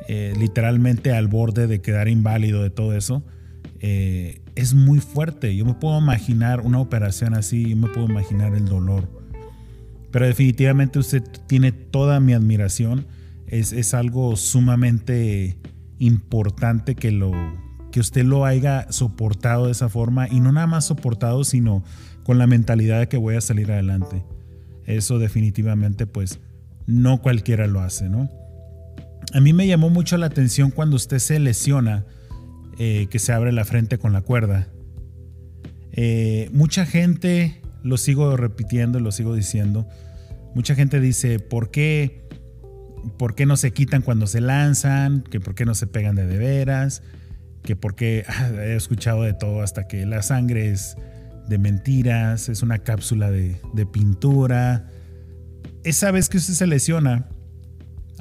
[0.09, 3.23] eh, literalmente al borde de quedar inválido de todo eso,
[3.81, 5.55] eh, es muy fuerte.
[5.57, 9.09] Yo me puedo imaginar una operación así, yo me puedo imaginar el dolor.
[10.11, 13.07] Pero definitivamente usted tiene toda mi admiración.
[13.47, 15.57] Es, es algo sumamente
[15.99, 17.33] importante que lo,
[17.91, 21.83] que usted lo haya soportado de esa forma y no nada más soportado, sino
[22.23, 24.23] con la mentalidad de que voy a salir adelante.
[24.85, 26.41] Eso definitivamente pues
[26.87, 28.31] no cualquiera lo hace, ¿no?
[29.35, 32.07] A mí me llamó mucho la atención cuando usted se lesiona,
[32.79, 34.69] eh, que se abre la frente con la cuerda.
[35.93, 39.87] Eh, mucha gente, lo sigo repitiendo, lo sigo diciendo,
[40.55, 42.27] mucha gente dice, ¿por qué,
[43.19, 45.23] ¿por qué no se quitan cuando se lanzan?
[45.23, 47.03] ¿Que ¿Por qué no se pegan de de veras?
[47.63, 48.25] Que porque
[48.59, 50.97] he escuchado de todo hasta que la sangre es
[51.49, 53.59] de mentiras, es una cápsula de,
[53.93, 54.87] pintura.
[55.83, 57.29] Esa vez que usted se lesiona,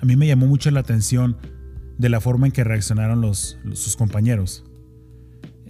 [0.01, 1.37] a mí me llamó mucho la atención
[1.97, 4.63] de la forma en que reaccionaron los, sus compañeros.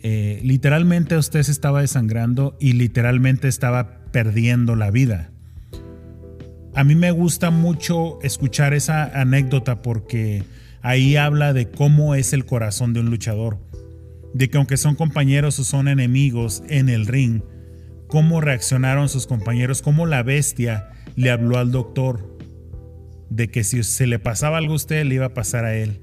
[0.03, 5.31] Eh, literalmente usted se estaba desangrando y literalmente estaba perdiendo la vida.
[6.75, 10.43] A mí me gusta mucho escuchar esa anécdota porque
[10.81, 13.59] ahí habla de cómo es el corazón de un luchador,
[14.33, 17.41] de que aunque son compañeros o son enemigos en el ring,
[18.07, 22.37] cómo reaccionaron sus compañeros, cómo la bestia le habló al doctor
[23.29, 26.01] de que si se le pasaba algo a usted, le iba a pasar a él.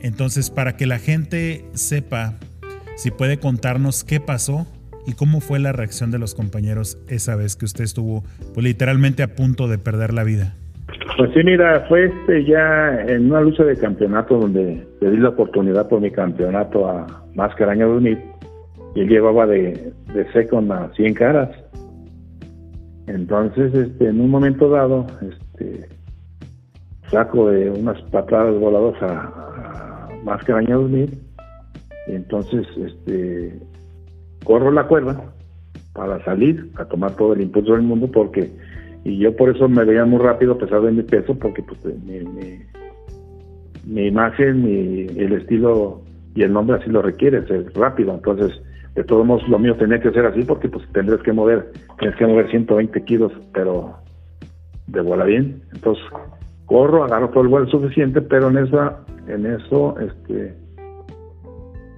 [0.00, 2.38] Entonces, para que la gente sepa,
[2.96, 4.66] si puede contarnos qué pasó
[5.06, 8.24] y cómo fue la reacción de los compañeros esa vez que usted estuvo
[8.54, 10.56] pues, literalmente a punto de perder la vida.
[11.16, 15.30] Pues sí, mira, fue este ya en una lucha de campeonato donde le di la
[15.30, 18.18] oportunidad por mi campeonato a Máscaraña de Unir
[18.94, 21.50] y él llevaba de, de second a 100 caras.
[23.06, 25.88] Entonces, este, en un momento dado, este,
[27.10, 31.10] saco de unas patadas voladoras a, a Máscaraña de Unir
[32.06, 33.60] y entonces este,
[34.44, 35.20] corro la cuerda
[35.94, 38.50] para salir a tomar todo el impulso del mundo porque
[39.04, 41.80] y yo por eso me veía muy rápido a pesar de mi peso porque pues
[42.04, 42.20] mi,
[43.84, 46.02] mi, imagen mi, el estilo
[46.34, 48.14] y el nombre así lo requiere ser rápido.
[48.14, 48.52] Entonces
[48.94, 52.16] de todos modos lo mío tenía que ser así porque pues tendrías que mover tienes
[52.16, 53.96] que mover 120 kilos pero
[54.86, 55.62] de bola bien.
[55.72, 56.04] Entonces
[56.66, 60.54] corro agarro todo el vuelo suficiente pero en esa en eso este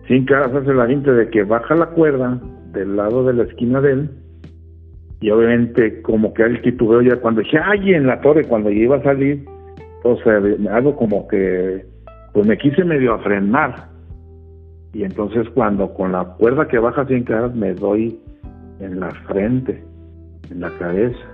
[0.08, 2.40] sin hace la gente de que baja la cuerda
[2.72, 4.10] del lado de la esquina de él
[5.24, 8.82] y obviamente como que el titubeo ya cuando dije, ay, en la torre, cuando yo
[8.82, 9.42] iba a salir,
[10.02, 10.38] o sea,
[10.70, 11.82] algo como que,
[12.34, 13.88] pues me quise medio a frenar.
[14.92, 18.20] Y entonces cuando con la cuerda que baja 100 caras me doy
[18.80, 19.82] en la frente,
[20.50, 21.26] en la cabeza.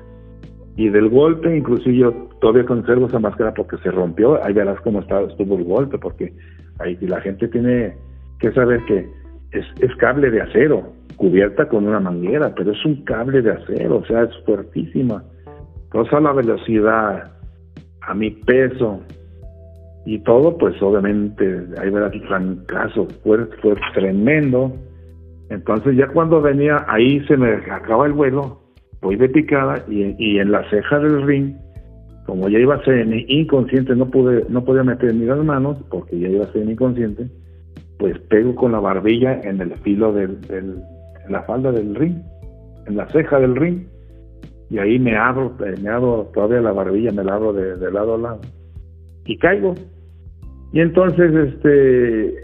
[0.76, 4.40] Y del golpe, inclusive yo todavía conservo esa máscara porque se rompió.
[4.44, 6.32] Ahí verás cómo está, estuvo el golpe, porque
[6.78, 7.96] ahí la gente tiene
[8.38, 9.08] que saber que
[9.52, 13.98] es, es cable de acero cubierta con una manguera, pero es un cable de acero,
[13.98, 15.22] o sea, es fuertísima.
[15.84, 17.32] Entonces a la velocidad,
[18.00, 19.00] a mi peso
[20.06, 24.72] y todo, pues obviamente ahí verás el trancazo, fue, fue tremendo.
[25.50, 28.62] Entonces ya cuando venía, ahí se me acaba el vuelo,
[29.02, 31.54] voy de picada y, y en la ceja del ring,
[32.24, 36.18] como ya iba a ser inconsciente, no pude, no podía meter ni las manos porque
[36.18, 37.28] ya iba a ser inconsciente,
[38.00, 40.82] pues pego con la barbilla en el filo del, del,
[41.28, 42.16] la falda del ring,
[42.86, 43.82] en la ceja del ring,
[44.70, 48.14] y ahí me abro, eh, me abro todavía la barbilla, me la abro de, lado
[48.14, 48.40] a lado,
[49.26, 49.74] y caigo.
[50.72, 52.38] Y entonces, este,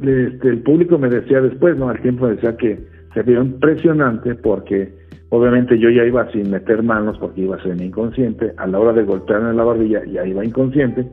[0.00, 1.88] este, el público me decía después, ¿no?
[1.88, 2.80] Al tiempo me decía que
[3.14, 4.92] se vio impresionante porque
[5.28, 8.92] obviamente yo ya iba sin meter manos porque iba a ser inconsciente, a la hora
[8.94, 11.06] de golpearme en la barbilla ya iba inconsciente,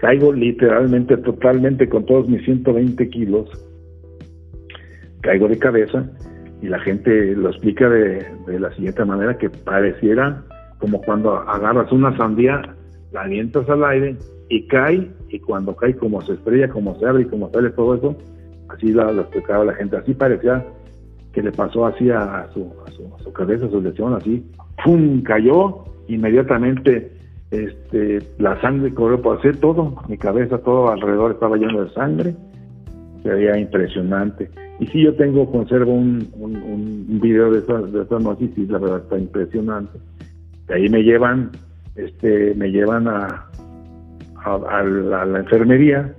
[0.00, 3.48] caigo literalmente, totalmente con todos mis 120 kilos
[5.24, 6.04] caigo de cabeza
[6.62, 10.42] y la gente lo explica de, la siguiente manera que pareciera
[10.78, 12.60] como cuando agarras una sandía,
[13.12, 14.16] la alientas al aire
[14.48, 17.94] y cae y cuando cae como se estrella, como se abre y como sale todo
[17.94, 18.16] eso,
[18.68, 20.64] así lo, explicaba la gente, así parecía
[21.32, 22.90] que le pasó así a su, a
[23.22, 24.44] su, cabeza, a su lesión, así,
[24.84, 25.22] ¡pum!
[25.22, 27.10] cayó, inmediatamente
[27.54, 32.34] este, la sangre corrió por hacer todo, mi cabeza, todo alrededor estaba lleno de sangre,
[33.22, 34.50] se veía impresionante.
[34.80, 36.26] Y sí, yo tengo, conservo un,
[37.22, 39.98] video de esa, de esa noche y la verdad está impresionante.
[40.66, 41.50] De ahí me llevan,
[41.96, 43.46] este, me llevan a,
[44.44, 46.14] a, la, enfermería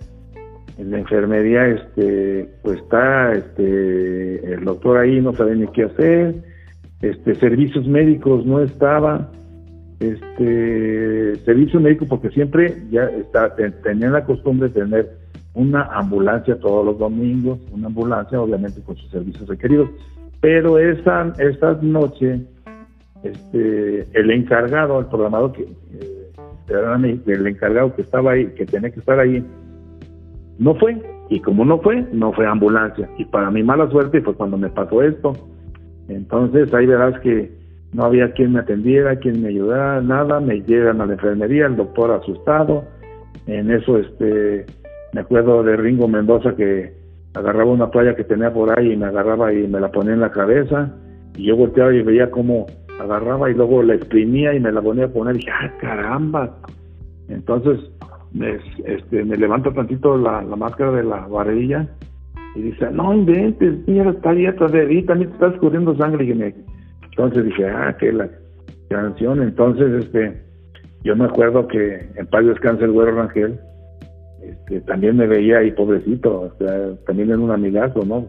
[0.78, 6.36] en la enfermería, este, pues está este, el doctor ahí, no sabe ni qué hacer,
[7.02, 9.32] este, servicios médicos no estaba,
[10.00, 15.18] este, servicio médico porque siempre ya está, tenían la costumbre de tener
[15.54, 19.90] una ambulancia todos los domingos, una ambulancia obviamente con sus servicios requeridos,
[20.42, 22.42] pero esa, esa noche,
[23.24, 29.00] este, el encargado, el programador que, eh, el encargado que estaba ahí, que tenía que
[29.00, 29.44] estar ahí,
[30.60, 33.10] no fue, y como no fue, no fue ambulancia.
[33.18, 35.34] Y para mi mala suerte fue cuando me pasó esto.
[36.08, 37.52] Entonces ahí verás que
[37.96, 41.78] no había quien me atendiera, quien me ayudara, nada, me llegan a la enfermería, el
[41.78, 42.84] doctor asustado.
[43.48, 44.66] En eso este
[45.14, 46.94] me acuerdo de Ringo Mendoza que
[47.34, 50.20] agarraba una toalla que tenía por ahí y me agarraba y me la ponía en
[50.20, 50.94] la cabeza
[51.38, 52.66] y yo volteaba y veía cómo
[53.00, 56.58] agarraba y luego la exprimía y me la ponía a poner y dije, ¡ah, caramba!
[57.30, 57.80] Entonces
[58.34, 61.88] me, este, me tantito la, máscara de la varilla
[62.56, 66.26] y dice, no inventes, mira, está abierta de ahí, también te está escurriendo sangre.
[66.26, 66.56] Y me,
[67.16, 68.30] entonces dije, ah, que la
[68.90, 69.42] canción.
[69.42, 70.42] Entonces, este,
[71.06, 73.58] yo me acuerdo que en Paz Descanse el güero Rangel,
[74.42, 76.54] este, también me veía ahí pobrecito,
[77.06, 78.28] también en un amigazo, ¿no?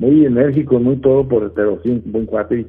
[0.00, 2.66] Muy enérgico, muy todo, por, pero sí, un buen cuate,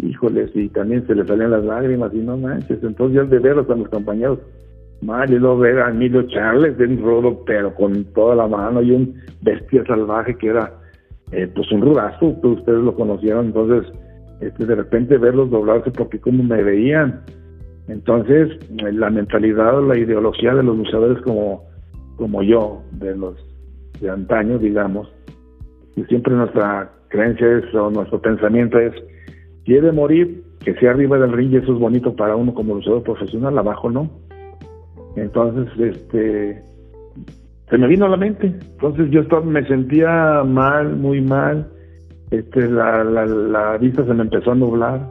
[0.00, 3.38] y, híjoles, y también se le salían las lágrimas, y no manches, entonces ya de
[3.38, 4.38] verlos a mis compañeros,
[5.00, 9.14] mal, y ver a Emilio Charles de Rodo, pero con toda la mano, y un
[9.40, 10.70] bestia salvaje que era,
[11.32, 13.90] eh, pues un rudazo, ustedes lo conocieron, entonces,
[14.40, 17.22] este, de repente verlos doblarse porque como me veían,
[17.88, 21.66] entonces, la mentalidad o la ideología de los luchadores como
[22.16, 23.36] como yo, de los
[24.00, 25.08] de antaño, digamos,
[25.96, 28.92] y siempre nuestra creencia es, o nuestro pensamiento es,
[29.64, 33.02] quiere morir, que sea arriba del ring y eso es bonito para uno como luchador
[33.04, 34.10] profesional, abajo no.
[35.16, 36.62] Entonces, este,
[37.70, 38.46] se me vino a la mente.
[38.46, 41.68] Entonces yo me sentía mal, muy mal.
[42.30, 45.08] Este, la, la, la vista se me empezó a nublar.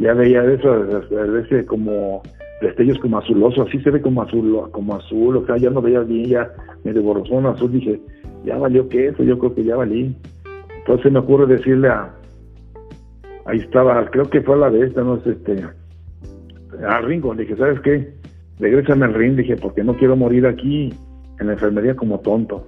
[0.00, 2.22] Ya veía eso, a veces como
[2.60, 6.00] destellos como azuloso, así se ve como azul, como azul, o sea, ya no veía
[6.00, 6.50] bien, ya
[6.84, 8.00] medio borrosón azul, dije,
[8.44, 10.14] ya valió que eso, yo creo que ya valí.
[10.78, 12.14] Entonces me ocurre decirle a,
[13.44, 15.64] ahí estaba, creo que fue a la de esta, no sé, este,
[16.86, 18.12] a Ringo, dije, ¿sabes qué?
[18.58, 20.92] Regrésame al ring, dije, porque no quiero morir aquí
[21.38, 22.66] en la enfermería como tonto.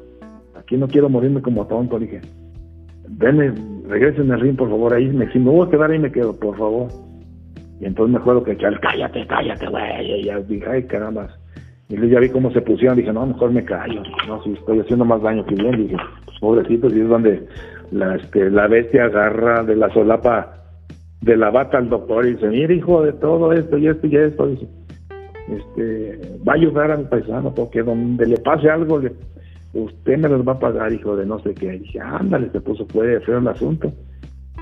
[0.54, 2.20] Aquí no quiero morirme como tonto, dije.
[3.18, 3.52] Venme,
[3.88, 5.08] regresen al ring, por favor, ahí.
[5.08, 6.88] Me, si me voy a quedar ahí, me quedo, por favor.
[7.80, 10.20] Y entonces me acuerdo que él, cállate, cállate, güey.
[10.20, 11.28] Y ya dije, ay, caramba.
[11.88, 12.96] Y luego ya vi cómo se pusieron.
[12.96, 14.02] Dije, no, mejor me callo.
[14.28, 15.76] No, si estoy haciendo más daño que bien.
[15.76, 16.92] Dije, pues pobrecitos.
[16.94, 17.46] Y es donde
[17.90, 20.56] la, este, la bestia agarra de la solapa
[21.20, 24.16] de la bata al doctor y dice, mira, hijo, de todo esto y esto y
[24.16, 24.46] esto.
[24.46, 24.66] Dice,
[25.48, 29.00] este, va a ayudar a mi paisano porque donde le pase algo,
[29.74, 31.74] usted me los va a pagar, hijo de no sé qué.
[31.74, 33.92] Y dije, ándale, se puso, puede hacer el asunto.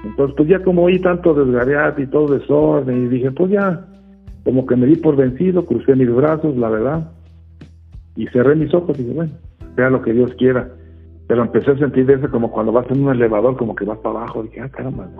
[0.04, 3.86] Entonces, pues ya como oí tanto desgareado y todo desorden, y dije, pues ya,
[4.44, 7.12] como que me di por vencido, crucé mis brazos, la verdad,
[8.16, 9.32] y cerré mis ojos y dije, bueno,
[9.76, 10.68] sea lo que Dios quiera.
[11.26, 14.20] Pero empecé a sentir eso como cuando vas en un elevador, como que vas para
[14.20, 15.10] abajo, dije, ah, caramba,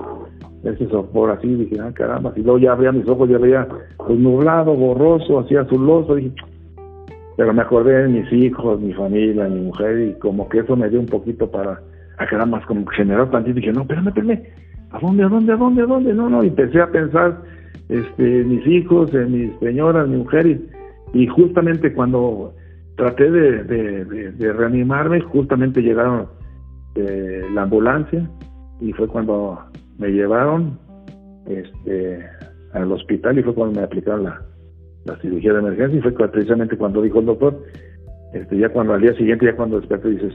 [0.65, 4.19] ese sopor así, dije, ah, caramba, y luego ya abría mis ojos, ya veía pues
[4.19, 6.33] nublado, borroso, así azuloso, dije,
[7.39, 10.91] pero me acordé de mis hijos, mi familia, mi mujer, y como que eso me
[10.91, 11.81] dio un poquito para,
[12.17, 14.43] a caramba, como generar tantito, dije, no, espérame, espérame,
[14.91, 16.15] ¿A dónde, a dónde, a dónde, a dónde?
[16.15, 17.41] No, no, empecé a pensar
[17.89, 20.61] este, mis hijos, en mis señoras, mi mujer,
[21.15, 22.55] y, justamente cuando
[22.97, 26.27] traté de, reanimarme, justamente llegaron
[26.97, 28.29] eh, la ambulancia
[28.81, 29.61] y fue cuando
[29.97, 30.77] me llevaron
[31.47, 32.19] este,
[32.73, 34.43] al hospital y fue cuando me aplicaron la,
[35.17, 37.63] cirugía de emergencia y fue precisamente cuando dijo el doctor,
[38.33, 40.35] este, ya cuando al día siguiente, ya cuando desperté, dices,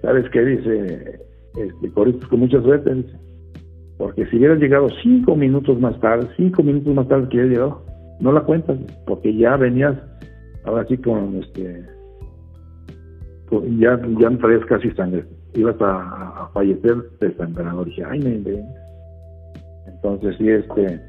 [0.00, 0.44] ¿sabes qué?
[0.44, 1.20] Dice,
[1.56, 1.90] este,
[2.28, 3.04] con mucha suerte,
[3.98, 7.86] porque si hubieras llegado cinco minutos más tarde, cinco minutos más tarde que hubieras llegado,
[8.20, 9.96] no la cuentas, porque ya venías,
[10.64, 11.84] ahora sí con este,
[13.78, 15.24] ya, ya no traías casi sangre,
[15.54, 17.84] ibas a, fallecer desangrado.
[17.84, 18.42] Dije, ay, me
[19.86, 21.00] Entonces sí, este,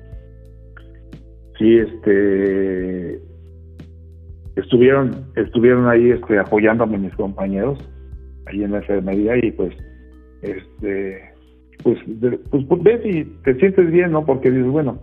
[1.57, 3.19] sí, este,
[4.55, 7.80] estuvieron, estuvieron ahí, este, apoyándome mis compañeros,
[8.45, 9.75] ahí en la enfermería y pues,
[10.41, 11.21] este,
[11.84, 11.99] pues,
[12.49, 14.25] pues, pues, ves y te sientes bien, ¿no?
[14.25, 14.99] Porque dices, bueno,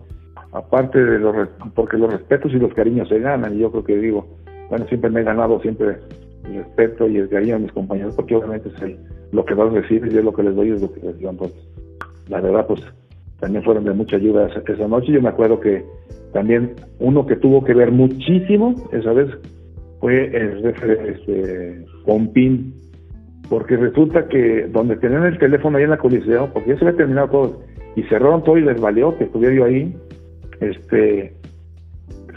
[0.51, 3.97] aparte de los, porque los respetos y los cariños se ganan, y yo creo que
[3.97, 4.27] digo,
[4.69, 5.97] bueno, siempre me he ganado siempre
[6.45, 8.97] el respeto y el cariño a mis compañeros, porque obviamente es
[9.31, 11.19] lo que vas a recibir y es lo que les doy, es lo que les
[11.19, 11.29] doy.
[11.29, 11.67] Entonces,
[12.29, 12.81] la verdad, pues
[13.41, 15.11] también fueron de mucha ayuda esa, noche.
[15.11, 15.83] Yo me acuerdo que
[16.31, 19.29] también uno que tuvo que ver muchísimo esa vez
[19.99, 22.73] fue el este, Pompín
[23.51, 26.99] porque resulta que donde tenían el teléfono ahí en la coliseo, porque ya se había
[26.99, 27.59] terminado todo,
[27.97, 29.93] y cerraron todo y les valió que estuviera yo ahí,
[30.61, 31.33] este,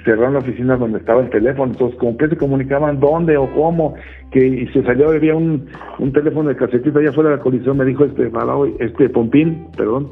[0.04, 3.94] cerraron la oficina donde estaba el teléfono, entonces como que se comunicaban dónde o cómo,
[4.32, 5.66] que y se salió, había un,
[6.00, 8.32] un teléfono de casetita allá afuera de la colisión, me dijo este
[8.80, 10.10] este Pompín, perdón,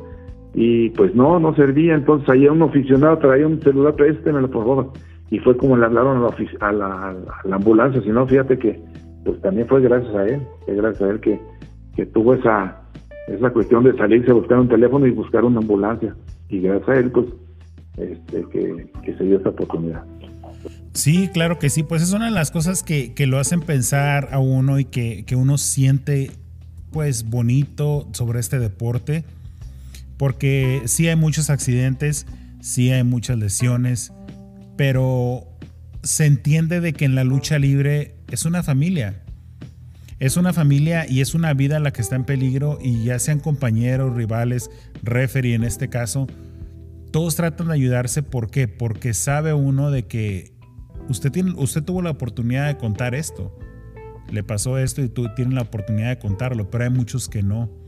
[0.54, 4.92] y pues no, no servía, entonces ahí un aficionado traía un celular, préstemelo por favor,
[5.30, 7.14] y fue como le hablaron a la, a a
[7.48, 8.80] la ambulancia, si no, fíjate que
[9.24, 11.40] pues también fue gracias a él, fue gracias a él que,
[11.96, 12.82] que tuvo esa,
[13.28, 16.14] esa cuestión de salirse a buscar un teléfono y buscar una ambulancia,
[16.48, 17.26] y gracias a él pues
[17.96, 20.04] este, que, se dio esa oportunidad.
[20.94, 24.38] Sí, claro que sí, pues es una de las cosas que, lo hacen pensar a
[24.38, 26.30] uno y que, uno siente
[26.90, 29.24] pues bonito sobre este deporte,
[30.22, 32.26] porque sí hay muchos accidentes,
[32.60, 34.12] sí hay muchas lesiones,
[34.76, 35.48] pero
[36.04, 39.24] se entiende de que en la lucha libre es una familia.
[40.20, 43.40] Es una familia y es una vida la que está en peligro y ya sean
[43.40, 44.70] compañeros, rivales,
[45.02, 46.28] referee en este caso,
[47.10, 48.22] todos tratan de ayudarse.
[48.22, 48.68] ¿Por qué?
[48.68, 50.52] Porque sabe uno de que
[51.08, 53.58] usted, tiene, usted tuvo la oportunidad de contar esto.
[54.30, 57.81] Le pasó esto y tú tienes la oportunidad de contarlo, pero hay muchos que no.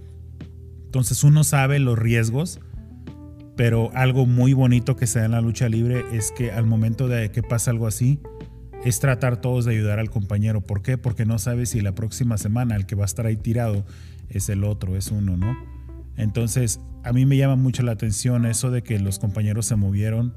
[0.95, 2.61] Entonces uno sabe los riesgos,
[3.57, 7.09] pero algo muy bonito que se da en la lucha libre es que al momento
[7.09, 8.21] de que pasa algo así,
[8.85, 10.61] es tratar todos de ayudar al compañero.
[10.61, 10.97] ¿Por qué?
[10.97, 13.85] Porque no sabe si la próxima semana el que va a estar ahí tirado
[14.29, 15.57] es el otro, es uno, ¿no?
[16.17, 20.35] Entonces, a mí me llama mucho la atención eso de que los compañeros se movieron,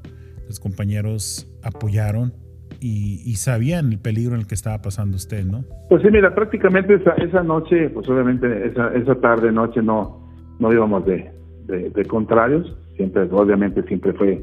[0.48, 2.34] los compañeros apoyaron
[2.80, 5.64] y, sabían el peligro en el que estaba pasando usted, ¿no?
[5.88, 10.27] Pues sí, mira, prácticamente esa, esa noche, pues obviamente esa, esa tarde, noche no,
[10.58, 11.30] no íbamos de,
[11.66, 14.42] de, contrarios, siempre, obviamente siempre fue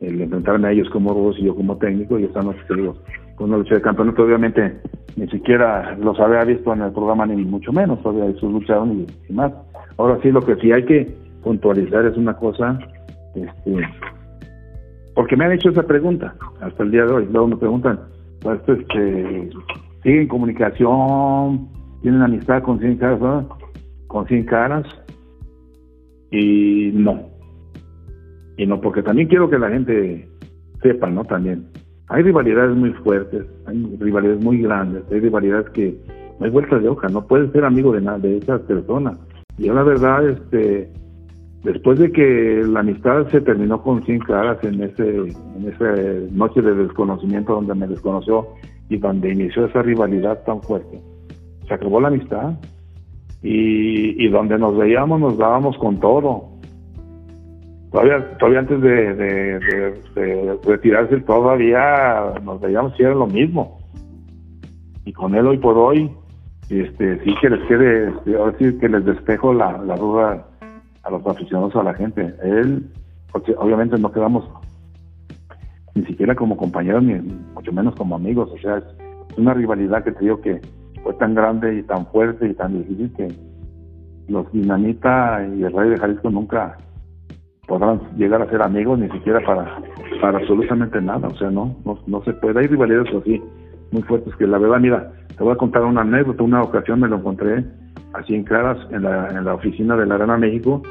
[0.00, 2.96] el enfrentarme a ellos como robos y yo como técnico y esta noche te digo,
[3.36, 4.80] con una lucha de campeonato obviamente
[5.16, 9.32] ni siquiera los había visto en el programa ni mucho menos, todavía esos lucharon y
[9.32, 9.52] más
[9.98, 12.78] Ahora sí, lo que sí hay que puntualizar es una cosa,
[13.34, 13.88] este,
[15.14, 17.28] porque me han hecho esa pregunta hasta el día de hoy.
[17.30, 18.00] Luego me preguntan,
[18.40, 19.50] pues, este,
[20.02, 21.68] ¿siguen comunicación?
[22.02, 23.44] ¿Tienen amistad con 100 caras?
[24.06, 24.86] Con 100 caras.
[26.32, 27.28] Y no.
[28.56, 30.28] Y no, porque también quiero que la gente
[30.82, 31.24] sepa, ¿no?
[31.24, 31.66] También.
[32.08, 35.96] Hay rivalidades muy fuertes, hay rivalidades muy grandes, hay rivalidades que
[36.38, 39.18] no hay vuelta de hoja, no puedes ser amigo de nada de esas personas.
[39.58, 40.90] Yo la verdad, este,
[41.62, 45.94] después de que la amistad se terminó con 100 caras en ese, en esa
[46.32, 48.48] noche de desconocimiento donde me desconoció
[48.88, 51.00] y donde inició esa rivalidad tan fuerte,
[51.68, 52.54] se acabó la amistad
[53.42, 56.48] y, y donde nos veíamos nos dábamos con todo.
[57.90, 63.78] Todavía, todavía antes de, de, retirarse todavía nos veíamos y era lo mismo.
[65.04, 66.10] Y con él hoy por hoy
[66.70, 70.46] este sí que les quede, este, ahora sí que les despejo la, la duda
[71.02, 72.34] a los aficionados, a la gente.
[72.42, 72.88] Él,
[73.30, 74.48] porque obviamente no quedamos
[75.94, 77.14] ni siquiera como compañeros, ni
[77.54, 78.50] mucho menos como amigos.
[78.52, 78.84] O sea, es,
[79.36, 80.60] una rivalidad que te que
[81.02, 83.28] fue tan grande y tan fuerte y tan difícil que
[84.28, 86.78] los Dinamita y el Rey de Jalisco nunca
[87.66, 89.78] podrán llegar a ser amigos, ni siquiera para,
[90.20, 91.28] para absolutamente nada.
[91.28, 92.60] O sea, no, no, no se puede.
[92.60, 93.42] Hay rivalidades así
[93.90, 96.42] muy fuertes que la verdad, mira, te voy a contar una anécdota.
[96.42, 97.64] Una ocasión me lo encontré
[98.14, 100.82] así en Caras, en la, en la oficina de la Arena México.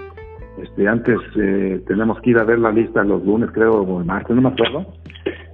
[0.61, 4.05] Este, antes eh, tenemos que ir a ver la lista los lunes, creo, o el
[4.05, 4.85] martes, no me acuerdo.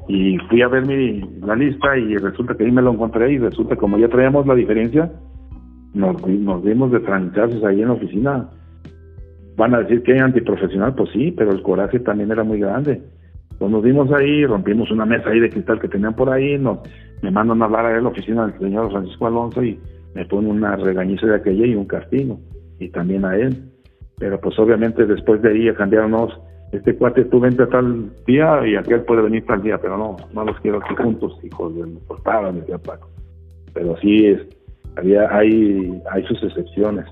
[0.07, 3.38] Y fui a ver mi, la lista y resulta que ahí me lo encontré y
[3.38, 5.11] resulta como ya traíamos la diferencia,
[5.93, 8.49] nos, nos dimos de tranchazos ahí en la oficina.
[9.57, 13.01] Van a decir que hay antiprofesional, pues sí, pero el coraje también era muy grande.
[13.57, 16.79] Pues nos dimos ahí, rompimos una mesa ahí de cristal que tenían por ahí, nos,
[17.21, 19.79] me mandan a hablar a la oficina del señor Francisco Alonso y
[20.13, 22.39] me pone una regañiza de aquella y un castigo,
[22.79, 23.55] y también a él.
[24.19, 26.13] Pero pues obviamente después de ahí cambiaron,
[26.72, 30.44] este cuate tú vente tal día y aquel puede venir tal día, pero no, no
[30.44, 33.10] los quiero aquí juntos, hijos de portada, decía Paco.
[33.73, 34.41] Pero sí es,
[34.95, 37.06] había, hay, hay sus excepciones.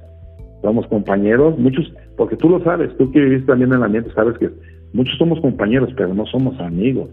[0.61, 4.37] Somos compañeros, muchos, porque tú lo sabes, tú que viviste también en el ambiente, sabes
[4.37, 4.49] que
[4.95, 7.09] Muchos somos compañeros, pero no somos amigos.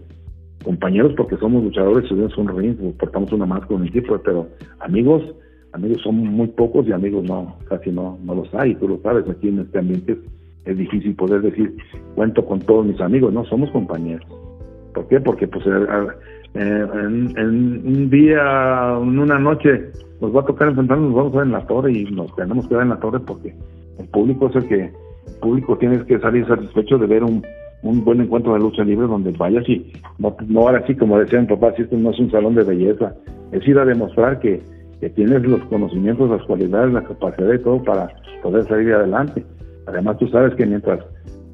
[0.63, 4.47] Compañeros porque somos luchadores, subimos un ring, portamos una máscara, un equipo, pero
[4.79, 5.21] amigos,
[5.73, 8.75] amigos son muy pocos y amigos no, casi no, no los hay.
[8.75, 10.17] Tú lo sabes, aquí en este ambiente
[10.65, 11.75] es, difícil poder decir,
[12.15, 14.25] cuento con todos mis amigos, no, somos compañeros.
[14.93, 15.19] ¿Por qué?
[15.19, 19.89] Porque pues en, un día, en una noche,
[20.21, 22.67] nos va a tocar enfrentarnos, nos vamos a ver en la torre y nos tenemos
[22.67, 23.53] que ver en la torre porque
[23.99, 27.43] el público es el que, el público tiene que salir satisfecho de ver un,
[27.83, 31.41] un buen encuentro de lucha libre donde vayas y no, no ahora sí como decía
[31.41, 33.13] mi papá, si esto no es un salón de belleza,
[33.51, 34.61] es ir a demostrar que,
[34.99, 38.07] que tienes los conocimientos, las cualidades, la capacidad y todo para
[38.41, 39.43] poder salir adelante.
[39.85, 40.99] Además, tú sabes que mientras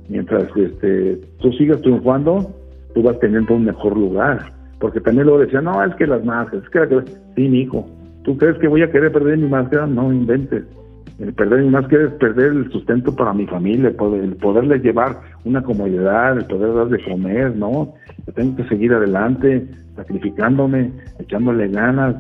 [0.10, 2.52] mientras este, tú sigas triunfando,
[2.94, 4.52] tú vas teniendo un mejor lugar.
[4.80, 7.88] Porque también luego decía, no, es que las máscaras, es que sí, mi hijo,
[8.24, 9.88] ¿tú crees que voy a querer perder mi máscara?
[9.88, 10.64] No inventes.
[11.20, 15.62] El perder mi máscara es perder el sustento para mi familia, el poderles llevar una
[15.62, 17.94] comodidad, el poder dar de comer, ¿no?
[18.36, 22.16] Tengo que seguir adelante, sacrificándome, echándole ganas,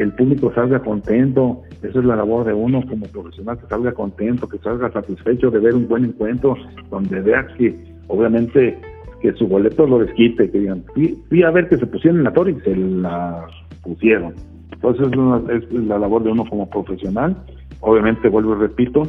[0.00, 3.92] que el público salga contento, esa es la labor de uno como profesional, que salga
[3.92, 6.56] contento, que salga satisfecho de ver un buen encuentro,
[6.88, 7.78] donde vea que
[8.08, 8.78] obviamente
[9.20, 12.32] que su boleto lo desquite, que digan, fui, a ver que se pusieron en la
[12.32, 13.46] torre y se la
[13.82, 14.32] pusieron.
[14.72, 15.08] Entonces
[15.50, 17.36] es, la labor de uno como profesional.
[17.80, 19.02] Obviamente, vuelvo y repito,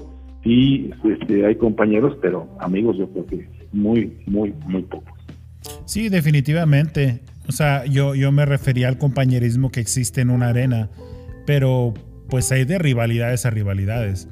[0.43, 5.13] sí este, hay compañeros, pero amigos yo creo que muy, muy, muy pocos.
[5.85, 7.21] Sí, definitivamente.
[7.51, 10.89] O sea, yo, yo me refería al compañerismo que existe en una arena,
[11.45, 11.93] pero
[12.29, 14.29] pues hay de rivalidades a rivalidades.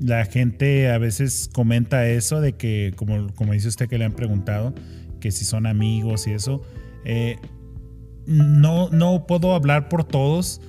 [0.00, 4.14] La gente a veces comenta eso de que, como, como dice usted que le han
[4.14, 4.74] preguntado,
[5.20, 6.62] que si son amigos y eso.
[7.04, 7.36] Eh,
[8.24, 10.62] no, no puedo hablar por todos,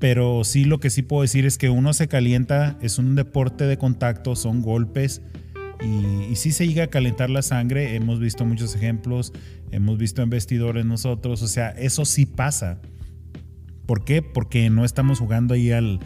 [0.00, 3.68] pero sí lo que sí puedo decir es que uno se calienta, es un deporte
[3.68, 5.22] de contacto, son golpes
[5.82, 7.94] y, y sí se llega a calentar la sangre.
[7.96, 9.32] Hemos visto muchos ejemplos,
[9.70, 12.80] hemos visto en vestidores nosotros, o sea, eso sí pasa.
[13.86, 14.22] ¿Por qué?
[14.22, 16.00] Porque no estamos jugando ahí al,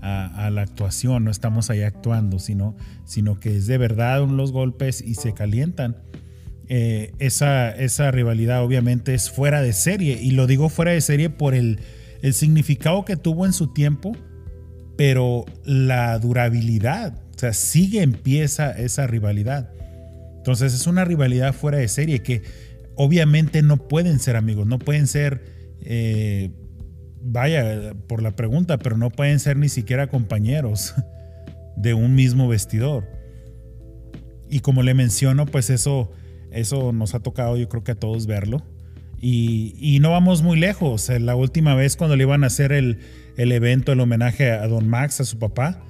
[0.00, 5.02] a, la actuación, no estamos ahí actuando, sino, sino que es de verdad los golpes
[5.02, 5.96] y se calientan.
[6.68, 11.30] Eh, esa, esa rivalidad obviamente es fuera de serie y lo digo fuera de serie
[11.30, 11.78] por el,
[12.22, 14.16] el significado que tuvo en su tiempo,
[14.96, 19.70] pero la durabilidad, o sea, sigue empieza esa rivalidad.
[20.38, 22.42] Entonces es una rivalidad fuera de serie que
[22.94, 25.42] obviamente no pueden ser amigos, no pueden ser
[25.82, 26.50] eh,
[27.20, 30.94] vaya por la pregunta, pero no pueden ser ni siquiera compañeros
[31.76, 33.04] de un mismo vestidor.
[34.48, 36.10] Y como le menciono, pues eso,
[36.52, 38.62] eso nos ha tocado yo creo que a todos verlo.
[39.20, 41.08] Y, no vamos muy lejos.
[41.08, 42.98] La última vez cuando le iban a hacer el,
[43.36, 45.82] el evento, el homenaje a Don Max, a su papá,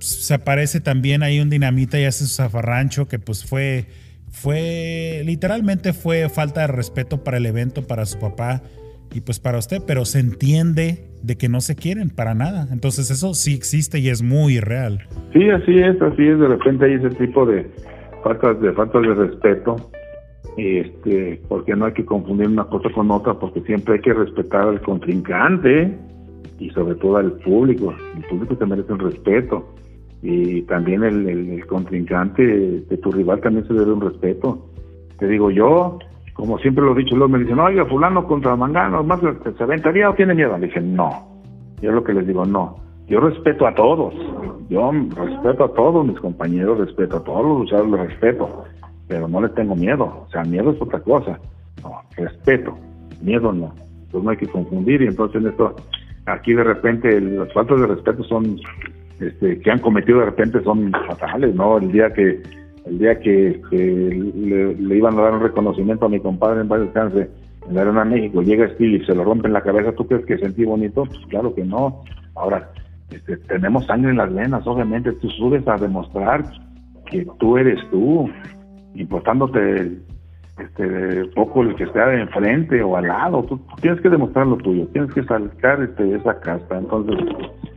[0.00, 3.86] se aparece también ahí un dinamita y hace su zafarrancho que pues fue,
[4.30, 8.62] fue, literalmente fue falta de respeto para el evento, para su papá
[9.12, 12.68] y pues para usted, pero se entiende de que no se quieren para nada.
[12.72, 15.00] Entonces eso sí existe y es muy real.
[15.32, 16.38] Sí, así es, así es.
[16.38, 17.68] De repente hay ese tipo de
[18.22, 19.90] faltas de faltas de respeto,
[20.56, 24.68] este, porque no hay que confundir una cosa con otra, porque siempre hay que respetar
[24.68, 25.96] al contrincante
[26.58, 27.94] y sobre todo al público.
[28.16, 29.74] El público te merece un respeto
[30.22, 34.66] y también el, el contrincante de tu rival también se debe un respeto.
[35.18, 35.98] Te digo yo,
[36.40, 40.08] como siempre lo he dicho, luego me dicen, oiga, fulano contra mangano, más se aventaría
[40.08, 40.56] o tiene miedo.
[40.56, 41.28] Le dije, no.
[41.82, 42.76] Yo lo que les digo, no.
[43.08, 44.14] Yo respeto a todos.
[44.68, 48.64] Yo respeto a todos mis compañeros, respeto a todos los luchadores, los respeto.
[49.08, 50.04] Pero no les tengo miedo.
[50.04, 51.38] O sea, miedo es otra cosa.
[51.82, 52.78] No, respeto.
[53.20, 53.74] Miedo no.
[54.04, 55.02] Entonces no hay que confundir.
[55.02, 55.74] Y entonces esto,
[56.26, 58.56] aquí de repente, las faltas de respeto son,
[59.20, 61.78] este, que han cometido de repente son fatales, ¿no?
[61.78, 62.42] El día que
[62.86, 67.30] el día que, le, iban a dar un reconocimiento a mi compadre en varios descanse
[67.68, 70.24] en la Arena México, llega Steve y se lo rompe en la cabeza, ¿tú crees
[70.24, 71.04] que sentí bonito?
[71.04, 72.02] Pues claro que no.
[72.34, 72.70] Ahora,
[73.10, 76.42] este, tenemos sangre en las venas, obviamente, tú subes a demostrar
[77.10, 78.30] que tú eres tú,
[78.94, 79.98] importándote
[80.58, 84.86] este, poco el que esté enfrente o al lado, tú, tienes que demostrar lo tuyo,
[84.88, 87.18] tienes que sacar este, esa casta, entonces,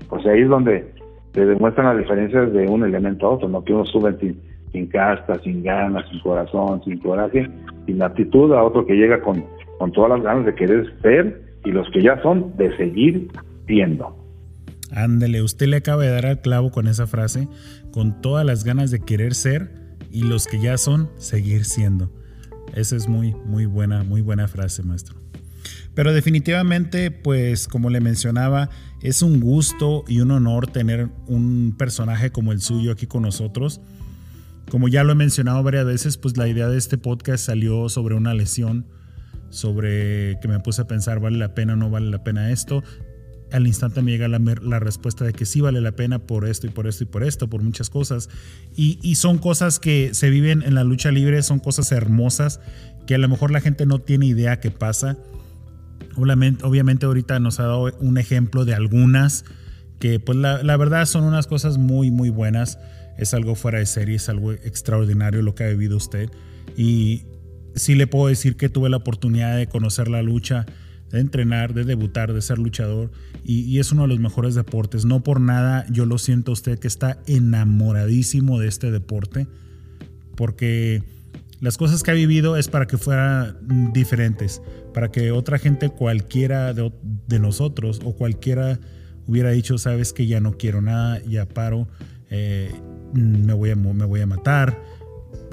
[0.09, 0.92] pues ahí es donde
[1.34, 4.39] te demuestran las diferencias de un elemento a otro, no que uno sube sin
[4.73, 7.49] sin casta, sin ganas, sin corazón, sin coraje,
[7.85, 9.45] sin actitud a otro que llega con,
[9.77, 13.30] con todas las ganas de querer ser y los que ya son de seguir
[13.68, 14.18] siendo.
[14.91, 17.47] Ándele, usted le acaba de dar al clavo con esa frase,
[17.91, 19.69] con todas las ganas de querer ser
[20.11, 22.11] y los que ya son, seguir siendo.
[22.76, 25.15] Esa es muy, muy buena, muy buena frase, maestro.
[25.93, 28.69] Pero definitivamente, pues como le mencionaba,
[29.03, 33.81] es un gusto y un honor tener un personaje como el suyo aquí con nosotros.
[34.71, 38.15] Como ya lo he mencionado varias veces, pues la idea de este podcast salió sobre
[38.15, 38.85] una lesión,
[39.49, 42.81] sobre que me puse a pensar, ¿vale la pena o no vale la pena esto?
[43.51, 46.69] Al instante me llega la, respuesta de que sí vale la pena por esto y
[46.69, 48.30] por esto y por esto, por muchas cosas.
[48.75, 52.61] Y, son cosas que se viven en la lucha libre, son cosas hermosas
[53.05, 55.17] que a lo mejor la gente no tiene idea que pasa.
[56.15, 59.45] Obviamente, obviamente ahorita nos ha dado un ejemplo de algunas
[59.99, 62.77] que pues la, la verdad son unas cosas muy, muy buenas
[63.17, 66.29] es algo fuera de serie, es algo extraordinario lo que ha vivido usted.
[66.75, 67.23] Y
[67.75, 70.65] sí le puedo decir que tuve la oportunidad de conocer la lucha
[71.11, 73.11] de entrenar, de debutar, de ser luchador
[73.43, 75.05] y, es uno de los mejores deportes.
[75.05, 79.47] No por nada yo lo siento usted que está enamoradísimo de este deporte
[80.35, 81.03] porque
[81.64, 84.61] las cosas que ha vivido es para que fueran diferentes,
[84.94, 88.81] para que otra gente cualquiera de, nosotros o cualquiera
[89.27, 91.88] hubiera dicho, sabes que ya no quiero nada, ya paro,
[92.30, 92.69] eh,
[93.14, 94.77] me, voy a, me voy a matar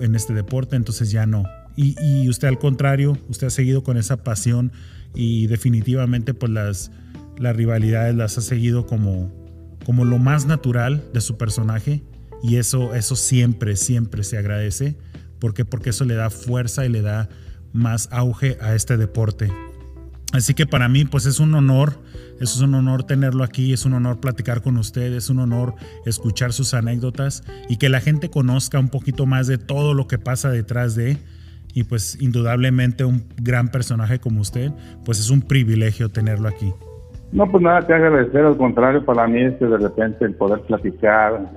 [0.00, 1.44] en este deporte, entonces ya no.
[1.76, 4.72] Y, y usted al contrario, usted ha seguido con esa pasión
[5.14, 6.90] y definitivamente pues las,
[7.38, 9.32] las rivalidades las ha seguido como,
[9.86, 12.02] como lo más natural de su personaje
[12.42, 14.96] y eso, eso siempre, siempre se agradece.
[15.40, 17.28] ¿Por Porque eso le da fuerza y le da
[17.72, 19.48] más auge a este deporte.
[20.32, 21.94] Así que para mí pues es un honor,
[22.40, 25.74] es un honor tenerlo aquí, es un honor platicar con usted, es un honor
[26.06, 30.18] escuchar sus anécdotas y que la gente conozca un poquito más de todo lo que
[30.18, 31.16] pasa detrás de
[31.74, 34.70] y pues indudablemente un gran personaje como usted,
[35.04, 36.72] pues es un privilegio tenerlo aquí.
[37.32, 40.60] No, pues nada que agradecer, al contrario, para mí es que de repente el poder
[40.62, 41.48] platicar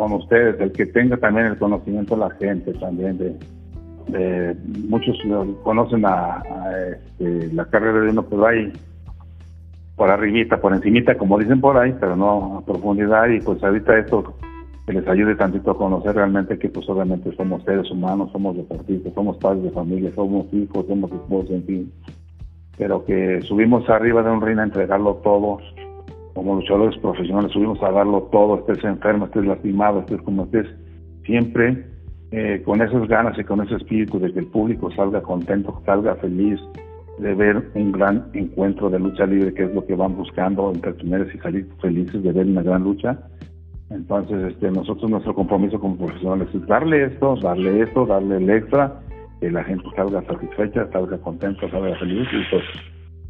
[0.00, 4.56] con ustedes, el que tenga también el conocimiento de la gente también, de,
[4.88, 5.18] muchos
[5.62, 6.42] conocen a,
[6.90, 8.72] este, la carrera de uno, pues ahí
[9.96, 13.98] por arribita, por encimita, como dicen por ahí, pero no a profundidad y pues ahorita
[13.98, 14.34] esto
[14.86, 19.12] que les ayude tantito a conocer realmente que pues obviamente somos seres humanos, somos deportistas,
[19.12, 21.92] somos padres de familia, somos hijos, somos esposos, en fin,
[22.78, 25.58] pero que subimos arriba de un ring a entregarlo todo,
[26.34, 30.66] como luchadores profesionales subimos a darlo todo, estés enfermo, estés lastimado, estés como estés,
[31.24, 31.84] siempre
[32.32, 36.14] eh, con esas ganas y con ese espíritu de que el público salga contento, salga
[36.16, 36.60] feliz,
[37.18, 41.36] de ver un gran encuentro de lucha libre, que es lo que van buscando, entretenerse
[41.36, 43.18] y salir felices de ver una gran lucha.
[43.90, 49.00] Entonces, este, nosotros nuestro compromiso como profesionales es darle esto, darle esto, darle el extra,
[49.40, 52.64] que la gente salga satisfecha, salga contenta, salga feliz y pues,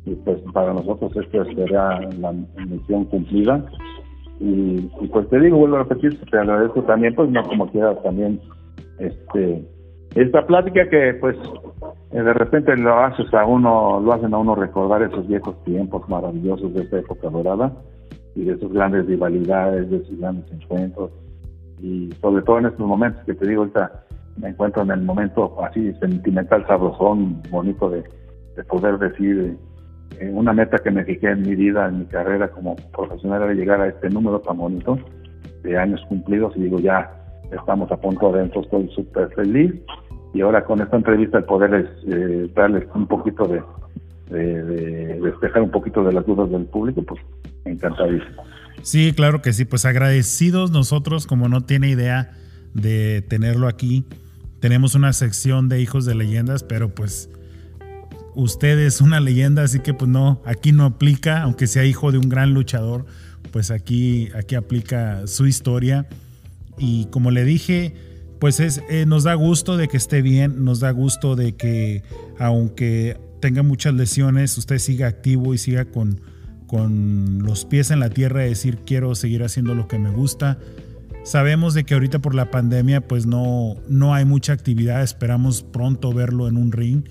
[0.05, 3.65] y pues para nosotros esto será la misión cumplida.
[4.39, 4.81] Y,
[5.13, 8.41] pues te digo, vuelvo a repetir, te agradezco también, pues no como quieras también,
[8.99, 9.63] este,
[10.15, 11.37] esta plática que pues
[12.13, 16.09] eh, de repente lo haces a uno, lo hacen a uno recordar esos viejos tiempos
[16.09, 17.73] maravillosos de esta época dorada
[18.35, 21.11] y de sus grandes rivalidades, de sus grandes encuentros.
[21.81, 24.05] Y sobre todo en estos momentos que te digo, ahorita
[24.37, 28.05] me encuentro en el momento así sentimental, sabrosón, bonito de,
[28.69, 29.57] poder decir
[30.19, 33.55] eh, una meta que me fijé en mi vida, en mi carrera como profesional, era
[33.55, 34.99] llegar a este número tan bonito
[35.63, 37.11] de años cumplidos y digo, ya
[37.53, 39.75] estamos a punto adentro, estoy súper feliz
[40.33, 43.63] y ahora con esta entrevista poderles eh, darles un poquito de,
[44.31, 47.21] de, despejar un poquito de las dudas del público, pues
[47.65, 48.43] encantadísimo.
[48.83, 52.33] Sí, claro que sí, pues agradecidos nosotros, como no tiene idea
[52.75, 54.07] de tenerlo aquí.
[54.61, 57.31] Tenemos una sección de hijos de leyendas, pero pues
[58.35, 62.19] usted es una leyenda, así que pues no, aquí no aplica, aunque sea hijo de
[62.19, 63.07] un gran luchador,
[63.53, 66.07] pues aquí, aquí aplica su historia.
[66.79, 67.95] Y como le dije,
[68.39, 72.03] pues es, eh, nos da gusto de que esté bien, nos da gusto de que
[72.39, 76.21] aunque tenga muchas lesiones, usted siga activo y siga con,
[76.67, 80.59] con los pies en la tierra y decir quiero seguir haciendo lo que me gusta.
[81.23, 86.13] Sabemos de que ahorita por la pandemia pues no, no hay mucha actividad, esperamos pronto
[86.13, 87.05] verlo en un ring.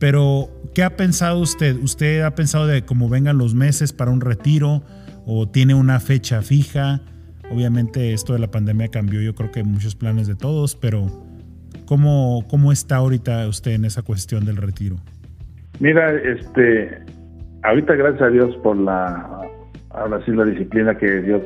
[0.00, 1.76] Pero, ¿qué ha pensado usted?
[1.76, 4.82] ¿Usted ha pensado de cómo vengan los meses para un retiro
[5.26, 7.02] o tiene una fecha fija?
[7.52, 11.06] Obviamente esto de la pandemia cambió yo creo que muchos planes de todos, pero
[11.84, 14.96] ¿cómo, cómo está ahorita usted en esa cuestión del retiro?
[15.80, 16.98] Mira, este,
[17.62, 19.42] ahorita gracias a Dios por la,
[19.90, 21.42] ahora la disciplina que Dios,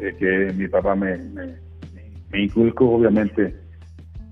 [0.00, 3.54] eh, que mi papá me, me, inculcó, obviamente,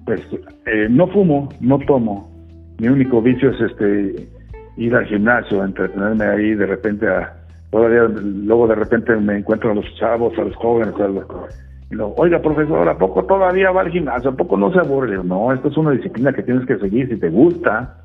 [0.06, 0.22] pues
[0.64, 2.35] eh, no fumo, no tomo,
[2.78, 4.28] mi único vicio es este
[4.76, 7.34] ir al gimnasio, entretenerme ahí de repente a
[7.70, 11.24] todavía luego de repente me encuentro a los chavos, a los jóvenes, a los,
[11.90, 14.30] y luego, oiga profesor, ¿a poco todavía va al gimnasio?
[14.30, 15.22] ¿A poco no se aburre?
[15.22, 17.96] No, esto es una disciplina que tienes que seguir, si te gusta,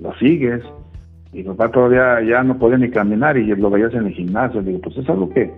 [0.00, 0.62] lo sigues,
[1.32, 4.62] y papá todavía ya no podía ni caminar y lo veías en el gimnasio.
[4.62, 5.52] digo, pues es algo que,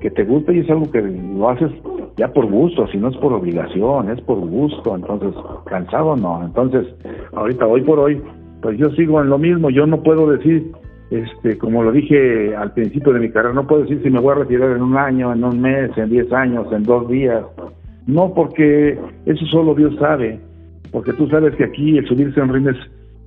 [0.00, 1.70] que te gusta y es algo que lo haces
[2.16, 4.94] ya por gusto, si no es por obligación, es por gusto.
[4.94, 5.32] Entonces,
[5.66, 6.44] cansado no.
[6.44, 6.86] Entonces,
[7.32, 8.20] ahorita, hoy por hoy,
[8.60, 9.70] pues yo sigo en lo mismo.
[9.70, 10.70] Yo no puedo decir,
[11.10, 14.32] este, como lo dije al principio de mi carrera, no puedo decir si me voy
[14.32, 17.42] a retirar en un año, en un mes, en diez años, en dos días.
[18.06, 20.40] No, porque eso solo Dios sabe.
[20.92, 22.76] Porque tú sabes que aquí el subirse en rines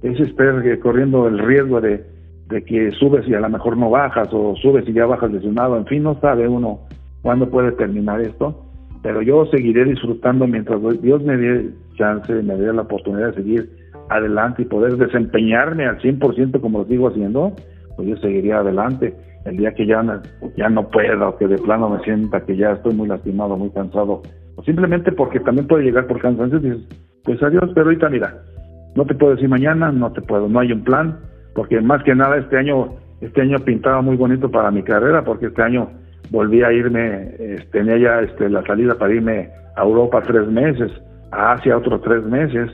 [0.02, 2.04] es estar corriendo el riesgo de,
[2.50, 5.86] que subes y a lo mejor no bajas o subes y ya bajas lesionado, en
[5.86, 6.82] fin, no sabe uno
[7.22, 8.64] cuándo puede terminar esto,
[9.02, 13.70] pero yo seguiré disfrutando mientras Dios me dé chance, me dé la oportunidad de seguir
[14.10, 17.54] adelante y poder desempeñarme al 100% como lo sigo haciendo,
[17.96, 19.14] pues yo seguiría adelante.
[19.46, 20.02] El día que ya,
[20.56, 23.70] ya no pueda o que de plano me sienta que ya estoy muy lastimado, muy
[23.72, 24.22] cansado,
[24.56, 26.88] o simplemente porque también puede llegar por cansancio, dices,
[27.24, 28.38] pues adiós, pero ahorita mira,
[28.96, 31.20] no te puedo decir mañana, no te puedo, no hay un plan,
[31.56, 35.48] porque más que nada este año, este año pintaba muy bonito para mi carrera, porque
[35.48, 35.90] este año
[36.32, 40.92] volví a irme, eh, tenía ya este, la salida para irme a Europa tres meses,
[41.32, 42.72] a Asia otros tres meses,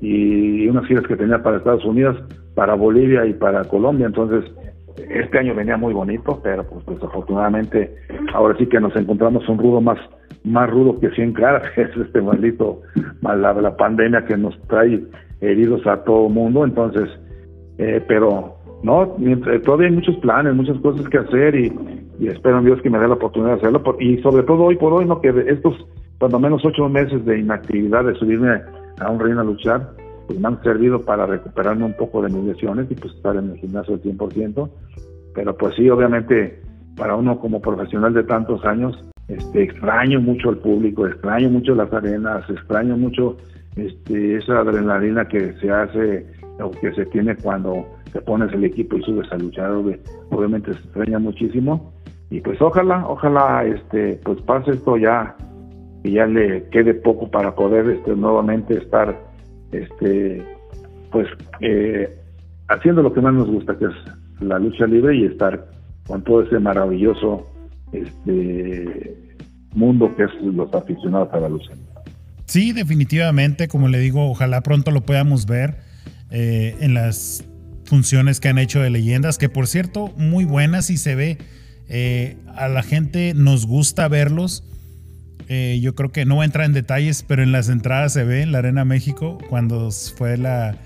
[0.00, 2.16] y unas giras que tenía para Estados Unidos,
[2.54, 4.44] para Bolivia y para Colombia, entonces
[5.10, 7.94] este año venía muy bonito, pero pues desafortunadamente
[8.32, 9.98] ahora sí que nos encontramos un rudo más
[10.44, 12.80] más rudo que 100 caras, es este maldito,
[13.20, 15.02] mal- la, la pandemia que nos trae
[15.40, 17.08] heridos a todo mundo, entonces,
[17.78, 21.72] eh, pero no, mientras- todavía hay muchos planes, muchas cosas que hacer y,
[22.26, 24.92] espero en Dios que me dé la oportunidad de hacerlo, y sobre todo hoy por
[24.92, 25.74] hoy, no que estos,
[26.18, 28.60] cuando menos ocho meses de inactividad, de subirme
[29.00, 29.90] a un ring a luchar,
[30.26, 33.50] pues me han servido para recuperarme un poco de mis lesiones y pues estar en
[33.50, 34.68] el gimnasio al 100%,
[35.34, 36.60] pero pues sí, obviamente,
[36.96, 38.98] para uno como profesional de tantos años,
[39.28, 43.36] este, extraño mucho al público, extraño mucho las arenas, extraño mucho
[43.76, 46.26] este, esa adrenalina que se hace
[46.60, 49.98] o que se tiene cuando te pones el equipo y subes a luchar, obvi-
[50.30, 51.92] obviamente se extraña muchísimo
[52.30, 55.36] y pues ojalá, ojalá este, pues pase esto ya
[56.02, 59.18] y ya le quede poco para poder este, nuevamente estar
[59.72, 60.44] este,
[61.12, 61.26] pues
[61.60, 62.08] eh,
[62.68, 63.92] haciendo lo que más nos gusta, que es
[64.40, 65.68] la lucha libre y estar
[66.06, 67.46] con todo ese maravilloso
[67.92, 69.16] este
[69.74, 71.72] mundo que es los aficionados a la lucha.
[72.46, 75.74] Sí, definitivamente, como le digo, ojalá pronto lo podamos ver
[76.30, 77.44] eh, en las
[77.84, 81.38] funciones que han hecho de leyendas, que por cierto, muy buenas y se ve,
[81.88, 84.64] eh, a la gente nos gusta verlos.
[85.48, 88.24] Eh, yo creo que no voy a entrar en detalles, pero en las entradas se
[88.24, 90.76] ve en la Arena México, cuando fue la,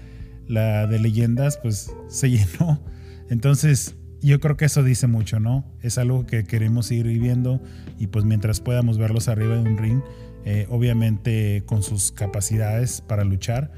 [0.46, 2.82] la de leyendas, pues se llenó.
[3.30, 5.64] Entonces, yo creo que eso dice mucho, ¿no?
[5.80, 7.60] Es algo que queremos ir viviendo
[7.98, 10.02] y pues mientras podamos verlos arriba de un ring,
[10.44, 13.72] eh, obviamente con sus capacidades para luchar,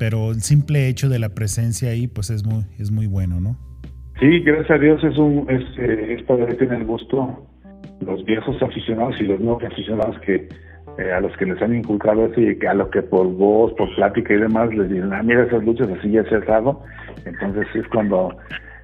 [0.00, 3.58] pero el simple hecho de la presencia ahí pues es muy, es muy bueno, ¿no?
[4.18, 7.46] Sí, gracias a Dios es un es, eh, es poder tener gusto
[8.00, 10.48] los viejos aficionados y los nuevos aficionados que
[10.96, 13.94] eh, a los que les han inculcado eso y a los que por voz, por
[13.94, 16.82] plática y demás les dicen, ah, mira esas luchas así ya se ha dado.
[17.26, 18.34] Entonces es cuando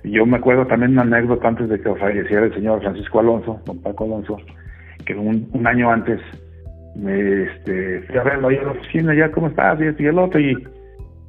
[0.05, 3.81] yo me acuerdo también una anécdota antes de que falleciera el señor Francisco Alonso, don
[3.81, 4.37] Paco Alonso,
[5.07, 6.21] que un, un año antes
[6.95, 10.07] me este, fui a verlo ahí en la oficina, ya cómo estás, y esto y
[10.07, 10.76] el otro, y,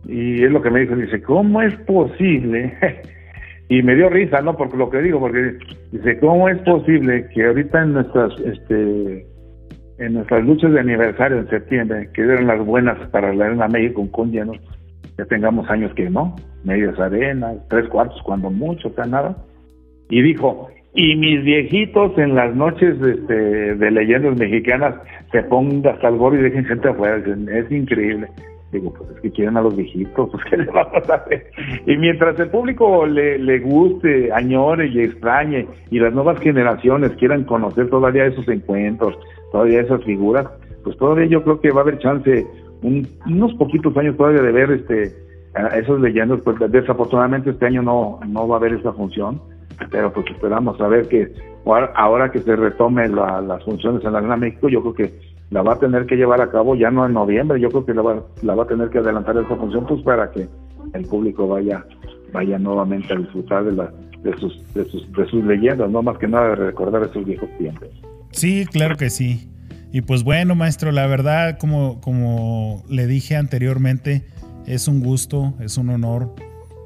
[0.05, 2.73] y es lo que me dijo, dice, ¿cómo es posible?
[3.69, 4.55] y me dio risa, ¿no?
[4.55, 5.57] Porque lo que digo, porque
[5.91, 9.27] dice, ¿cómo es posible que ahorita en nuestras, este,
[9.97, 14.07] en nuestras luchas de aniversario en septiembre, que eran las buenas para la Arena México
[14.11, 14.57] con llenos,
[15.17, 19.35] ya tengamos años que no, medias arenas, tres cuartos cuando mucho, o nada.
[20.09, 24.95] Y dijo, y mis viejitos en las noches este, de leyendas mexicanas
[25.31, 28.27] se pongan hasta el gorro y dejen gente afuera, es increíble.
[28.71, 31.47] Digo, pues es que quieren a los viejitos, pues ¿qué le vamos a hacer?
[31.85, 37.45] Y mientras el público le, le guste, añore y extrañe, y las nuevas generaciones quieran
[37.45, 39.17] conocer todavía esos encuentros,
[39.53, 40.47] todavía esas figuras,
[40.83, 42.45] pues todavía yo creo que va a haber chance,
[42.81, 45.13] un- unos poquitos años todavía de ver este
[45.55, 49.41] a esas leyendas, pues desafortunadamente este año no, no va a haber esa función,
[49.89, 51.31] pero pues esperamos a ver que
[51.65, 55.19] ahora, ahora que se retome la- las funciones en la Arena México, yo creo que
[55.49, 57.93] la va a tener que llevar a cabo ya no en noviembre, yo creo que
[57.93, 60.47] la va, la va a tener que adelantar esa función pues para que
[60.93, 61.85] el público vaya
[62.33, 63.91] vaya nuevamente a disfrutar de, la,
[64.23, 67.49] de, sus, de, sus, de sus leyendas, no más que nada de recordar esos viejos
[67.57, 67.89] tiempos.
[68.31, 69.49] Sí, claro que sí.
[69.91, 74.25] Y pues bueno, maestro, la verdad, como, como le dije anteriormente,
[74.65, 76.35] es un gusto, es un honor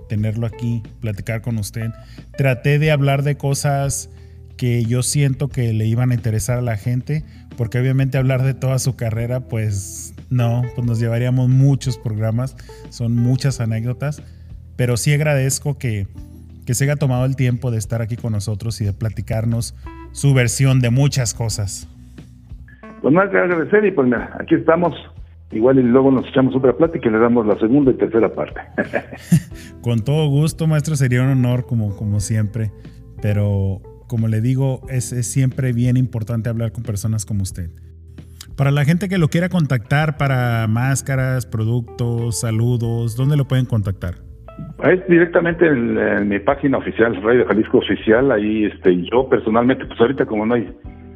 [0.08, 1.92] tenerlo aquí, platicar con usted.
[2.38, 4.10] Traté de hablar de cosas
[4.58, 7.24] que yo siento que le iban a interesar a la gente,
[7.62, 12.58] porque obviamente hablar de toda su carrera, pues no, pues nos llevaríamos muchos programas,
[12.90, 14.24] son muchas anécdotas,
[14.78, 16.08] pero sí agradezco que,
[16.66, 19.76] que se haya tomado el tiempo de estar aquí con nosotros y de platicarnos
[20.12, 21.88] su versión de muchas cosas.
[23.04, 24.96] Pues nada que agradecer y pues mira, aquí estamos.
[25.52, 28.60] Igual y luego nos echamos otra plática y le damos la segunda y tercera parte.
[29.84, 32.72] Con todo gusto, maestro, sería un honor como, como siempre,
[33.22, 37.70] pero como le digo, es, siempre bien importante hablar con personas como usted.
[38.58, 44.16] Para la gente que lo quiera contactar para máscaras, productos, saludos, ¿dónde lo pueden contactar?
[44.84, 49.98] Es directamente en, en mi página oficial, Radio Jalisco Oficial, ahí este, yo personalmente, pues
[50.02, 50.70] ahorita como no hay,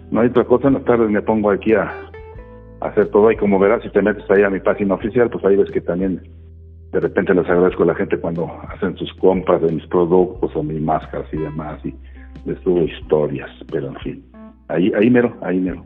[0.10, 1.92] no hay otra cosa, en las tardes me pongo aquí a,
[2.80, 5.44] a hacer todo y como verás, si te metes ahí a mi página oficial, pues
[5.44, 6.22] ahí ves que también
[6.94, 10.64] de repente les agradezco a la gente cuando hacen sus compras de mis productos o
[10.64, 11.94] mis máscaras y demás y
[12.46, 14.26] les subo historias, pero en fin,
[14.68, 15.86] ahí, ahí mero, ahí mero.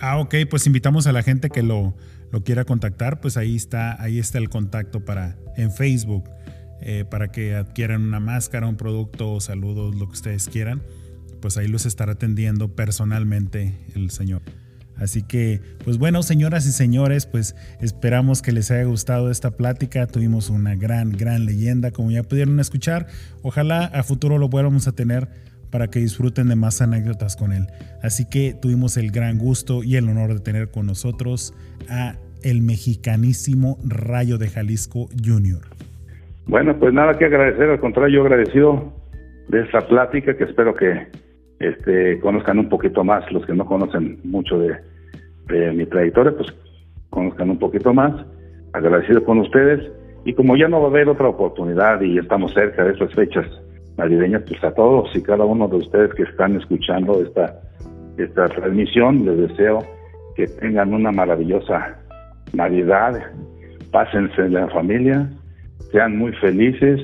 [0.00, 1.94] Ah, ok, pues invitamos a la gente que lo,
[2.32, 6.24] lo quiera contactar, pues ahí está, ahí está el contacto para en Facebook,
[6.80, 10.82] eh, para que adquieran una máscara, un producto, saludos, lo que ustedes quieran,
[11.42, 14.42] pues ahí los estará atendiendo personalmente el señor.
[14.96, 20.06] Así que, pues bueno, señoras y señores, pues esperamos que les haya gustado esta plática.
[20.06, 23.06] Tuvimos una gran, gran leyenda, como ya pudieron escuchar.
[23.40, 25.28] Ojalá a futuro lo vuelvamos a tener
[25.70, 27.66] para que disfruten de más anécdotas con él.
[28.02, 31.54] Así que tuvimos el gran gusto y el honor de tener con nosotros
[31.88, 35.60] a el mexicanísimo Rayo de Jalisco Jr.
[36.46, 38.92] Bueno, pues nada que agradecer, al contrario, agradecido
[39.48, 41.08] de esta plática que espero que
[41.60, 44.78] este, conozcan un poquito más, los que no conocen mucho de,
[45.72, 46.48] mi trayectoria, pues
[47.10, 48.14] conozcan un poquito más.
[48.72, 49.80] Agradecido con ustedes
[50.24, 53.46] y como ya no va a haber otra oportunidad y estamos cerca de esas fechas
[54.00, 57.60] navideñas, pues a todos y cada uno de ustedes que están escuchando esta,
[58.16, 59.78] esta transmisión, les deseo
[60.34, 61.98] que tengan una maravillosa
[62.52, 63.20] Navidad,
[63.92, 65.28] pásense en la familia,
[65.92, 67.00] sean muy felices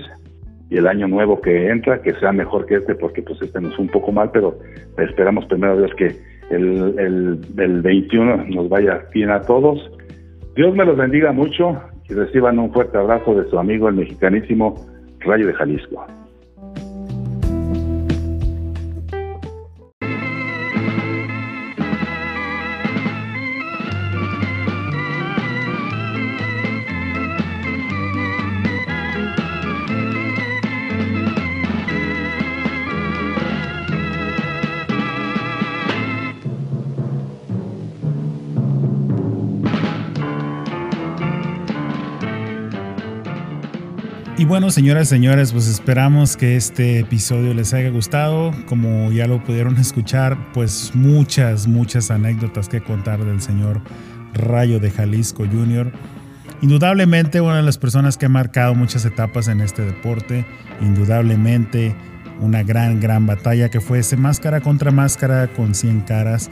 [0.70, 3.76] y el año nuevo que entra, que sea mejor que este, porque pues este nos
[3.76, 4.58] fue un poco mal, pero
[4.98, 6.16] esperamos primero Dios que
[6.50, 9.78] el, el, el 21 nos vaya bien a todos.
[10.56, 14.74] Dios me los bendiga mucho y reciban un fuerte abrazo de su amigo el mexicanísimo
[15.20, 16.06] Rayo de Jalisco.
[44.56, 48.54] Bueno, señoras y señores, pues esperamos que este episodio les haya gustado.
[48.64, 53.82] Como ya lo pudieron escuchar, pues muchas, muchas anécdotas que contar del señor
[54.32, 55.92] Rayo de Jalisco Jr.
[56.62, 60.46] Indudablemente una de las personas que ha marcado muchas etapas en este deporte,
[60.80, 61.94] indudablemente
[62.40, 66.48] una gran, gran batalla que fue ese máscara contra máscara con 100 caras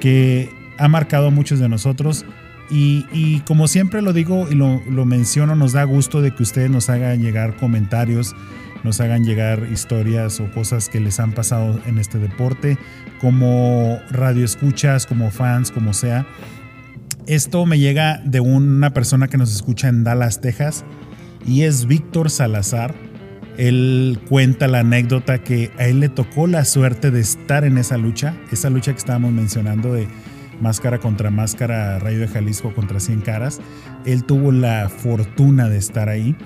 [0.00, 2.26] que ha marcado a muchos de nosotros
[2.70, 6.88] y, como siempre lo digo y lo, menciono, nos da gusto de que ustedes nos
[6.88, 8.34] hagan llegar comentarios,
[8.82, 12.78] nos hagan llegar historias o cosas que les han pasado en este deporte,
[13.20, 16.26] como radio escuchas, como fans, como sea.
[17.26, 20.84] Esto me llega de una persona que nos escucha en Dallas, Texas,
[21.46, 22.94] y es Víctor Salazar.
[23.56, 27.96] Él cuenta la anécdota que a él le tocó la suerte de estar en esa
[27.96, 30.08] lucha, esa lucha que estábamos mencionando de
[30.60, 33.60] máscara contra máscara, Rayo de Jalisco contra 100 caras.
[34.04, 36.36] Él tuvo la fortuna de estar ahí.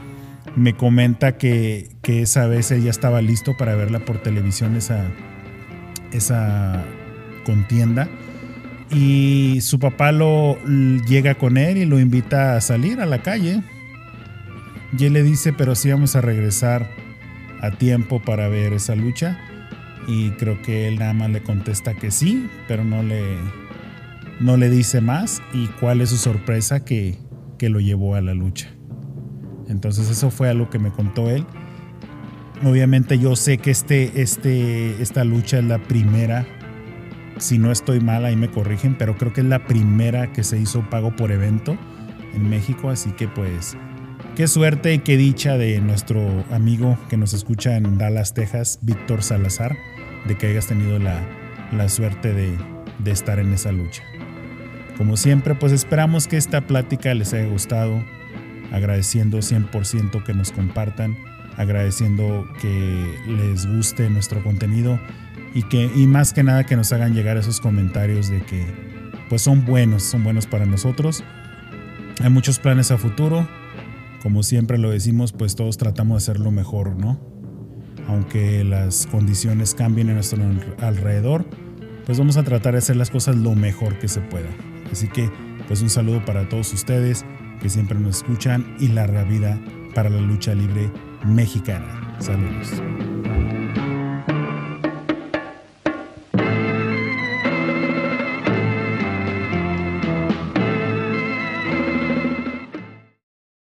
[0.56, 5.04] Me comenta que, esa vez él ya estaba listo para verla por televisión, esa,
[6.12, 6.84] esa
[7.44, 8.08] contienda.
[8.90, 10.58] Y su papá lo
[11.06, 13.62] llega con él y lo invita a salir a la calle.
[14.98, 16.88] Y él le dice, pero sí vamos a regresar
[17.60, 19.38] a tiempo para ver esa lucha.
[20.06, 23.36] Y creo que él nada más le contesta que sí, pero no le,
[24.40, 27.18] no le dice más y cuál es su sorpresa que,
[27.60, 28.68] lo llevó a la lucha.
[29.68, 31.44] Entonces eso fue algo que me contó él.
[32.64, 36.46] Obviamente yo sé que este, este, esta lucha es la primera,
[37.38, 40.58] si no estoy mal ahí me corrigen, pero creo que es la primera que se
[40.58, 41.76] hizo pago por evento
[42.34, 43.76] en México, así que pues
[44.36, 49.22] qué suerte y qué dicha de nuestro amigo que nos escucha en Dallas, Texas, Víctor
[49.22, 49.76] Salazar,
[50.26, 52.56] de que hayas tenido la, suerte de,
[52.98, 54.02] de estar en esa lucha.
[54.98, 58.04] Como siempre, pues esperamos que esta plática les haya gustado,
[58.72, 61.16] agradeciendo 100% que nos compartan,
[61.56, 65.00] agradeciendo que les guste nuestro contenido
[65.54, 68.66] y que y más que nada que nos hagan llegar esos comentarios de que
[69.28, 71.22] pues son buenos, son buenos para nosotros.
[72.20, 73.48] Hay muchos planes a futuro.
[74.20, 77.20] Como siempre lo decimos, pues todos tratamos de hacerlo mejor, ¿no?
[78.08, 80.42] Aunque las condiciones cambien en nuestro
[80.80, 81.46] alrededor,
[82.04, 84.48] pues vamos a tratar de hacer las cosas lo mejor que se pueda.
[84.92, 85.30] Así que,
[85.66, 87.24] pues un saludo para todos ustedes
[87.60, 89.58] que siempre nos escuchan y larga vida
[89.94, 90.90] para la lucha libre
[91.24, 92.16] mexicana.
[92.20, 92.80] Saludos.